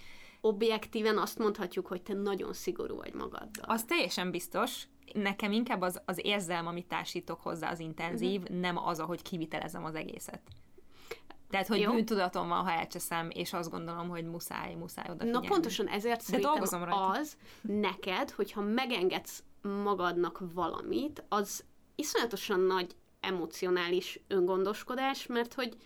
objektíven 0.40 1.18
azt 1.18 1.38
mondhatjuk, 1.38 1.86
hogy 1.86 2.02
te 2.02 2.14
nagyon 2.14 2.52
szigorú 2.52 2.96
vagy 2.96 3.14
magaddal. 3.14 3.64
Az 3.66 3.84
teljesen 3.84 4.30
biztos. 4.30 4.82
Nekem 5.12 5.52
inkább 5.52 5.80
az, 5.80 6.00
az 6.04 6.18
érzelm, 6.22 6.66
amit 6.66 6.86
társítok 6.86 7.40
hozzá, 7.40 7.70
az 7.70 7.80
intenzív, 7.80 8.40
uh-huh. 8.40 8.60
nem 8.60 8.76
az, 8.76 9.00
ahogy 9.00 9.22
kivitelezem 9.22 9.84
az 9.84 9.94
egészet. 9.94 10.40
Tehát, 11.50 11.66
hogy 11.66 11.80
Jó. 11.80 11.92
bűntudatom 11.92 12.48
van, 12.48 12.64
ha 12.64 12.70
elcseszem, 12.70 13.30
és 13.30 13.52
azt 13.52 13.70
gondolom, 13.70 14.08
hogy 14.08 14.24
muszáj, 14.24 14.74
muszáj 14.74 15.10
oda 15.10 15.24
Na 15.24 15.40
pontosan 15.40 15.88
ezért 15.88 16.20
szerintem 16.20 16.88
az 16.88 17.36
neked, 17.60 18.30
hogyha 18.30 18.60
megengedsz 18.60 19.42
magadnak 19.62 20.40
valamit, 20.54 21.24
az 21.28 21.64
iszonyatosan 21.94 22.60
nagy 22.60 22.96
emocionális 23.20 24.20
öngondoskodás, 24.28 25.26
mert 25.26 25.54
hogy 25.54 25.76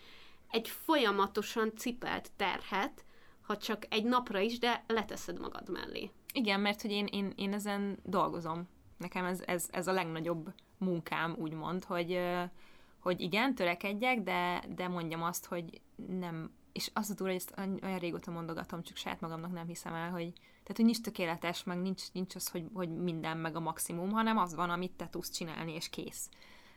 egy 0.49 0.67
folyamatosan 0.67 1.71
cipelt 1.75 2.31
terhet, 2.35 3.05
ha 3.43 3.57
csak 3.57 3.85
egy 3.89 4.03
napra 4.03 4.39
is, 4.39 4.59
de 4.59 4.83
leteszed 4.87 5.39
magad 5.39 5.69
mellé. 5.69 6.11
Igen, 6.33 6.59
mert 6.59 6.81
hogy 6.81 6.91
én, 6.91 7.05
én, 7.05 7.33
én 7.35 7.53
ezen 7.53 7.99
dolgozom. 8.03 8.67
Nekem 8.97 9.25
ez, 9.25 9.41
ez, 9.45 9.67
ez 9.71 9.87
a 9.87 9.91
legnagyobb 9.91 10.53
munkám, 10.77 11.35
úgymond, 11.37 11.83
hogy 11.83 12.19
hogy 13.03 13.21
igen, 13.21 13.55
törekedjek, 13.55 14.19
de, 14.21 14.63
de 14.75 14.87
mondjam 14.87 15.23
azt, 15.23 15.45
hogy 15.45 15.81
nem, 16.19 16.51
és 16.71 16.89
az 16.93 17.09
a 17.09 17.13
durva, 17.13 17.33
hogy 17.33 17.41
ezt 17.41 17.83
olyan 17.83 17.99
régóta 17.99 18.31
mondogatom, 18.31 18.83
csak 18.83 18.97
saját 18.97 19.21
magamnak 19.21 19.51
nem 19.51 19.67
hiszem 19.67 19.93
el, 19.93 20.09
hogy 20.09 20.31
tehát, 20.33 20.75
hogy 20.75 20.85
nincs 20.85 21.01
tökéletes, 21.01 21.63
meg 21.63 21.81
nincs, 21.81 22.01
nincs 22.11 22.35
az, 22.35 22.47
hogy, 22.49 22.65
hogy 22.73 22.89
minden 22.89 23.37
meg 23.37 23.55
a 23.55 23.59
maximum, 23.59 24.11
hanem 24.11 24.37
az 24.37 24.55
van, 24.55 24.69
amit 24.69 24.91
te 24.91 25.09
tudsz 25.09 25.31
csinálni, 25.31 25.73
és 25.73 25.89
kész. 25.89 26.29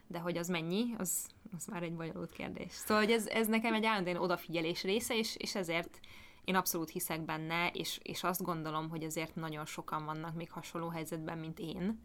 De 0.07 0.19
hogy 0.19 0.37
az 0.37 0.49
mennyi, 0.49 0.95
az, 0.99 1.27
az 1.57 1.67
már 1.67 1.83
egy 1.83 1.95
bonyolult 1.95 2.33
kérdés. 2.33 2.73
Szóval, 2.73 3.03
hogy 3.05 3.13
ez, 3.13 3.27
ez 3.27 3.47
nekem 3.47 3.75
egy 3.75 3.85
állandóan 3.85 4.17
odafigyelés 4.17 4.83
része, 4.83 5.17
és, 5.17 5.37
és 5.37 5.55
ezért 5.55 6.01
én 6.47 6.55
abszolút 6.55 6.91
hiszek 6.91 7.25
benne, 7.25 7.71
és, 7.71 7.99
és 8.03 8.23
azt 8.23 8.43
gondolom, 8.43 8.89
hogy 8.89 9.05
azért 9.05 9.35
nagyon 9.35 9.65
sokan 9.65 10.05
vannak 10.05 10.35
még 10.35 10.51
hasonló 10.51 10.89
helyzetben, 10.89 11.39
mint 11.39 11.59
én, 11.59 12.01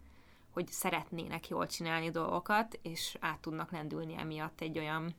hogy 0.49 0.67
szeretnének 0.67 1.47
jól 1.47 1.67
csinálni 1.67 2.09
dolgokat, 2.09 2.79
és 2.81 3.17
át 3.19 3.39
tudnak 3.39 3.71
lendülni 3.71 4.17
emiatt 4.17 4.61
egy 4.61 4.77
olyan, 4.77 5.15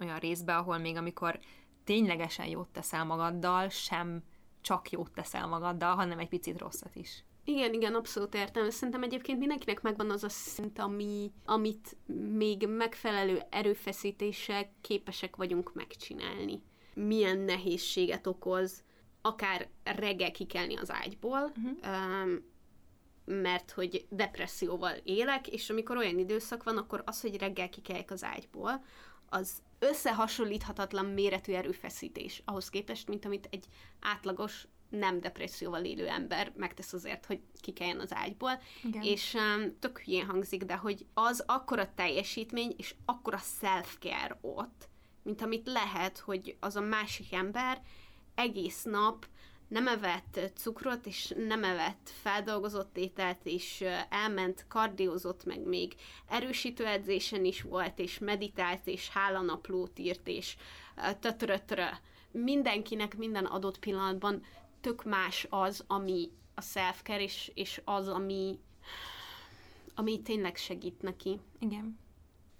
olyan 0.00 0.18
részbe, 0.18 0.56
ahol 0.56 0.78
még 0.78 0.96
amikor 0.96 1.38
ténylegesen 1.84 2.46
jót 2.46 2.68
teszel 2.68 3.04
magaddal, 3.04 3.68
sem 3.68 4.22
csak 4.60 4.90
jót 4.90 5.12
teszel 5.12 5.46
magaddal, 5.46 5.94
hanem 5.94 6.18
egy 6.18 6.28
picit 6.28 6.58
rosszat 6.58 6.96
is. 6.96 7.24
Igen, 7.44 7.72
igen, 7.72 7.94
abszolút 7.94 8.34
értem. 8.34 8.70
Szerintem 8.70 9.02
egyébként 9.02 9.38
mindenkinek 9.38 9.82
megvan 9.82 10.10
az 10.10 10.24
a 10.24 10.28
szint, 10.28 10.78
ami, 10.78 11.32
amit 11.44 11.96
még 12.36 12.68
megfelelő 12.68 13.42
erőfeszítéssel 13.50 14.70
képesek 14.80 15.36
vagyunk 15.36 15.74
megcsinálni. 15.74 16.62
Milyen 16.98 17.38
nehézséget 17.38 18.26
okoz, 18.26 18.84
akár 19.20 19.68
reggel 19.84 20.30
kikelni 20.30 20.76
az 20.76 20.90
ágyból, 20.90 21.52
uh-huh. 21.56 22.24
um, 22.24 22.54
mert 23.24 23.70
hogy 23.70 24.06
depresszióval 24.10 24.96
élek, 25.04 25.48
és 25.48 25.70
amikor 25.70 25.96
olyan 25.96 26.18
időszak 26.18 26.62
van, 26.62 26.76
akkor 26.76 27.02
az, 27.06 27.20
hogy 27.20 27.38
reggel 27.38 27.68
kikeljek 27.68 28.10
az 28.10 28.24
ágyból, 28.24 28.84
az 29.28 29.62
összehasonlíthatatlan 29.78 31.06
méretű 31.06 31.52
erőfeszítés 31.52 32.42
ahhoz 32.44 32.68
képest, 32.68 33.08
mint 33.08 33.24
amit 33.24 33.48
egy 33.50 33.64
átlagos 34.00 34.66
nem 34.88 35.20
depresszióval 35.20 35.84
élő 35.84 36.06
ember 36.06 36.52
megtesz 36.56 36.92
azért, 36.92 37.26
hogy 37.26 37.40
kikeljen 37.60 38.00
az 38.00 38.14
ágyból, 38.14 38.60
Igen. 38.84 39.02
és 39.02 39.34
um, 39.34 39.78
tök 39.78 39.98
hülyén 39.98 40.26
hangzik, 40.26 40.62
de 40.62 40.76
hogy 40.76 41.06
az 41.14 41.44
akkora 41.46 41.94
teljesítmény, 41.94 42.74
és 42.76 42.94
akkora 43.04 43.38
self-care 43.60 44.38
ott, 44.40 44.88
mint 45.26 45.42
amit 45.42 45.66
lehet, 45.66 46.18
hogy 46.18 46.56
az 46.60 46.76
a 46.76 46.80
másik 46.80 47.32
ember 47.32 47.82
egész 48.34 48.82
nap 48.82 49.26
nem 49.68 49.88
evett 49.88 50.40
cukrot, 50.54 51.06
és 51.06 51.34
nem 51.48 51.64
evett 51.64 52.10
feldolgozott 52.22 52.96
ételt, 52.96 53.38
és 53.42 53.84
elment, 54.08 54.64
kardiózott, 54.68 55.44
meg 55.44 55.66
még 55.66 55.94
erősítő 56.28 56.86
edzésen 56.86 57.44
is 57.44 57.62
volt, 57.62 57.98
és 57.98 58.18
meditált, 58.18 58.86
és 58.86 59.08
hálanaplót 59.08 59.98
írt, 59.98 60.28
és 60.28 60.56
tötörötörö. 61.20 61.86
Mindenkinek 62.30 63.16
minden 63.16 63.44
adott 63.44 63.78
pillanatban 63.78 64.44
tök 64.80 65.04
más 65.04 65.46
az, 65.50 65.84
ami 65.86 66.30
a 66.54 66.60
self 66.60 67.02
és, 67.06 67.50
és 67.54 67.80
az, 67.84 68.08
ami, 68.08 68.58
ami 69.94 70.22
tényleg 70.22 70.56
segít 70.56 71.02
neki. 71.02 71.40
Igen. 71.58 71.98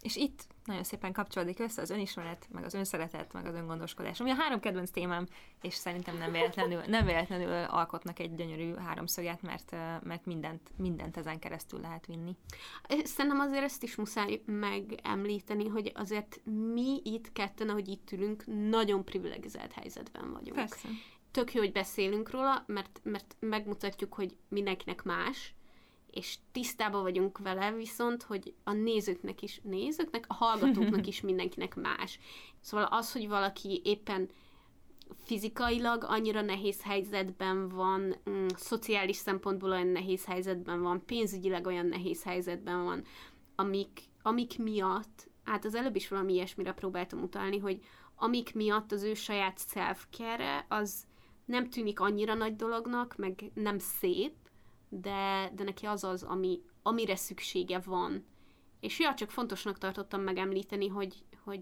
És 0.01 0.17
itt 0.17 0.47
nagyon 0.67 0.85
szépen 0.85 1.13
kapcsolódik 1.13 1.59
össze 1.59 1.83
az 1.83 1.91
önismeret, 1.91 2.47
meg 2.51 2.65
az 2.65 2.75
önszeretet, 2.75 3.33
meg 3.33 3.47
az 3.47 3.55
öngondoskodás. 3.55 4.21
Ami 4.21 4.31
a 4.31 4.35
három 4.35 4.61
kedvenc 4.61 4.91
témám, 4.91 5.27
és 5.63 5.75
szerintem 5.75 6.19
nem 6.19 6.33
véletlenül, 6.33 6.81
nem 6.87 7.05
véletlenül 7.05 7.53
alkotnak 7.53 8.19
egy 8.19 8.35
gyönyörű 8.35 8.75
háromszöget, 8.75 9.43
mert, 9.43 9.71
mert 10.03 10.27
mindent, 10.27 10.71
mindent 10.77 11.17
ezen 11.17 11.39
keresztül 11.39 11.81
lehet 11.81 12.07
vinni. 12.07 12.37
Szerintem 13.05 13.41
azért 13.41 13.65
ezt 13.65 13.83
is 13.83 13.97
muszáj 13.97 14.43
megemlíteni, 14.47 15.69
hogy 15.69 15.93
azért 15.95 16.41
mi 16.73 17.01
itt 17.05 17.33
ketten, 17.33 17.69
ahogy 17.69 17.89
itt 17.89 18.13
ülünk, 18.13 18.45
nagyon 18.69 19.05
privilegizált 19.05 19.73
helyzetben 19.73 20.33
vagyunk. 20.33 20.55
Persze. 20.55 20.89
Tök 21.31 21.55
jó, 21.55 21.61
hogy 21.61 21.73
beszélünk 21.73 22.31
róla, 22.31 22.65
mert, 22.67 23.01
mert 23.03 23.37
megmutatjuk, 23.41 24.15
hogy 24.15 24.37
mindenkinek 24.49 25.03
más, 25.03 25.55
és 26.17 26.37
tisztában 26.53 27.03
vagyunk 27.03 27.39
vele 27.39 27.73
viszont, 27.73 28.23
hogy 28.23 28.55
a 28.65 28.73
nézőknek 28.73 29.43
is, 29.43 29.61
nézőknek, 29.63 30.25
a 30.29 30.35
hallgatóknak 30.35 31.07
is 31.13 31.21
mindenkinek 31.21 31.75
más. 31.75 32.19
Szóval 32.61 32.87
az, 32.91 33.13
hogy 33.13 33.29
valaki 33.29 33.81
éppen 33.85 34.29
fizikailag 35.25 36.05
annyira 36.09 36.41
nehéz 36.41 36.83
helyzetben 36.83 37.69
van, 37.69 38.17
mm, 38.31 38.47
szociális 38.55 39.17
szempontból 39.17 39.71
olyan 39.71 39.87
nehéz 39.87 40.25
helyzetben 40.25 40.83
van, 40.83 41.05
pénzügyileg 41.07 41.67
olyan 41.67 41.87
nehéz 41.87 42.23
helyzetben 42.23 42.85
van, 42.85 43.05
amik, 43.55 44.01
amik 44.23 44.59
miatt, 44.59 45.29
hát 45.45 45.65
az 45.65 45.75
előbb 45.75 45.97
is 45.97 46.09
valami 46.09 46.33
ilyesmire 46.33 46.73
próbáltam 46.73 47.23
utalni, 47.23 47.59
hogy 47.59 47.81
amik 48.15 48.55
miatt 48.55 48.93
az 48.93 49.03
ő 49.03 49.15
saját 49.15 49.61
self 49.69 50.07
az 50.69 51.07
nem 51.45 51.69
tűnik 51.71 52.01
annyira 52.01 52.35
nagy 52.35 52.57
dolognak, 52.57 53.17
meg 53.17 53.51
nem 53.55 53.79
szép, 53.79 54.35
de, 54.89 55.51
de 55.55 55.65
neki 55.65 55.87
az 55.87 56.05
az, 56.05 56.23
ami, 56.23 56.61
amire 56.83 57.17
szüksége 57.17 57.79
van. 57.79 58.25
És 58.81 58.99
ja, 58.99 59.15
csak 59.15 59.31
fontosnak 59.31 59.79
tartottam 59.79 60.21
megemlíteni, 60.21 60.89
hogy, 60.89 61.25
hogy 61.45 61.61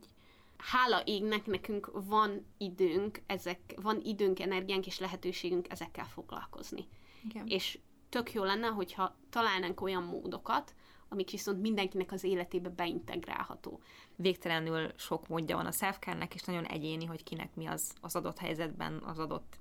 hála 0.57 1.03
égnek 1.05 1.47
nekünk 1.47 1.91
van 1.93 2.47
időnk, 2.59 3.23
ezek, 3.27 3.61
van 3.83 4.01
időnk, 4.03 4.41
energiánk 4.41 4.87
és 4.87 4.99
lehetőségünk 4.99 5.71
ezekkel 5.71 6.05
foglalkozni. 6.05 6.87
Igen. 7.29 7.47
És 7.47 7.79
tök 8.09 8.33
jó 8.33 8.45
lenne, 8.45 8.67
hogyha 8.67 9.17
találnánk 9.31 9.81
olyan 9.81 10.03
módokat, 10.03 10.75
amik 11.09 11.31
viszont 11.31 11.61
mindenkinek 11.61 12.13
az 12.13 12.25
életébe 12.25 12.69
beintegrálható. 12.69 13.81
Végtelenül 14.17 14.93
sok 14.97 15.29
módja 15.29 15.57
van 15.57 15.67
a 15.67 15.71
self 15.71 15.99
és 16.35 16.43
nagyon 16.43 16.65
egyéni, 16.65 17.05
hogy 17.05 17.23
kinek 17.23 17.55
mi 17.55 17.67
az 17.67 17.95
az 18.01 18.17
adott 18.17 18.39
helyzetben, 18.39 19.03
az 19.05 19.19
adott 19.19 19.59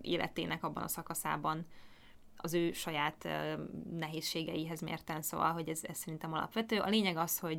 életének 0.00 0.64
abban 0.64 0.82
a 0.82 0.88
szakaszában 0.88 1.66
az 2.42 2.54
ő 2.54 2.72
saját 2.72 3.28
nehézségeihez 3.90 4.80
mérten, 4.80 5.22
szóval, 5.22 5.52
hogy 5.52 5.68
ez, 5.68 5.80
ez 5.82 5.98
szerintem 5.98 6.32
alapvető. 6.32 6.78
A 6.78 6.88
lényeg 6.88 7.16
az, 7.16 7.38
hogy 7.38 7.58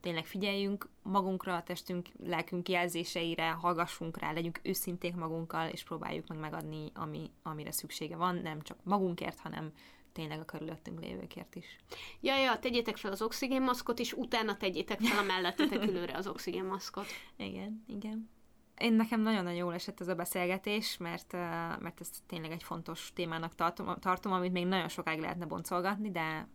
tényleg 0.00 0.26
figyeljünk 0.26 0.88
magunkra, 1.02 1.54
a 1.56 1.62
testünk, 1.62 2.08
lelkünk 2.24 2.68
jelzéseire, 2.68 3.50
hallgassunk 3.50 4.18
rá, 4.18 4.32
legyünk 4.32 4.60
őszinték 4.62 5.14
magunkkal, 5.14 5.68
és 5.68 5.82
próbáljuk 5.82 6.26
meg 6.26 6.38
megadni, 6.38 6.90
ami, 6.94 7.30
amire 7.42 7.72
szüksége 7.72 8.16
van, 8.16 8.36
nem 8.36 8.62
csak 8.62 8.78
magunkért, 8.82 9.38
hanem 9.40 9.72
tényleg 10.12 10.40
a 10.40 10.44
körülöttünk 10.44 11.00
lévőkért 11.00 11.54
is. 11.54 11.78
Ja, 12.20 12.38
ja, 12.38 12.58
tegyétek 12.58 12.96
fel 12.96 13.12
az 13.12 13.22
oxigénmaszkot, 13.22 13.98
és 13.98 14.12
utána 14.12 14.56
tegyétek 14.56 15.00
fel 15.00 15.18
a 15.18 15.26
mellettetek 15.26 15.82
ülőre 15.82 16.16
az 16.16 16.26
oxigénmaszkot. 16.26 17.06
igen, 17.36 17.84
igen. 17.86 18.30
Én 18.78 18.92
nekem 18.92 19.20
nagyon-nagyon 19.20 19.58
jól 19.58 19.74
esett 19.74 20.00
ez 20.00 20.08
a 20.08 20.14
beszélgetés, 20.14 20.96
mert, 20.96 21.32
mert 21.80 22.00
ezt 22.00 22.16
tényleg 22.26 22.50
egy 22.50 22.62
fontos 22.62 23.12
témának 23.14 23.54
tartom, 23.54 23.94
tartom, 23.98 24.32
amit 24.32 24.52
még 24.52 24.66
nagyon 24.66 24.88
sokáig 24.88 25.20
lehetne 25.20 25.46
boncolgatni, 25.46 26.10
de, 26.10 26.48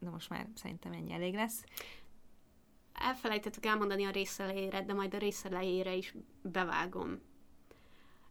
de 0.00 0.10
most 0.10 0.28
már 0.28 0.48
szerintem 0.54 0.92
ennyi 0.92 1.12
elég 1.12 1.34
lesz 1.34 1.64
elfelejtettük 2.98 3.66
elmondani 3.66 4.04
a 4.04 4.10
részelejére, 4.10 4.82
de 4.82 4.92
majd 4.92 5.14
a 5.14 5.18
részelejére 5.18 5.94
is 5.94 6.14
bevágom. 6.42 7.20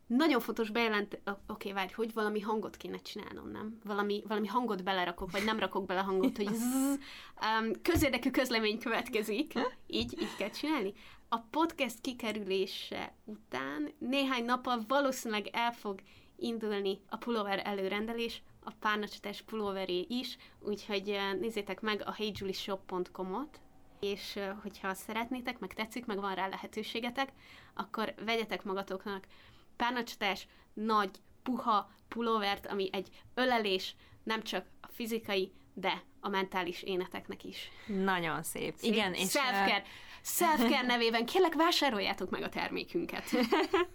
Nagyon 0.07 0.39
fontos 0.39 0.69
bejelent, 0.69 1.21
oké, 1.25 1.41
okay, 1.47 1.71
várj, 1.71 1.93
hogy 1.93 2.13
valami 2.13 2.39
hangot 2.39 2.77
kéne 2.77 2.97
csinálnom, 2.97 3.51
nem? 3.51 3.79
Valami, 3.83 4.23
valami 4.27 4.47
hangot 4.47 4.83
belerakok, 4.83 5.31
vagy 5.31 5.43
nem 5.43 5.59
rakok 5.59 5.85
bele 5.85 5.99
hangot, 5.99 6.37
hogy 6.37 6.53
zzz, 6.63 6.97
um, 7.41 7.71
közérdekű 7.81 8.31
közlemény 8.31 8.79
következik. 8.79 9.53
Így, 9.87 10.21
így 10.21 10.35
kell 10.37 10.49
csinálni. 10.49 10.93
A 11.29 11.37
podcast 11.37 12.01
kikerülése 12.01 13.13
után 13.23 13.93
néhány 13.97 14.45
nappal 14.45 14.83
valószínűleg 14.87 15.47
el 15.51 15.71
fog 15.71 16.01
indulni 16.35 16.99
a 17.09 17.17
pulóver 17.17 17.61
előrendelés, 17.63 18.41
a 18.63 18.71
párnacsatás 18.79 19.41
pulóveré 19.41 20.05
is, 20.09 20.37
úgyhogy 20.59 21.19
nézzétek 21.39 21.81
meg 21.81 22.03
a 22.05 22.13
heyjulishop.com-ot, 22.13 23.59
és 23.99 24.39
hogyha 24.61 24.93
szeretnétek, 24.93 25.59
meg 25.59 25.73
tetszik, 25.73 26.05
meg 26.05 26.19
van 26.19 26.35
rá 26.35 26.47
lehetőségetek, 26.47 27.31
akkor 27.73 28.13
vegyetek 28.25 28.63
magatoknak 28.63 29.27
párnacsatás, 29.75 30.47
nagy, 30.73 31.09
puha 31.43 31.91
pulóvert, 32.07 32.65
ami 32.67 32.89
egy 32.91 33.09
ölelés 33.33 33.95
nem 34.23 34.41
csak 34.41 34.65
a 34.81 34.87
fizikai, 34.91 35.51
de 35.73 36.03
a 36.19 36.29
mentális 36.29 36.83
éneteknek 36.83 37.43
is. 37.43 37.69
Nagyon 37.87 38.43
szép. 38.43 38.75
szép. 38.75 38.91
Igen, 38.91 39.13
és... 39.13 39.29
Selfcare. 39.29 39.83
Selfcare 40.27 40.81
nevében 40.81 41.25
kérlek, 41.25 41.53
vásároljátok 41.53 42.29
meg 42.29 42.43
a 42.43 42.49
termékünket. 42.49 43.23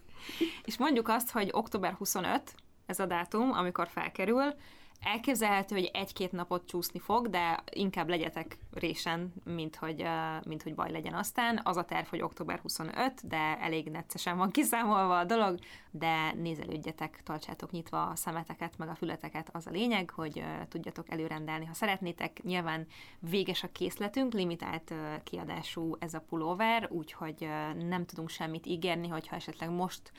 és 0.65 0.78
mondjuk 0.78 1.09
azt, 1.09 1.31
hogy 1.31 1.48
október 1.52 1.93
25, 1.93 2.55
ez 2.86 2.98
a 3.01 3.07
dátum, 3.07 3.52
amikor 3.52 3.89
felkerül, 3.89 4.55
Elképzelhető, 5.01 5.74
hogy 5.74 5.90
egy-két 5.93 6.32
napot 6.32 6.66
csúszni 6.66 6.98
fog, 6.98 7.28
de 7.28 7.62
inkább 7.70 8.09
legyetek 8.09 8.59
résen, 8.72 9.32
mint 9.44 9.77
hogy, 9.77 10.05
mint 10.44 10.62
hogy 10.62 10.74
baj 10.74 10.90
legyen 10.90 11.14
aztán. 11.14 11.60
Az 11.62 11.77
a 11.77 11.85
terv, 11.85 12.06
hogy 12.06 12.20
október 12.20 12.59
25, 12.59 13.27
de 13.27 13.59
elég 13.60 13.90
neccesen 13.90 14.36
van 14.36 14.51
kiszámolva 14.51 15.18
a 15.18 15.24
dolog, 15.24 15.59
de 15.90 16.32
nézelődjetek, 16.32 17.20
tartsátok 17.24 17.70
nyitva 17.70 18.06
a 18.06 18.16
szemeteket, 18.16 18.78
meg 18.78 18.89
a 18.89 18.94
fületeket. 18.94 19.48
Az 19.52 19.66
a 19.66 19.70
lényeg, 19.70 20.10
hogy 20.10 20.44
tudjatok 20.68 21.10
előrendelni, 21.10 21.64
ha 21.64 21.74
szeretnétek. 21.74 22.43
Nyilván 22.43 22.86
véges 23.18 23.62
a 23.62 23.72
készletünk, 23.72 24.32
limitált 24.32 24.94
kiadású 25.24 25.97
ez 25.98 26.14
a 26.14 26.24
pulóver, 26.28 26.89
úgyhogy 26.90 27.48
nem 27.89 28.06
tudunk 28.06 28.28
semmit 28.28 28.66
ígérni, 28.66 29.09
hogyha 29.09 29.36
esetleg 29.36 29.70
most 29.70 30.12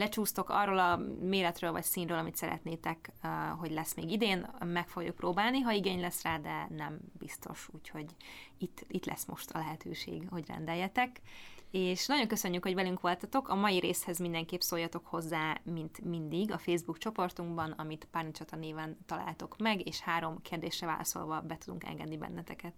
lecsúsztok 0.00 0.48
arról 0.48 0.78
a 0.78 0.96
méretről 1.20 1.72
vagy 1.72 1.82
színről, 1.82 2.18
amit 2.18 2.36
szeretnétek, 2.36 3.12
hogy 3.58 3.70
lesz 3.70 3.94
még 3.94 4.10
idén, 4.10 4.50
meg 4.64 4.88
fogjuk 4.88 5.14
próbálni, 5.14 5.60
ha 5.60 5.72
igény 5.72 6.00
lesz 6.00 6.22
rá, 6.22 6.38
de 6.38 6.66
nem 6.76 6.98
biztos, 7.18 7.68
úgyhogy 7.72 8.06
itt, 8.58 8.84
itt 8.88 9.04
lesz 9.04 9.24
most 9.24 9.50
a 9.50 9.58
lehetőség, 9.58 10.28
hogy 10.30 10.46
rendeljetek. 10.46 11.20
És 11.70 12.06
nagyon 12.06 12.26
köszönjük, 12.26 12.64
hogy 12.64 12.74
velünk 12.74 13.00
voltatok. 13.00 13.48
A 13.48 13.54
mai 13.54 13.78
részhez 13.78 14.18
mindenképp 14.18 14.60
szóljatok 14.60 15.06
hozzá, 15.06 15.60
mint 15.62 16.04
mindig, 16.04 16.52
a 16.52 16.58
Facebook 16.58 16.98
csoportunkban, 16.98 17.70
amit 17.70 18.08
Párnicsata 18.10 18.56
néven 18.56 18.98
találtok 19.06 19.58
meg, 19.58 19.86
és 19.86 20.00
három 20.00 20.42
kérdésre 20.42 20.86
válaszolva 20.86 21.40
be 21.40 21.58
tudunk 21.58 21.84
engedni 21.84 22.16
benneteket. 22.16 22.74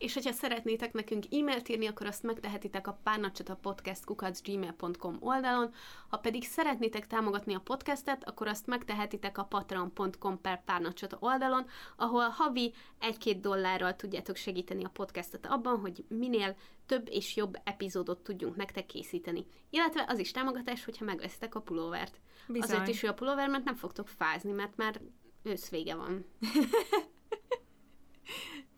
És 0.00 0.14
hogyha 0.14 0.32
szeretnétek 0.32 0.92
nekünk 0.92 1.24
e-mailt 1.30 1.68
írni, 1.68 1.86
akkor 1.86 2.06
azt 2.06 2.22
megtehetitek 2.22 2.86
a 2.86 3.00
párnacsata 3.02 3.54
podcast 3.54 4.04
gmail.com 4.42 5.16
oldalon, 5.20 5.74
ha 6.08 6.16
pedig 6.16 6.44
szeretnétek 6.44 7.06
támogatni 7.06 7.54
a 7.54 7.60
podcastet, 7.60 8.28
akkor 8.28 8.46
azt 8.48 8.66
megtehetitek 8.66 9.38
a 9.38 9.44
patreon.com 9.44 10.40
per 10.40 10.64
párnacsata 10.64 11.16
oldalon, 11.20 11.66
ahol 11.96 12.28
havi 12.28 12.74
egy-két 12.98 13.40
dollárral 13.40 13.96
tudjátok 13.96 14.36
segíteni 14.36 14.84
a 14.84 14.88
podcastet 14.88 15.46
abban, 15.46 15.80
hogy 15.80 16.04
minél 16.08 16.56
több 16.86 17.08
és 17.10 17.36
jobb 17.36 17.60
epizódot 17.64 18.22
tudjunk 18.22 18.56
nektek 18.56 18.86
készíteni. 18.86 19.46
Illetve 19.70 20.04
az 20.08 20.18
is 20.18 20.30
támogatás, 20.30 20.84
hogyha 20.84 21.04
megveszitek 21.04 21.54
a 21.54 21.60
pulóvert. 21.60 22.20
Bizony. 22.46 22.70
Azért 22.70 22.88
is 22.88 23.02
jó 23.02 23.08
a 23.08 23.14
pulóver, 23.14 23.48
mert 23.48 23.64
nem 23.64 23.76
fogtok 23.76 24.08
fázni, 24.08 24.52
mert 24.52 24.76
már 24.76 25.00
ősz 25.42 25.68
vége 25.68 25.94
van. 25.94 26.24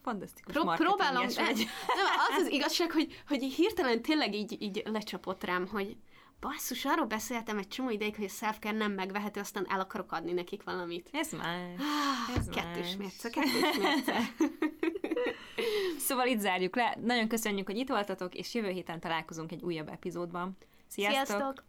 Fantasztikus 0.02 0.54
Pró- 0.54 0.72
Próbálom, 0.74 1.26
de, 1.26 1.44
vagy. 1.44 1.56
nem, 1.56 2.06
az 2.30 2.42
az 2.42 2.48
igazság, 2.48 2.90
hogy, 2.92 3.22
hogy 3.28 3.42
hirtelen 3.42 4.02
tényleg 4.02 4.34
így, 4.34 4.56
így 4.62 4.82
lecsapott 4.84 5.44
rám, 5.44 5.66
hogy 5.66 5.96
basszus, 6.40 6.84
arról 6.84 7.06
beszéltem 7.06 7.58
egy 7.58 7.68
csomó 7.68 7.90
ideig, 7.90 8.16
hogy 8.16 8.24
a 8.24 8.28
self 8.28 8.58
nem 8.60 8.92
megvehető, 8.92 9.40
aztán 9.40 9.66
el 9.70 9.80
akarok 9.80 10.12
adni 10.12 10.32
nekik 10.32 10.62
valamit. 10.62 11.08
Ez 11.12 11.32
már. 11.32 11.74
Ah, 11.78 12.36
Ez 12.36 12.48
kettős 12.48 12.96
mérce, 12.96 13.30
kettős 13.30 13.76
mérce. 13.78 14.16
szóval 16.06 16.26
itt 16.26 16.40
zárjuk 16.40 16.76
le. 16.76 16.96
Nagyon 17.00 17.28
köszönjük, 17.28 17.66
hogy 17.66 17.76
itt 17.76 17.88
voltatok, 17.88 18.34
és 18.34 18.54
jövő 18.54 18.70
héten 18.70 19.00
találkozunk 19.00 19.52
egy 19.52 19.62
újabb 19.62 19.88
epizódban. 19.88 20.56
Sziasztok! 20.86 21.26
Sziasztok! 21.26 21.64